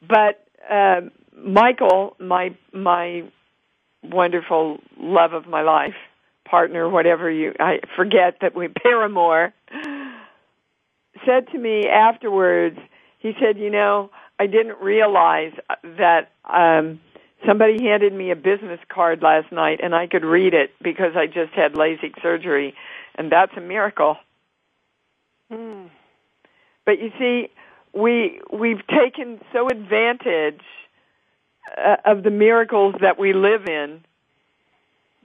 But 0.01 0.47
uh, 0.70 1.01
Michael, 1.38 2.16
my 2.20 2.55
my 2.74 3.24
wonderful 4.04 4.80
love 4.99 5.34
of 5.34 5.47
my 5.47 5.62
life, 5.62 5.95
partner, 6.45 6.89
whatever 6.89 7.30
you, 7.30 7.54
I 7.60 7.80
forget 7.95 8.38
that 8.41 8.56
we 8.56 8.68
paramour, 8.84 9.54
said 11.26 11.47
to 11.52 11.58
me 11.58 11.88
afterwards, 11.88 12.80
he 13.20 13.34
said, 13.39 13.58
you 13.58 13.70
know, 13.70 14.10
I 14.39 14.47
didn't 14.47 14.82
realize 14.82 15.54
that 15.84 16.32
um, 16.45 16.99
somebody 17.47 17.84
handed 17.84 18.14
me 18.14 18.32
a 18.32 18.36
business 18.36 18.80
card 18.89 19.22
last 19.22 19.52
night 19.52 19.80
and 19.84 19.93
I 19.93 20.08
could 20.08 20.24
read 20.24 20.54
it 20.54 20.72
because 20.82 21.16
I 21.16 21.28
just 21.28 21.54
had 21.54 21.74
LASIK 21.74 22.22
surgery, 22.22 22.74
and 23.16 23.32
that's 23.32 23.52
a 23.56 23.62
miracle. 23.62 24.18
Hmm. 25.52 25.88
But 26.86 26.99
you 26.99 27.12
see, 27.20 27.49
we 27.93 28.41
we've 28.52 28.86
taken 28.88 29.39
so 29.54 29.68
advantage 29.68 30.62
uh, 31.78 31.97
of 32.05 32.24
the 32.24 32.32
miracles 32.32 32.95
that 33.01 33.20
we 33.20 33.34
live 33.34 33.66
in 33.68 34.01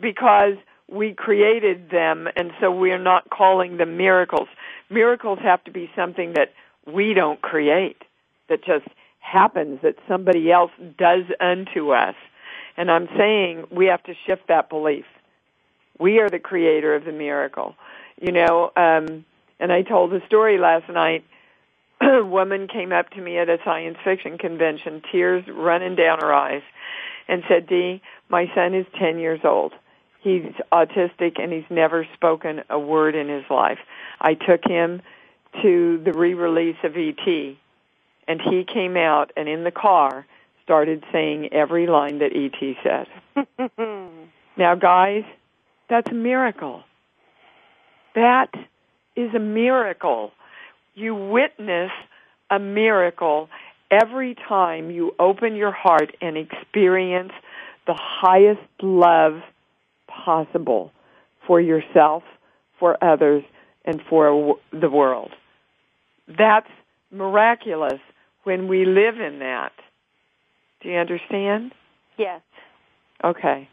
because 0.00 0.54
we 0.88 1.14
created 1.14 1.90
them 1.90 2.28
and 2.36 2.52
so 2.60 2.70
we're 2.70 2.98
not 3.02 3.28
calling 3.30 3.76
them 3.76 3.96
miracles. 3.96 4.48
Miracles 4.90 5.38
have 5.42 5.62
to 5.64 5.70
be 5.70 5.90
something 5.96 6.34
that 6.34 6.52
we 6.86 7.14
don't 7.14 7.40
create, 7.42 8.02
that 8.48 8.64
just 8.64 8.86
happens, 9.18 9.80
that 9.82 9.96
somebody 10.06 10.52
else 10.52 10.70
does 10.98 11.24
unto 11.40 11.90
us. 11.90 12.14
And 12.76 12.90
I'm 12.90 13.08
saying 13.16 13.66
we 13.70 13.86
have 13.86 14.02
to 14.04 14.14
shift 14.26 14.48
that 14.48 14.68
belief. 14.68 15.04
We 15.98 16.20
are 16.20 16.28
the 16.28 16.38
creator 16.38 16.94
of 16.94 17.04
the 17.04 17.12
miracle. 17.12 17.74
You 18.20 18.32
know, 18.32 18.70
um, 18.76 19.24
and 19.58 19.72
I 19.72 19.82
told 19.82 20.12
a 20.12 20.24
story 20.26 20.58
last 20.58 20.88
night. 20.88 21.24
A 22.00 22.24
woman 22.24 22.68
came 22.68 22.92
up 22.92 23.10
to 23.10 23.20
me 23.20 23.38
at 23.38 23.48
a 23.48 23.58
science 23.64 23.98
fiction 24.04 24.38
convention, 24.38 25.02
tears 25.10 25.44
running 25.48 25.96
down 25.96 26.18
her 26.20 26.32
eyes, 26.32 26.62
and 27.28 27.42
said, 27.48 27.66
Dee, 27.66 28.02
my 28.28 28.46
son 28.54 28.74
is 28.74 28.86
10 28.98 29.18
years 29.18 29.40
old. 29.44 29.72
He's 30.20 30.52
autistic 30.72 31.40
and 31.40 31.52
he's 31.52 31.70
never 31.70 32.06
spoken 32.14 32.62
a 32.68 32.78
word 32.78 33.14
in 33.14 33.28
his 33.28 33.44
life. 33.48 33.78
I 34.20 34.34
took 34.34 34.64
him 34.64 35.02
to 35.62 36.02
the 36.04 36.12
re-release 36.12 36.76
of 36.82 36.96
E.T. 36.96 37.58
and 38.26 38.40
he 38.42 38.64
came 38.64 38.96
out 38.96 39.32
and 39.36 39.48
in 39.48 39.64
the 39.64 39.70
car 39.70 40.26
started 40.64 41.04
saying 41.12 41.52
every 41.52 41.86
line 41.86 42.18
that 42.18 42.32
E.T. 42.32 42.76
said. 42.82 43.06
now 44.56 44.74
guys, 44.74 45.22
that's 45.88 46.10
a 46.10 46.14
miracle. 46.14 46.82
That 48.16 48.50
is 49.14 49.32
a 49.34 49.38
miracle. 49.38 50.32
You 50.96 51.14
witness 51.14 51.90
a 52.50 52.58
miracle 52.58 53.48
every 53.90 54.34
time 54.48 54.90
you 54.90 55.12
open 55.18 55.54
your 55.54 55.70
heart 55.70 56.16
and 56.22 56.36
experience 56.36 57.32
the 57.86 57.94
highest 57.96 58.62
love 58.82 59.40
possible 60.08 60.90
for 61.46 61.60
yourself, 61.60 62.22
for 62.80 62.96
others, 63.04 63.44
and 63.84 64.00
for 64.08 64.56
the 64.72 64.90
world. 64.90 65.30
That's 66.26 66.70
miraculous 67.12 68.00
when 68.44 68.66
we 68.66 68.86
live 68.86 69.20
in 69.20 69.40
that. 69.40 69.72
Do 70.82 70.88
you 70.88 70.96
understand? 70.96 71.72
Yes. 72.18 72.40
Okay. 73.22 73.68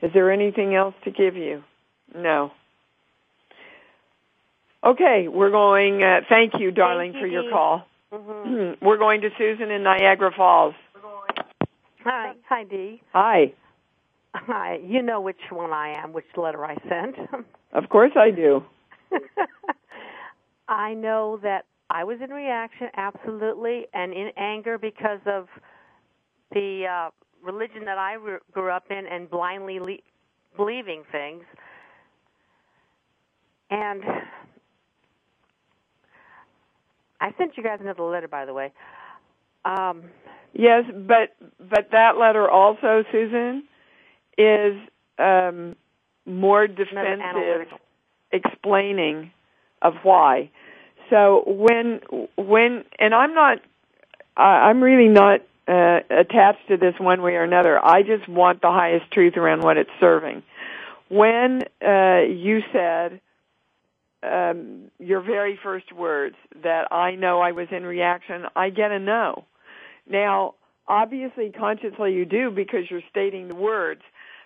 Is 0.00 0.12
there 0.14 0.30
anything 0.30 0.76
else 0.76 0.94
to 1.04 1.10
give 1.10 1.36
you? 1.36 1.64
No. 2.14 2.52
Okay, 4.84 5.26
we're 5.28 5.50
going. 5.50 6.02
Uh, 6.02 6.20
thank 6.28 6.52
you, 6.58 6.70
darling, 6.70 7.12
thank 7.12 7.22
you, 7.24 7.28
for 7.28 7.42
your 7.42 7.50
call. 7.50 7.86
Mm-hmm. 8.12 8.84
we're 8.86 8.98
going 8.98 9.20
to 9.22 9.30
Susan 9.36 9.70
in 9.70 9.82
Niagara 9.82 10.30
Falls. 10.36 10.74
Hi, 12.04 12.32
hi, 12.48 12.64
Dee. 12.64 13.02
Hi. 13.12 13.52
Hi. 14.34 14.78
You 14.84 15.02
know 15.02 15.20
which 15.20 15.40
one 15.50 15.72
I 15.72 15.94
am, 16.02 16.12
which 16.12 16.26
letter 16.36 16.64
I 16.64 16.76
sent. 16.88 17.16
Of 17.70 17.90
course 17.90 18.12
I 18.16 18.30
do. 18.30 18.64
I 20.68 20.94
know 20.94 21.38
that 21.42 21.66
I 21.90 22.02
was 22.02 22.16
in 22.24 22.30
reaction, 22.30 22.88
absolutely, 22.96 23.86
and 23.92 24.14
in 24.14 24.30
anger 24.38 24.78
because 24.78 25.20
of 25.26 25.48
the 26.52 26.86
uh, 26.90 27.10
religion 27.42 27.84
that 27.84 27.98
I 27.98 28.14
re- 28.14 28.38
grew 28.52 28.70
up 28.70 28.84
in 28.90 29.06
and 29.06 29.30
blindly 29.30 29.80
le- 29.80 30.56
believing 30.56 31.02
things. 31.12 31.44
And 33.70 34.02
I 37.20 37.32
sent 37.38 37.56
you 37.56 37.62
guys 37.62 37.78
another 37.80 38.02
letter, 38.04 38.28
by 38.28 38.44
the 38.44 38.54
way. 38.54 38.72
Um, 39.64 40.04
Yes, 40.54 40.84
but 40.92 41.36
but 41.58 41.90
that 41.92 42.16
letter 42.18 42.48
also, 42.48 43.04
Susan, 43.12 43.64
is 44.36 44.76
um, 45.18 45.76
more 46.26 46.66
defensive, 46.66 47.68
explaining 48.32 49.30
of 49.82 49.94
why. 50.02 50.50
So 51.10 51.44
when 51.46 52.00
when 52.36 52.84
and 52.98 53.14
I'm 53.14 53.34
not, 53.34 53.58
I- 54.36 54.68
I'm 54.70 54.82
really 54.82 55.08
not 55.08 55.40
uh, 55.68 56.00
attached 56.10 56.66
to 56.68 56.76
this 56.76 56.94
one 56.98 57.22
way 57.22 57.34
or 57.34 57.42
another. 57.44 57.78
I 57.84 58.02
just 58.02 58.28
want 58.28 58.62
the 58.62 58.70
highest 58.70 59.10
truth 59.12 59.36
around 59.36 59.62
what 59.62 59.76
it's 59.76 59.90
serving. 60.00 60.42
When 61.10 61.62
uh, 61.86 62.20
you 62.28 62.62
said 62.72 63.20
um, 64.22 64.90
your 64.98 65.20
very 65.20 65.58
first 65.62 65.92
words 65.92 66.36
that 66.62 66.92
I 66.92 67.14
know 67.14 67.40
I 67.40 67.52
was 67.52 67.68
in 67.70 67.84
reaction, 67.84 68.44
I 68.56 68.70
get 68.70 68.90
a 68.90 68.98
no. 68.98 69.44
Now, 70.08 70.54
obviously, 70.86 71.50
consciously 71.50 72.14
you 72.14 72.24
do 72.24 72.50
because 72.50 72.90
you're 72.90 73.02
stating 73.10 73.48
the 73.48 73.54
words. 73.54 74.02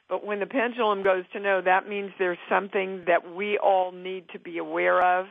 But 0.08 0.26
when 0.26 0.40
the 0.40 0.46
pendulum 0.46 1.02
goes 1.02 1.24
to 1.32 1.40
no, 1.40 1.62
that 1.62 1.88
means 1.88 2.10
there's 2.18 2.38
something 2.48 3.04
that 3.06 3.34
we 3.34 3.56
all 3.56 3.92
need 3.92 4.28
to 4.32 4.38
be 4.38 4.58
aware 4.58 5.00
of, 5.00 5.26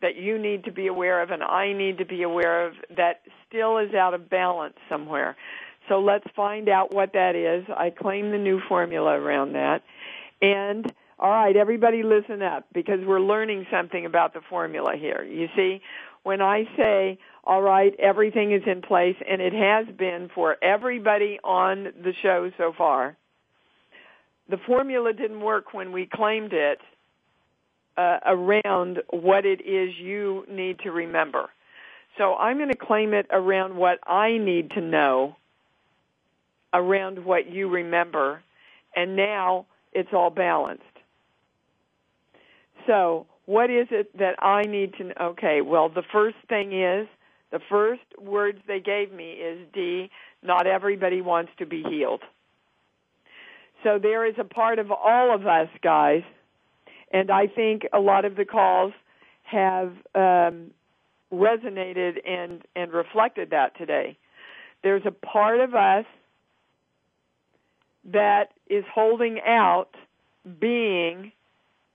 that 0.00 0.16
you 0.16 0.38
need 0.38 0.64
to 0.64 0.72
be 0.72 0.86
aware 0.86 1.20
of, 1.20 1.30
and 1.30 1.42
I 1.42 1.72
need 1.72 1.98
to 1.98 2.06
be 2.06 2.22
aware 2.22 2.66
of, 2.66 2.74
that 2.96 3.20
still 3.46 3.78
is 3.78 3.92
out 3.94 4.14
of 4.14 4.30
balance 4.30 4.76
somewhere. 4.88 5.36
So 5.88 6.00
let's 6.00 6.26
find 6.34 6.68
out 6.68 6.94
what 6.94 7.12
that 7.14 7.34
is. 7.34 7.64
I 7.68 7.90
claim 7.90 8.30
the 8.30 8.38
new 8.38 8.60
formula 8.68 9.18
around 9.18 9.54
that. 9.54 9.82
And 10.40 10.90
all 11.18 11.30
right, 11.30 11.56
everybody 11.56 12.02
listen 12.02 12.42
up 12.42 12.66
because 12.72 13.00
we're 13.04 13.20
learning 13.20 13.66
something 13.70 14.06
about 14.06 14.34
the 14.34 14.40
formula 14.48 14.94
here. 14.96 15.24
You 15.24 15.48
see, 15.56 15.80
when 16.22 16.40
I 16.40 16.64
say, 16.76 17.18
all 17.44 17.62
right, 17.62 17.92
everything 17.98 18.52
is 18.52 18.62
in 18.66 18.82
place, 18.82 19.16
and 19.28 19.40
it 19.40 19.52
has 19.52 19.86
been 19.96 20.30
for 20.34 20.56
everybody 20.62 21.38
on 21.42 21.84
the 21.84 22.12
show 22.22 22.50
so 22.56 22.72
far, 22.76 23.16
the 24.48 24.58
formula 24.66 25.12
didn't 25.12 25.40
work 25.40 25.74
when 25.74 25.92
we 25.92 26.06
claimed 26.06 26.52
it 26.52 26.78
uh, 27.96 28.18
around 28.26 28.98
what 29.10 29.44
it 29.44 29.60
is 29.60 29.90
you 29.98 30.44
need 30.48 30.78
to 30.80 30.90
remember. 30.90 31.50
So 32.16 32.34
I'm 32.34 32.58
going 32.58 32.70
to 32.70 32.76
claim 32.76 33.12
it 33.12 33.26
around 33.30 33.76
what 33.76 33.98
I 34.06 34.38
need 34.38 34.70
to 34.72 34.80
know, 34.80 35.36
around 36.72 37.24
what 37.24 37.50
you 37.50 37.68
remember, 37.68 38.42
and 38.94 39.16
now 39.16 39.66
it's 39.92 40.10
all 40.12 40.30
balanced. 40.30 40.82
So, 42.88 43.26
what 43.44 43.70
is 43.70 43.88
it 43.90 44.16
that 44.18 44.42
I 44.42 44.62
need 44.62 44.94
to 44.94 45.04
know? 45.04 45.14
Okay, 45.20 45.60
well, 45.60 45.90
the 45.90 46.02
first 46.10 46.36
thing 46.48 46.72
is, 46.72 47.06
the 47.50 47.60
first 47.68 48.00
words 48.18 48.58
they 48.66 48.80
gave 48.80 49.12
me 49.12 49.32
is 49.32 49.58
Dee, 49.74 50.10
not 50.42 50.66
everybody 50.66 51.20
wants 51.20 51.52
to 51.58 51.66
be 51.66 51.82
healed. 51.82 52.22
So 53.84 53.98
there 54.00 54.26
is 54.26 54.34
a 54.38 54.44
part 54.44 54.78
of 54.78 54.90
all 54.90 55.34
of 55.34 55.46
us, 55.46 55.68
guys, 55.82 56.22
and 57.12 57.30
I 57.30 57.46
think 57.46 57.86
a 57.92 58.00
lot 58.00 58.24
of 58.24 58.36
the 58.36 58.44
calls 58.44 58.92
have 59.42 59.92
um, 60.14 60.70
resonated 61.32 62.26
and, 62.26 62.62
and 62.74 62.92
reflected 62.92 63.50
that 63.50 63.76
today. 63.76 64.16
There's 64.82 65.04
a 65.06 65.10
part 65.10 65.60
of 65.60 65.74
us 65.74 66.06
that 68.12 68.52
is 68.68 68.84
holding 68.94 69.40
out 69.46 69.90
being 70.58 71.32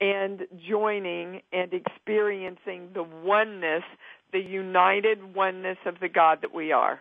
and 0.04 0.46
joining 0.68 1.40
and 1.50 1.72
experiencing 1.72 2.90
the 2.92 3.02
oneness, 3.02 3.82
the 4.32 4.38
united 4.38 5.34
oneness 5.34 5.78
of 5.86 5.98
the 5.98 6.10
God 6.10 6.42
that 6.42 6.52
we 6.52 6.72
are. 6.72 7.00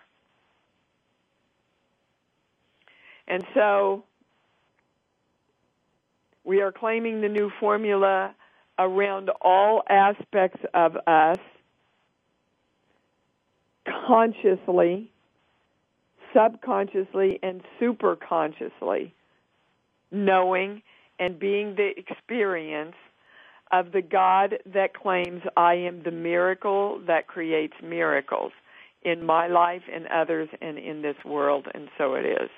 And 3.28 3.46
so 3.54 4.06
we 6.46 6.62
are 6.62 6.72
claiming 6.72 7.20
the 7.20 7.28
new 7.28 7.52
formula 7.60 8.34
around 8.80 9.30
all 9.42 9.84
aspects 9.90 10.62
of 10.74 10.96
us 11.06 11.40
consciously, 14.08 15.12
subconsciously 16.34 17.38
and 17.44 17.62
superconsciously 17.82 19.12
knowing 20.10 20.82
and 21.20 21.40
being 21.40 21.76
the 21.76 21.92
experience 21.98 22.96
of 23.72 23.92
the 23.92 24.02
God 24.02 24.60
that 24.74 24.94
claims 24.94 25.42
I 25.58 25.76
am 25.76 26.04
the 26.04 26.12
miracle 26.12 27.02
that 27.08 27.28
creates 27.28 27.74
miracles 27.84 28.52
in 29.04 29.26
my 29.26 29.48
life 29.48 29.84
and 29.92 30.08
others 30.08 30.50
and 30.62 30.78
in 30.78 31.02
this 31.02 31.18
world, 31.26 31.68
and 31.74 31.90
so 31.98 32.14
it 32.14 32.26
is. 32.26 32.50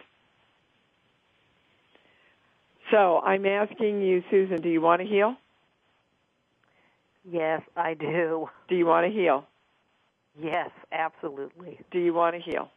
So 2.91 3.19
I'm 3.19 3.45
asking 3.45 4.01
you, 4.01 4.23
Susan, 4.29 4.61
do 4.61 4.69
you 4.69 4.81
want 4.81 5.01
to 5.01 5.07
heal? 5.07 5.35
Yes, 7.29 7.61
I 7.75 7.95
do. 7.95 8.49
Do 8.69 8.75
you 8.75 8.85
want 8.85 9.07
to 9.07 9.11
heal? 9.11 9.45
Yes, 10.39 10.69
absolutely. 10.91 11.79
Do 11.91 11.99
you 11.99 12.13
want 12.13 12.35
to 12.35 12.41
heal? 12.41 12.69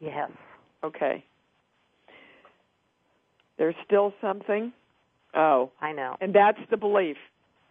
Yes. 0.00 0.30
Okay. 0.84 1.24
There's 3.58 3.74
still 3.84 4.14
something. 4.20 4.72
Oh, 5.34 5.70
I 5.80 5.92
know. 5.92 6.16
And 6.20 6.34
that's 6.34 6.60
the 6.70 6.76
belief. 6.76 7.16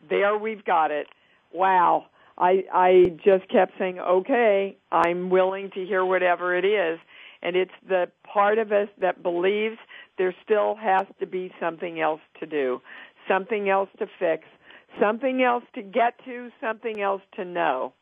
There 0.10 0.38
we've 0.38 0.64
got 0.64 0.92
it. 0.92 1.08
Wow. 1.54 2.08
I 2.38 2.66
I 2.72 3.04
just 3.24 3.48
kept 3.50 3.74
saying, 3.80 4.00
"Okay, 4.00 4.78
I'm 4.92 5.30
willing 5.30 5.72
to 5.72 5.86
hear 5.86 6.06
whatever 6.06 6.56
it 6.56 6.66
is." 6.66 7.00
And 7.42 7.56
it's 7.56 7.72
the 7.88 8.12
part 8.24 8.58
of 8.58 8.72
us 8.72 8.90
that 9.00 9.24
believes 9.24 9.78
there 10.18 10.34
still 10.44 10.76
has 10.76 11.08
to 11.20 11.26
be 11.26 11.52
something 11.60 12.00
else 12.00 12.22
to 12.40 12.46
do, 12.46 12.82
something 13.28 13.70
else 13.70 13.90
to 14.00 14.08
fix, 14.20 14.44
something 15.00 15.42
else 15.42 15.64
to 15.74 15.82
get 15.82 16.24
to, 16.26 16.52
something 16.60 17.00
else 17.02 17.22
to 17.36 17.46
know. 17.46 17.94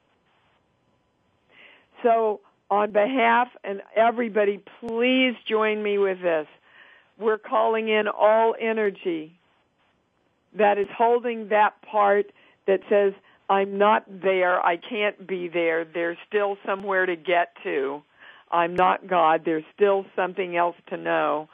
So, 2.03 2.41
on 2.69 2.91
behalf 2.91 3.49
and 3.63 3.81
everybody, 3.95 4.61
please 4.79 5.35
join 5.47 5.81
me 5.81 5.97
with 5.97 6.21
this. 6.21 6.47
We're 7.19 7.37
calling 7.37 7.87
in 7.87 8.07
all 8.07 8.55
energy 8.59 9.37
that 10.57 10.77
is 10.77 10.87
holding 10.95 11.49
that 11.49 11.81
part 11.81 12.31
that 12.67 12.81
says, 12.89 13.13
I'm 13.49 13.77
not 13.77 14.03
there, 14.07 14.59
I 14.65 14.77
can't 14.77 15.27
be 15.27 15.47
there, 15.47 15.85
there's 15.85 16.17
still 16.27 16.57
somewhere 16.65 17.05
to 17.05 17.15
get 17.15 17.49
to. 17.63 18.01
I'm 18.51 18.75
not 18.75 19.07
God, 19.07 19.41
there's 19.45 19.63
still 19.75 20.05
something 20.15 20.55
else 20.55 20.75
to 20.87 20.97
know. 20.97 21.49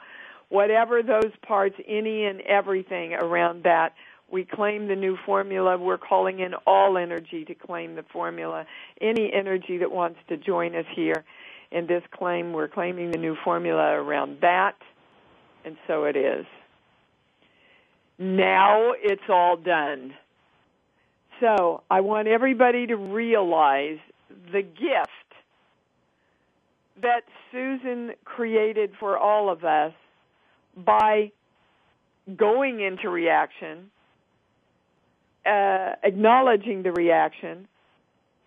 Whatever 0.48 1.02
those 1.02 1.32
parts, 1.46 1.76
any 1.86 2.24
and 2.24 2.40
everything 2.42 3.14
around 3.14 3.64
that, 3.64 3.94
we 4.30 4.44
claim 4.44 4.88
the 4.88 4.96
new 4.96 5.18
formula. 5.26 5.76
We're 5.76 5.98
calling 5.98 6.40
in 6.40 6.54
all 6.66 6.96
energy 6.96 7.44
to 7.44 7.54
claim 7.54 7.94
the 7.94 8.04
formula. 8.12 8.66
Any 9.00 9.30
energy 9.32 9.78
that 9.78 9.90
wants 9.90 10.18
to 10.28 10.36
join 10.36 10.74
us 10.74 10.86
here 10.94 11.24
in 11.70 11.86
this 11.86 12.02
claim, 12.12 12.52
we're 12.52 12.68
claiming 12.68 13.10
the 13.10 13.18
new 13.18 13.36
formula 13.44 13.92
around 13.92 14.38
that, 14.40 14.76
and 15.64 15.76
so 15.86 16.04
it 16.04 16.16
is. 16.16 16.46
Now 18.18 18.92
it's 19.02 19.22
all 19.28 19.56
done. 19.56 20.14
So 21.40 21.82
I 21.90 22.00
want 22.00 22.28
everybody 22.28 22.86
to 22.86 22.96
realize 22.96 23.98
the 24.52 24.62
gift 24.62 25.08
that 27.02 27.22
Susan 27.50 28.12
created 28.24 28.92
for 29.00 29.18
all 29.18 29.50
of 29.50 29.64
us 29.64 29.92
by 30.76 31.32
going 32.36 32.80
into 32.80 33.08
reaction, 33.08 33.90
uh, 35.44 35.94
acknowledging 36.04 36.82
the 36.84 36.92
reaction, 36.92 37.66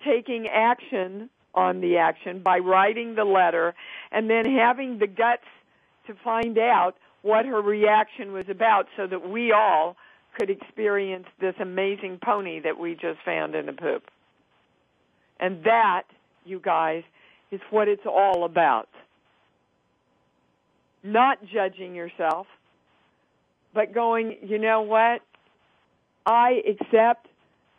taking 0.06 0.48
action 0.48 1.30
on 1.54 1.82
the 1.82 1.98
action 1.98 2.42
by 2.42 2.60
writing 2.60 3.16
the 3.16 3.26
letter, 3.26 3.74
and 4.12 4.30
then 4.30 4.46
having 4.46 5.00
the 5.00 5.08
guts 5.08 5.44
to 6.08 6.14
find 6.24 6.58
out 6.58 6.96
what 7.26 7.44
her 7.48 7.60
reaction 7.60 8.34
was 8.34 8.46
about 8.50 8.86
so 8.96 9.08
that 9.08 9.28
we 9.28 9.52
all 9.52 9.98
could 10.38 10.52
experience 10.52 11.26
this 11.42 11.56
amazing 11.60 12.20
pony 12.24 12.60
that 12.60 12.78
we 12.78 12.94
just 12.94 13.18
found 13.26 13.56
in 13.56 13.66
the 13.66 13.74
poop. 13.74 14.04
And 15.40 15.64
that, 15.64 16.04
you 16.46 16.60
guys, 16.64 17.02
is 17.52 17.60
what 17.72 17.88
it's 17.88 18.06
all 18.06 18.46
about. 18.46 18.90
Not 21.04 21.40
judging 21.52 21.96
yourself, 21.96 22.46
but 23.74 23.92
going, 23.92 24.38
you 24.44 24.60
know 24.60 24.84
what? 24.84 25.22
I 26.28 26.62
accept 26.70 27.28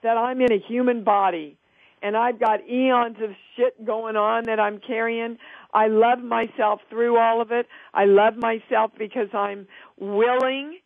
that 0.03 0.17
I'm 0.17 0.41
in 0.41 0.51
a 0.51 0.59
human 0.59 1.05
body 1.05 1.57
and 2.03 2.17
I've 2.17 2.41
got 2.41 2.69
eons 2.69 3.17
of 3.23 3.31
shit 3.57 3.85
going 3.85 4.17
on 4.17 4.45
that 4.47 4.59
I'm 4.59 4.81
carrying. 4.81 5.39
I 5.77 5.89
love 5.89 6.20
myself 6.20 6.81
through 6.89 7.18
all 7.18 7.43
of 7.43 7.53
it. 7.53 7.66
I 7.93 8.07
love 8.07 8.35
myself 8.35 8.93
because 8.99 9.29
I'm 9.35 9.68
willing 9.99 10.79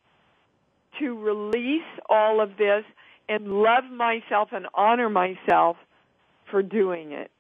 to 0.99 1.16
release 1.16 1.86
all 2.09 2.41
of 2.41 2.57
this 2.59 2.82
and 3.28 3.62
love 3.62 3.84
myself 3.84 4.49
and 4.51 4.66
honor 4.74 5.09
myself 5.09 5.76
for 6.51 6.61
doing 6.61 7.12
it. 7.12 7.30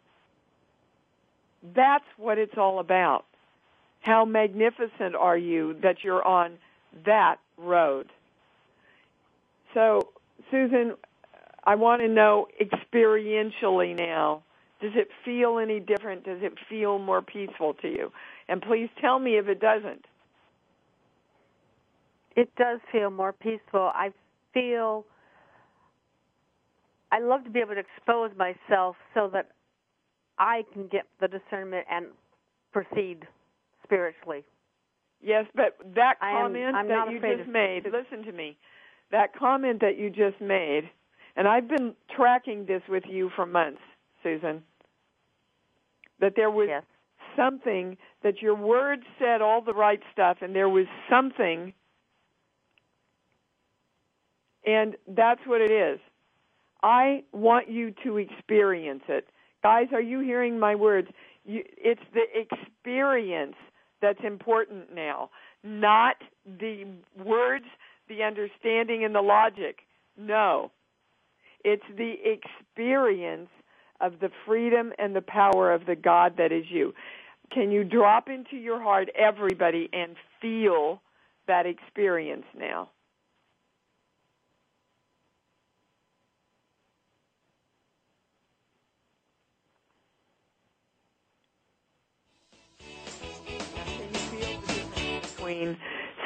That's 1.74 2.04
what 2.16 2.38
it's 2.38 2.56
all 2.56 2.78
about. 2.78 3.24
How 4.00 4.24
magnificent 4.24 5.16
are 5.18 5.36
you 5.36 5.74
that 5.82 6.04
you're 6.04 6.24
on 6.24 6.52
that 7.04 7.38
road? 7.58 8.12
So, 9.74 10.10
Susan, 10.52 10.94
I 11.64 11.74
want 11.74 12.00
to 12.02 12.08
know 12.08 12.46
experientially 12.62 13.98
now. 13.98 14.44
Does 14.80 14.92
it 14.94 15.08
feel 15.24 15.58
any 15.58 15.80
different? 15.80 16.24
Does 16.24 16.38
it 16.42 16.54
feel 16.68 16.98
more 16.98 17.22
peaceful 17.22 17.74
to 17.74 17.88
you? 17.88 18.12
And 18.48 18.62
please 18.62 18.88
tell 19.00 19.18
me 19.18 19.36
if 19.36 19.46
it 19.48 19.60
doesn't. 19.60 20.06
It 22.36 22.54
does 22.56 22.80
feel 22.90 23.10
more 23.10 23.32
peaceful. 23.32 23.90
I 23.94 24.12
feel 24.54 25.04
I 27.12 27.20
love 27.20 27.44
to 27.44 27.50
be 27.50 27.60
able 27.60 27.74
to 27.74 27.80
expose 27.80 28.30
myself 28.36 28.96
so 29.14 29.28
that 29.32 29.50
I 30.38 30.64
can 30.72 30.86
get 30.86 31.06
the 31.20 31.28
discernment 31.28 31.86
and 31.90 32.06
proceed 32.72 33.26
spiritually. 33.84 34.44
Yes, 35.22 35.44
but 35.54 35.76
that 35.94 36.14
comment 36.20 36.74
I'm 36.74 36.88
that 36.88 37.10
you 37.10 37.20
just 37.20 37.48
made, 37.48 37.84
listen 37.84 38.24
to 38.24 38.32
me. 38.32 38.56
That 39.10 39.34
comment 39.36 39.80
that 39.80 39.98
you 39.98 40.08
just 40.08 40.40
made, 40.40 40.88
and 41.36 41.46
I've 41.46 41.68
been 41.68 41.94
tracking 42.16 42.64
this 42.64 42.80
with 42.88 43.02
you 43.06 43.30
for 43.36 43.44
months, 43.44 43.82
Susan, 44.22 44.62
that 46.20 46.34
there 46.36 46.50
was 46.50 46.68
yes. 46.68 46.84
something 47.36 47.96
that 48.22 48.42
your 48.42 48.54
words 48.54 49.02
said 49.18 49.42
all 49.42 49.62
the 49.62 49.74
right 49.74 50.00
stuff 50.12 50.38
and 50.40 50.54
there 50.54 50.68
was 50.68 50.86
something 51.08 51.72
and 54.64 54.96
that's 55.08 55.40
what 55.46 55.60
it 55.60 55.70
is. 55.70 56.00
I 56.82 57.24
want 57.32 57.70
you 57.70 57.94
to 58.04 58.18
experience 58.18 59.02
it. 59.08 59.28
Guys, 59.62 59.88
are 59.92 60.00
you 60.00 60.20
hearing 60.20 60.58
my 60.58 60.74
words? 60.74 61.08
You, 61.44 61.62
it's 61.76 62.02
the 62.14 62.24
experience 62.34 63.56
that's 64.00 64.20
important 64.24 64.94
now, 64.94 65.30
not 65.62 66.16
the 66.46 66.86
words, 67.22 67.66
the 68.08 68.22
understanding, 68.22 69.04
and 69.04 69.14
the 69.14 69.20
logic. 69.20 69.80
No. 70.16 70.70
It's 71.64 71.84
the 71.96 72.14
experience 72.24 73.50
of 74.00 74.20
the 74.20 74.30
freedom 74.46 74.92
and 74.98 75.14
the 75.14 75.22
power 75.22 75.72
of 75.72 75.86
the 75.86 75.96
God 75.96 76.34
that 76.38 76.52
is 76.52 76.64
you. 76.68 76.94
Can 77.52 77.70
you 77.70 77.84
drop 77.84 78.28
into 78.28 78.56
your 78.56 78.80
heart, 78.80 79.08
everybody, 79.16 79.88
and 79.92 80.16
feel 80.40 81.02
that 81.46 81.66
experience 81.66 82.44
now? 82.56 82.90
Between 95.22 95.76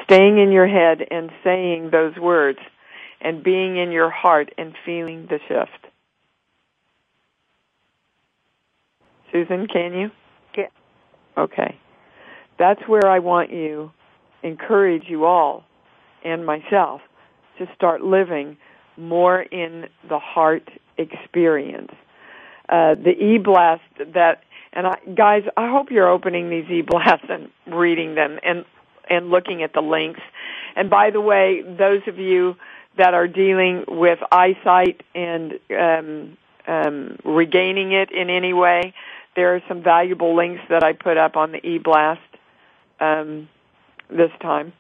staying 0.05 0.39
in 0.39 0.53
your 0.53 0.69
head 0.69 0.99
and 1.11 1.31
saying 1.43 1.91
those 1.91 2.17
words 2.17 2.59
and 3.21 3.43
being 3.43 3.79
in 3.79 3.91
your 3.91 4.11
heart 4.11 4.53
and 4.59 4.75
feeling 4.85 5.27
the 5.31 5.39
shift. 5.49 5.94
Susan, 9.35 9.67
can 9.67 9.93
you? 9.95 10.11
Yeah. 10.57 10.69
Okay. 11.37 11.77
That's 12.57 12.81
where 12.87 13.07
I 13.09 13.19
want 13.19 13.51
you, 13.51 13.91
encourage 14.45 15.05
you 15.09 15.25
all 15.25 15.65
and 16.25 16.47
myself 16.47 17.01
to 17.59 17.67
start 17.75 18.01
living 18.03 18.57
more 18.97 19.43
in 19.43 19.87
the 20.09 20.21
heart 20.21 20.71
experience. 20.97 21.91
Uh, 22.69 22.95
the 22.95 23.11
e-blast 23.11 23.83
that, 24.15 24.45
and 24.73 24.87
I, 24.87 24.99
guys, 25.17 25.43
I 25.57 25.69
hope 25.69 25.91
you're 25.91 26.09
opening 26.09 26.49
these 26.49 26.71
e-blasts 26.71 27.27
and 27.29 27.51
reading 27.67 28.15
them 28.15 28.39
and, 28.45 28.65
and 29.11 29.31
looking 29.31 29.65
at 29.65 29.73
the 29.73 29.81
links. 29.81 30.21
And 30.77 30.89
by 30.89 31.11
the 31.11 31.21
way, 31.21 31.63
those 31.63 32.03
of 32.07 32.19
you 32.19 32.55
that 32.97 33.15
are 33.15 33.27
dealing 33.27 33.85
with 33.89 34.21
eyesight 34.31 35.03
and 35.13 35.55
um, 35.77 36.37
um, 36.69 37.19
regaining 37.25 37.93
it 37.93 38.13
in 38.13 38.31
any 38.31 38.53
way, 38.53 38.95
there 39.37 39.55
are 39.55 39.63
some 39.69 39.83
valuable 39.83 40.37
links 40.37 40.63
that 40.69 40.83
I 40.83 40.93
put 40.93 41.17
up 41.17 41.37
on 41.37 41.53
the 41.53 41.65
e-blast 41.67 42.21
um, 43.01 43.49
this 44.09 44.31
time. 44.41 44.73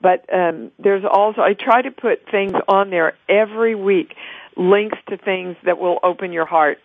But 0.00 0.32
um, 0.32 0.70
there's 0.78 1.04
also 1.10 1.40
I 1.40 1.54
try 1.54 1.82
to 1.82 1.90
put 1.90 2.20
things 2.30 2.52
on 2.68 2.90
there 2.90 3.14
every 3.28 3.74
week, 3.74 4.14
links 4.56 4.98
to 5.08 5.16
things 5.16 5.56
that 5.64 5.78
will 5.78 5.98
open 6.02 6.32
your 6.32 6.46
heart, 6.46 6.78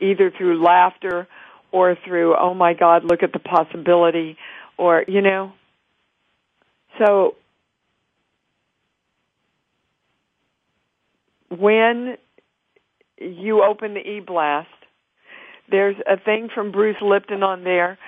either 0.00 0.30
through 0.30 0.62
laughter 0.62 1.28
or 1.72 1.96
through 2.06 2.36
oh 2.36 2.54
my 2.54 2.72
God, 2.72 3.04
look 3.04 3.22
at 3.22 3.32
the 3.32 3.38
possibility, 3.38 4.38
or 4.78 5.04
you 5.06 5.20
know. 5.20 5.52
So 6.98 7.34
when 11.50 12.16
you 13.18 13.62
open 13.62 13.94
the 13.94 14.00
e-blast, 14.00 14.68
there's 15.70 15.96
a 16.06 16.16
thing 16.18 16.48
from 16.54 16.72
Bruce 16.72 17.00
Lipton 17.00 17.42
on 17.42 17.64
there 17.64 17.98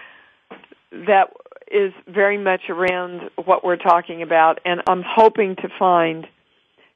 that 0.92 1.32
is 1.70 1.92
very 2.06 2.38
much 2.38 2.62
around 2.68 3.30
what 3.44 3.64
we're 3.64 3.76
talking 3.76 4.22
about, 4.22 4.60
and 4.64 4.82
I'm 4.86 5.02
hoping 5.06 5.56
to 5.56 5.68
find 5.78 6.26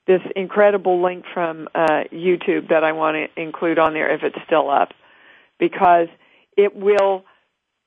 this 0.06 0.22
incredible 0.36 1.02
link 1.02 1.24
from 1.32 1.68
uh, 1.74 2.04
YouTube 2.12 2.68
that 2.68 2.84
I 2.84 2.92
want 2.92 3.16
to 3.16 3.40
include 3.40 3.78
on 3.78 3.94
there 3.94 4.12
if 4.14 4.22
it's 4.22 4.38
still 4.46 4.70
up, 4.70 4.92
because 5.58 6.08
it 6.56 6.74
will 6.74 7.24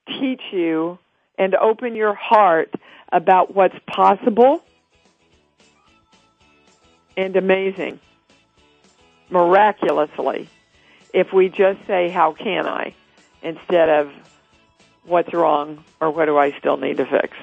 teach 0.08 0.42
you 0.52 1.00
and 1.38 1.56
open 1.56 1.96
your 1.96 2.14
heart 2.14 2.74
about 3.12 3.56
what's 3.56 3.76
possible 3.88 4.64
and 7.16 7.36
amazing, 7.36 8.00
miraculously, 9.30 10.50
if 11.14 11.32
we 11.32 11.50
just 11.50 11.80
say, 11.88 12.10
How 12.10 12.34
can 12.34 12.68
I? 12.68 12.94
instead 13.42 13.90
of 13.90 14.12
what's 15.04 15.34
wrong 15.34 15.84
or 16.00 16.10
what 16.10 16.26
do 16.26 16.38
I 16.38 16.58
still 16.60 16.78
need 16.78 16.96
to 16.98 17.06
fix. 17.06 17.36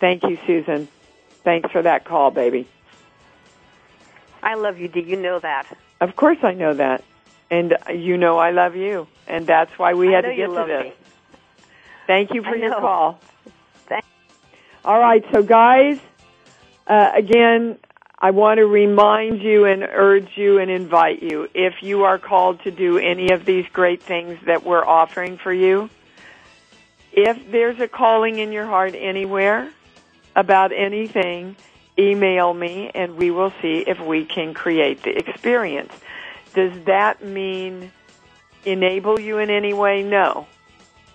Thank 0.00 0.24
you, 0.24 0.36
Susan. 0.46 0.88
Thanks 1.44 1.70
for 1.70 1.80
that 1.82 2.04
call, 2.04 2.32
baby. 2.32 2.66
I 4.42 4.54
love 4.54 4.78
you, 4.78 4.88
Dee. 4.88 5.02
You 5.02 5.16
know 5.16 5.38
that. 5.38 5.66
Of 6.00 6.16
course 6.16 6.38
I 6.42 6.54
know 6.54 6.74
that. 6.74 7.04
And 7.50 7.76
you 7.94 8.16
know 8.18 8.38
I 8.38 8.50
love 8.50 8.74
you. 8.74 9.06
And 9.28 9.46
that's 9.46 9.78
why 9.78 9.94
we 9.94 10.08
had 10.08 10.22
to 10.22 10.34
get 10.34 10.48
to 10.48 10.64
this. 10.66 10.84
Me. 10.86 10.92
Thank 12.08 12.34
you 12.34 12.42
for 12.42 12.50
I 12.50 12.54
your 12.56 12.70
know. 12.70 12.80
call. 12.80 13.20
Thanks. 13.86 14.06
All 14.84 14.98
right, 14.98 15.24
so 15.32 15.42
guys, 15.42 15.98
uh, 16.88 17.12
again, 17.14 17.78
I 18.18 18.30
want 18.30 18.58
to 18.58 18.66
remind 18.66 19.42
you 19.42 19.66
and 19.66 19.82
urge 19.82 20.30
you 20.36 20.58
and 20.58 20.70
invite 20.70 21.22
you, 21.22 21.48
if 21.52 21.82
you 21.82 22.04
are 22.04 22.18
called 22.18 22.62
to 22.62 22.70
do 22.70 22.96
any 22.96 23.30
of 23.30 23.44
these 23.44 23.66
great 23.70 24.02
things 24.02 24.38
that 24.46 24.64
we're 24.64 24.84
offering 24.84 25.36
for 25.36 25.52
you, 25.52 25.90
if 27.12 27.50
there's 27.50 27.78
a 27.78 27.88
calling 27.88 28.38
in 28.38 28.52
your 28.52 28.64
heart 28.64 28.94
anywhere 28.96 29.70
about 30.34 30.72
anything, 30.72 31.56
email 31.98 32.54
me 32.54 32.90
and 32.94 33.16
we 33.16 33.30
will 33.30 33.52
see 33.60 33.84
if 33.86 34.00
we 34.00 34.24
can 34.24 34.54
create 34.54 35.02
the 35.02 35.16
experience. 35.16 35.92
Does 36.54 36.72
that 36.84 37.22
mean 37.22 37.92
enable 38.64 39.20
you 39.20 39.38
in 39.38 39.50
any 39.50 39.74
way? 39.74 40.02
No. 40.02 40.46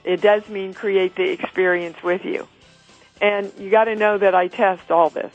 It 0.03 0.21
does 0.21 0.47
mean 0.49 0.75
create 0.75 1.15
the 1.15 1.29
experience 1.31 2.01
with 2.03 2.25
you. 2.25 2.47
And 3.19 3.51
you 3.57 3.71
got 3.71 3.85
to 3.85 3.95
know 3.95 4.19
that 4.19 4.35
I 4.35 4.47
test 4.47 4.91
all 4.91 5.09
this. 5.09 5.31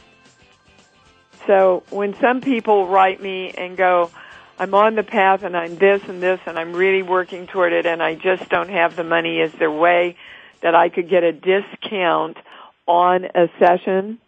So 1.47 1.85
when 1.91 2.15
some 2.21 2.41
people 2.41 2.87
write 2.89 3.23
me 3.23 3.53
and 3.57 3.77
go, 3.77 4.11
I'm 4.59 4.75
on 4.75 4.95
the 4.95 5.03
path 5.03 5.43
and 5.43 5.57
I'm 5.57 5.77
this 5.77 6.03
and 6.09 6.23
this 6.23 6.41
and 6.47 6.59
I'm 6.59 6.73
really 6.73 7.03
working 7.03 7.47
toward 7.47 7.73
it 7.73 7.87
and 7.87 8.03
I 8.03 8.15
just 8.15 8.49
don't 8.49 8.71
have 8.71 8.97
the 8.97 9.05
money, 9.05 9.39
is 9.39 9.53
there 9.53 9.69
a 9.69 9.73
way 9.73 10.17
that 10.63 10.75
I 10.75 10.89
could 10.89 11.09
get 11.09 11.23
a 11.23 11.33
discount 11.33 12.39
on 12.87 13.25
a 13.25 13.49
session? 13.59 14.19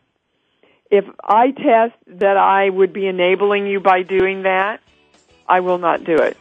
If 0.91 1.05
I 1.23 1.51
test 1.51 1.95
that 2.07 2.37
I 2.37 2.69
would 2.69 2.93
be 2.93 3.07
enabling 3.07 3.67
you 3.67 3.81
by 3.81 4.03
doing 4.03 4.43
that, 4.43 4.81
I 5.47 5.61
will 5.61 5.79
not 5.79 6.05
do 6.05 6.17
it. 6.17 6.37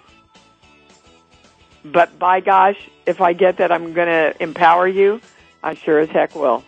But 1.84 2.20
by 2.20 2.42
gosh, 2.42 2.78
if 3.06 3.22
I 3.22 3.34
get 3.34 3.58
that 3.58 3.72
I'm 3.72 3.94
going 3.94 4.08
to 4.08 4.44
empower 4.44 4.88
you, 4.88 5.22
I 5.64 5.76
sure 5.76 6.00
as 6.00 6.10
heck 6.10 6.36
will. 6.36 6.64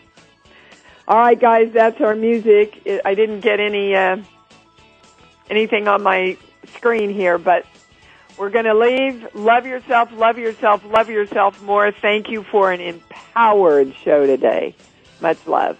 All 1.09 1.17
right, 1.17 1.39
guys, 1.39 1.71
that's 1.73 1.99
our 2.01 2.15
music. 2.15 2.87
I 3.03 3.15
didn't 3.15 3.39
get 3.39 3.59
any 3.59 3.95
uh, 3.95 4.17
anything 5.49 5.87
on 5.87 6.03
my 6.03 6.37
screen 6.75 7.09
here, 7.09 7.39
but 7.39 7.65
we're 8.37 8.51
going 8.51 8.65
to 8.65 8.75
leave. 8.75 9.27
Love 9.33 9.65
yourself, 9.65 10.11
love 10.13 10.37
yourself, 10.37 10.85
love 10.85 11.09
yourself 11.09 11.59
more. 11.63 11.91
Thank 11.91 12.29
you 12.29 12.43
for 12.43 12.71
an 12.71 12.79
empowered 12.79 13.95
show 13.95 14.27
today. 14.27 14.75
Much 15.19 15.47
love. 15.47 15.79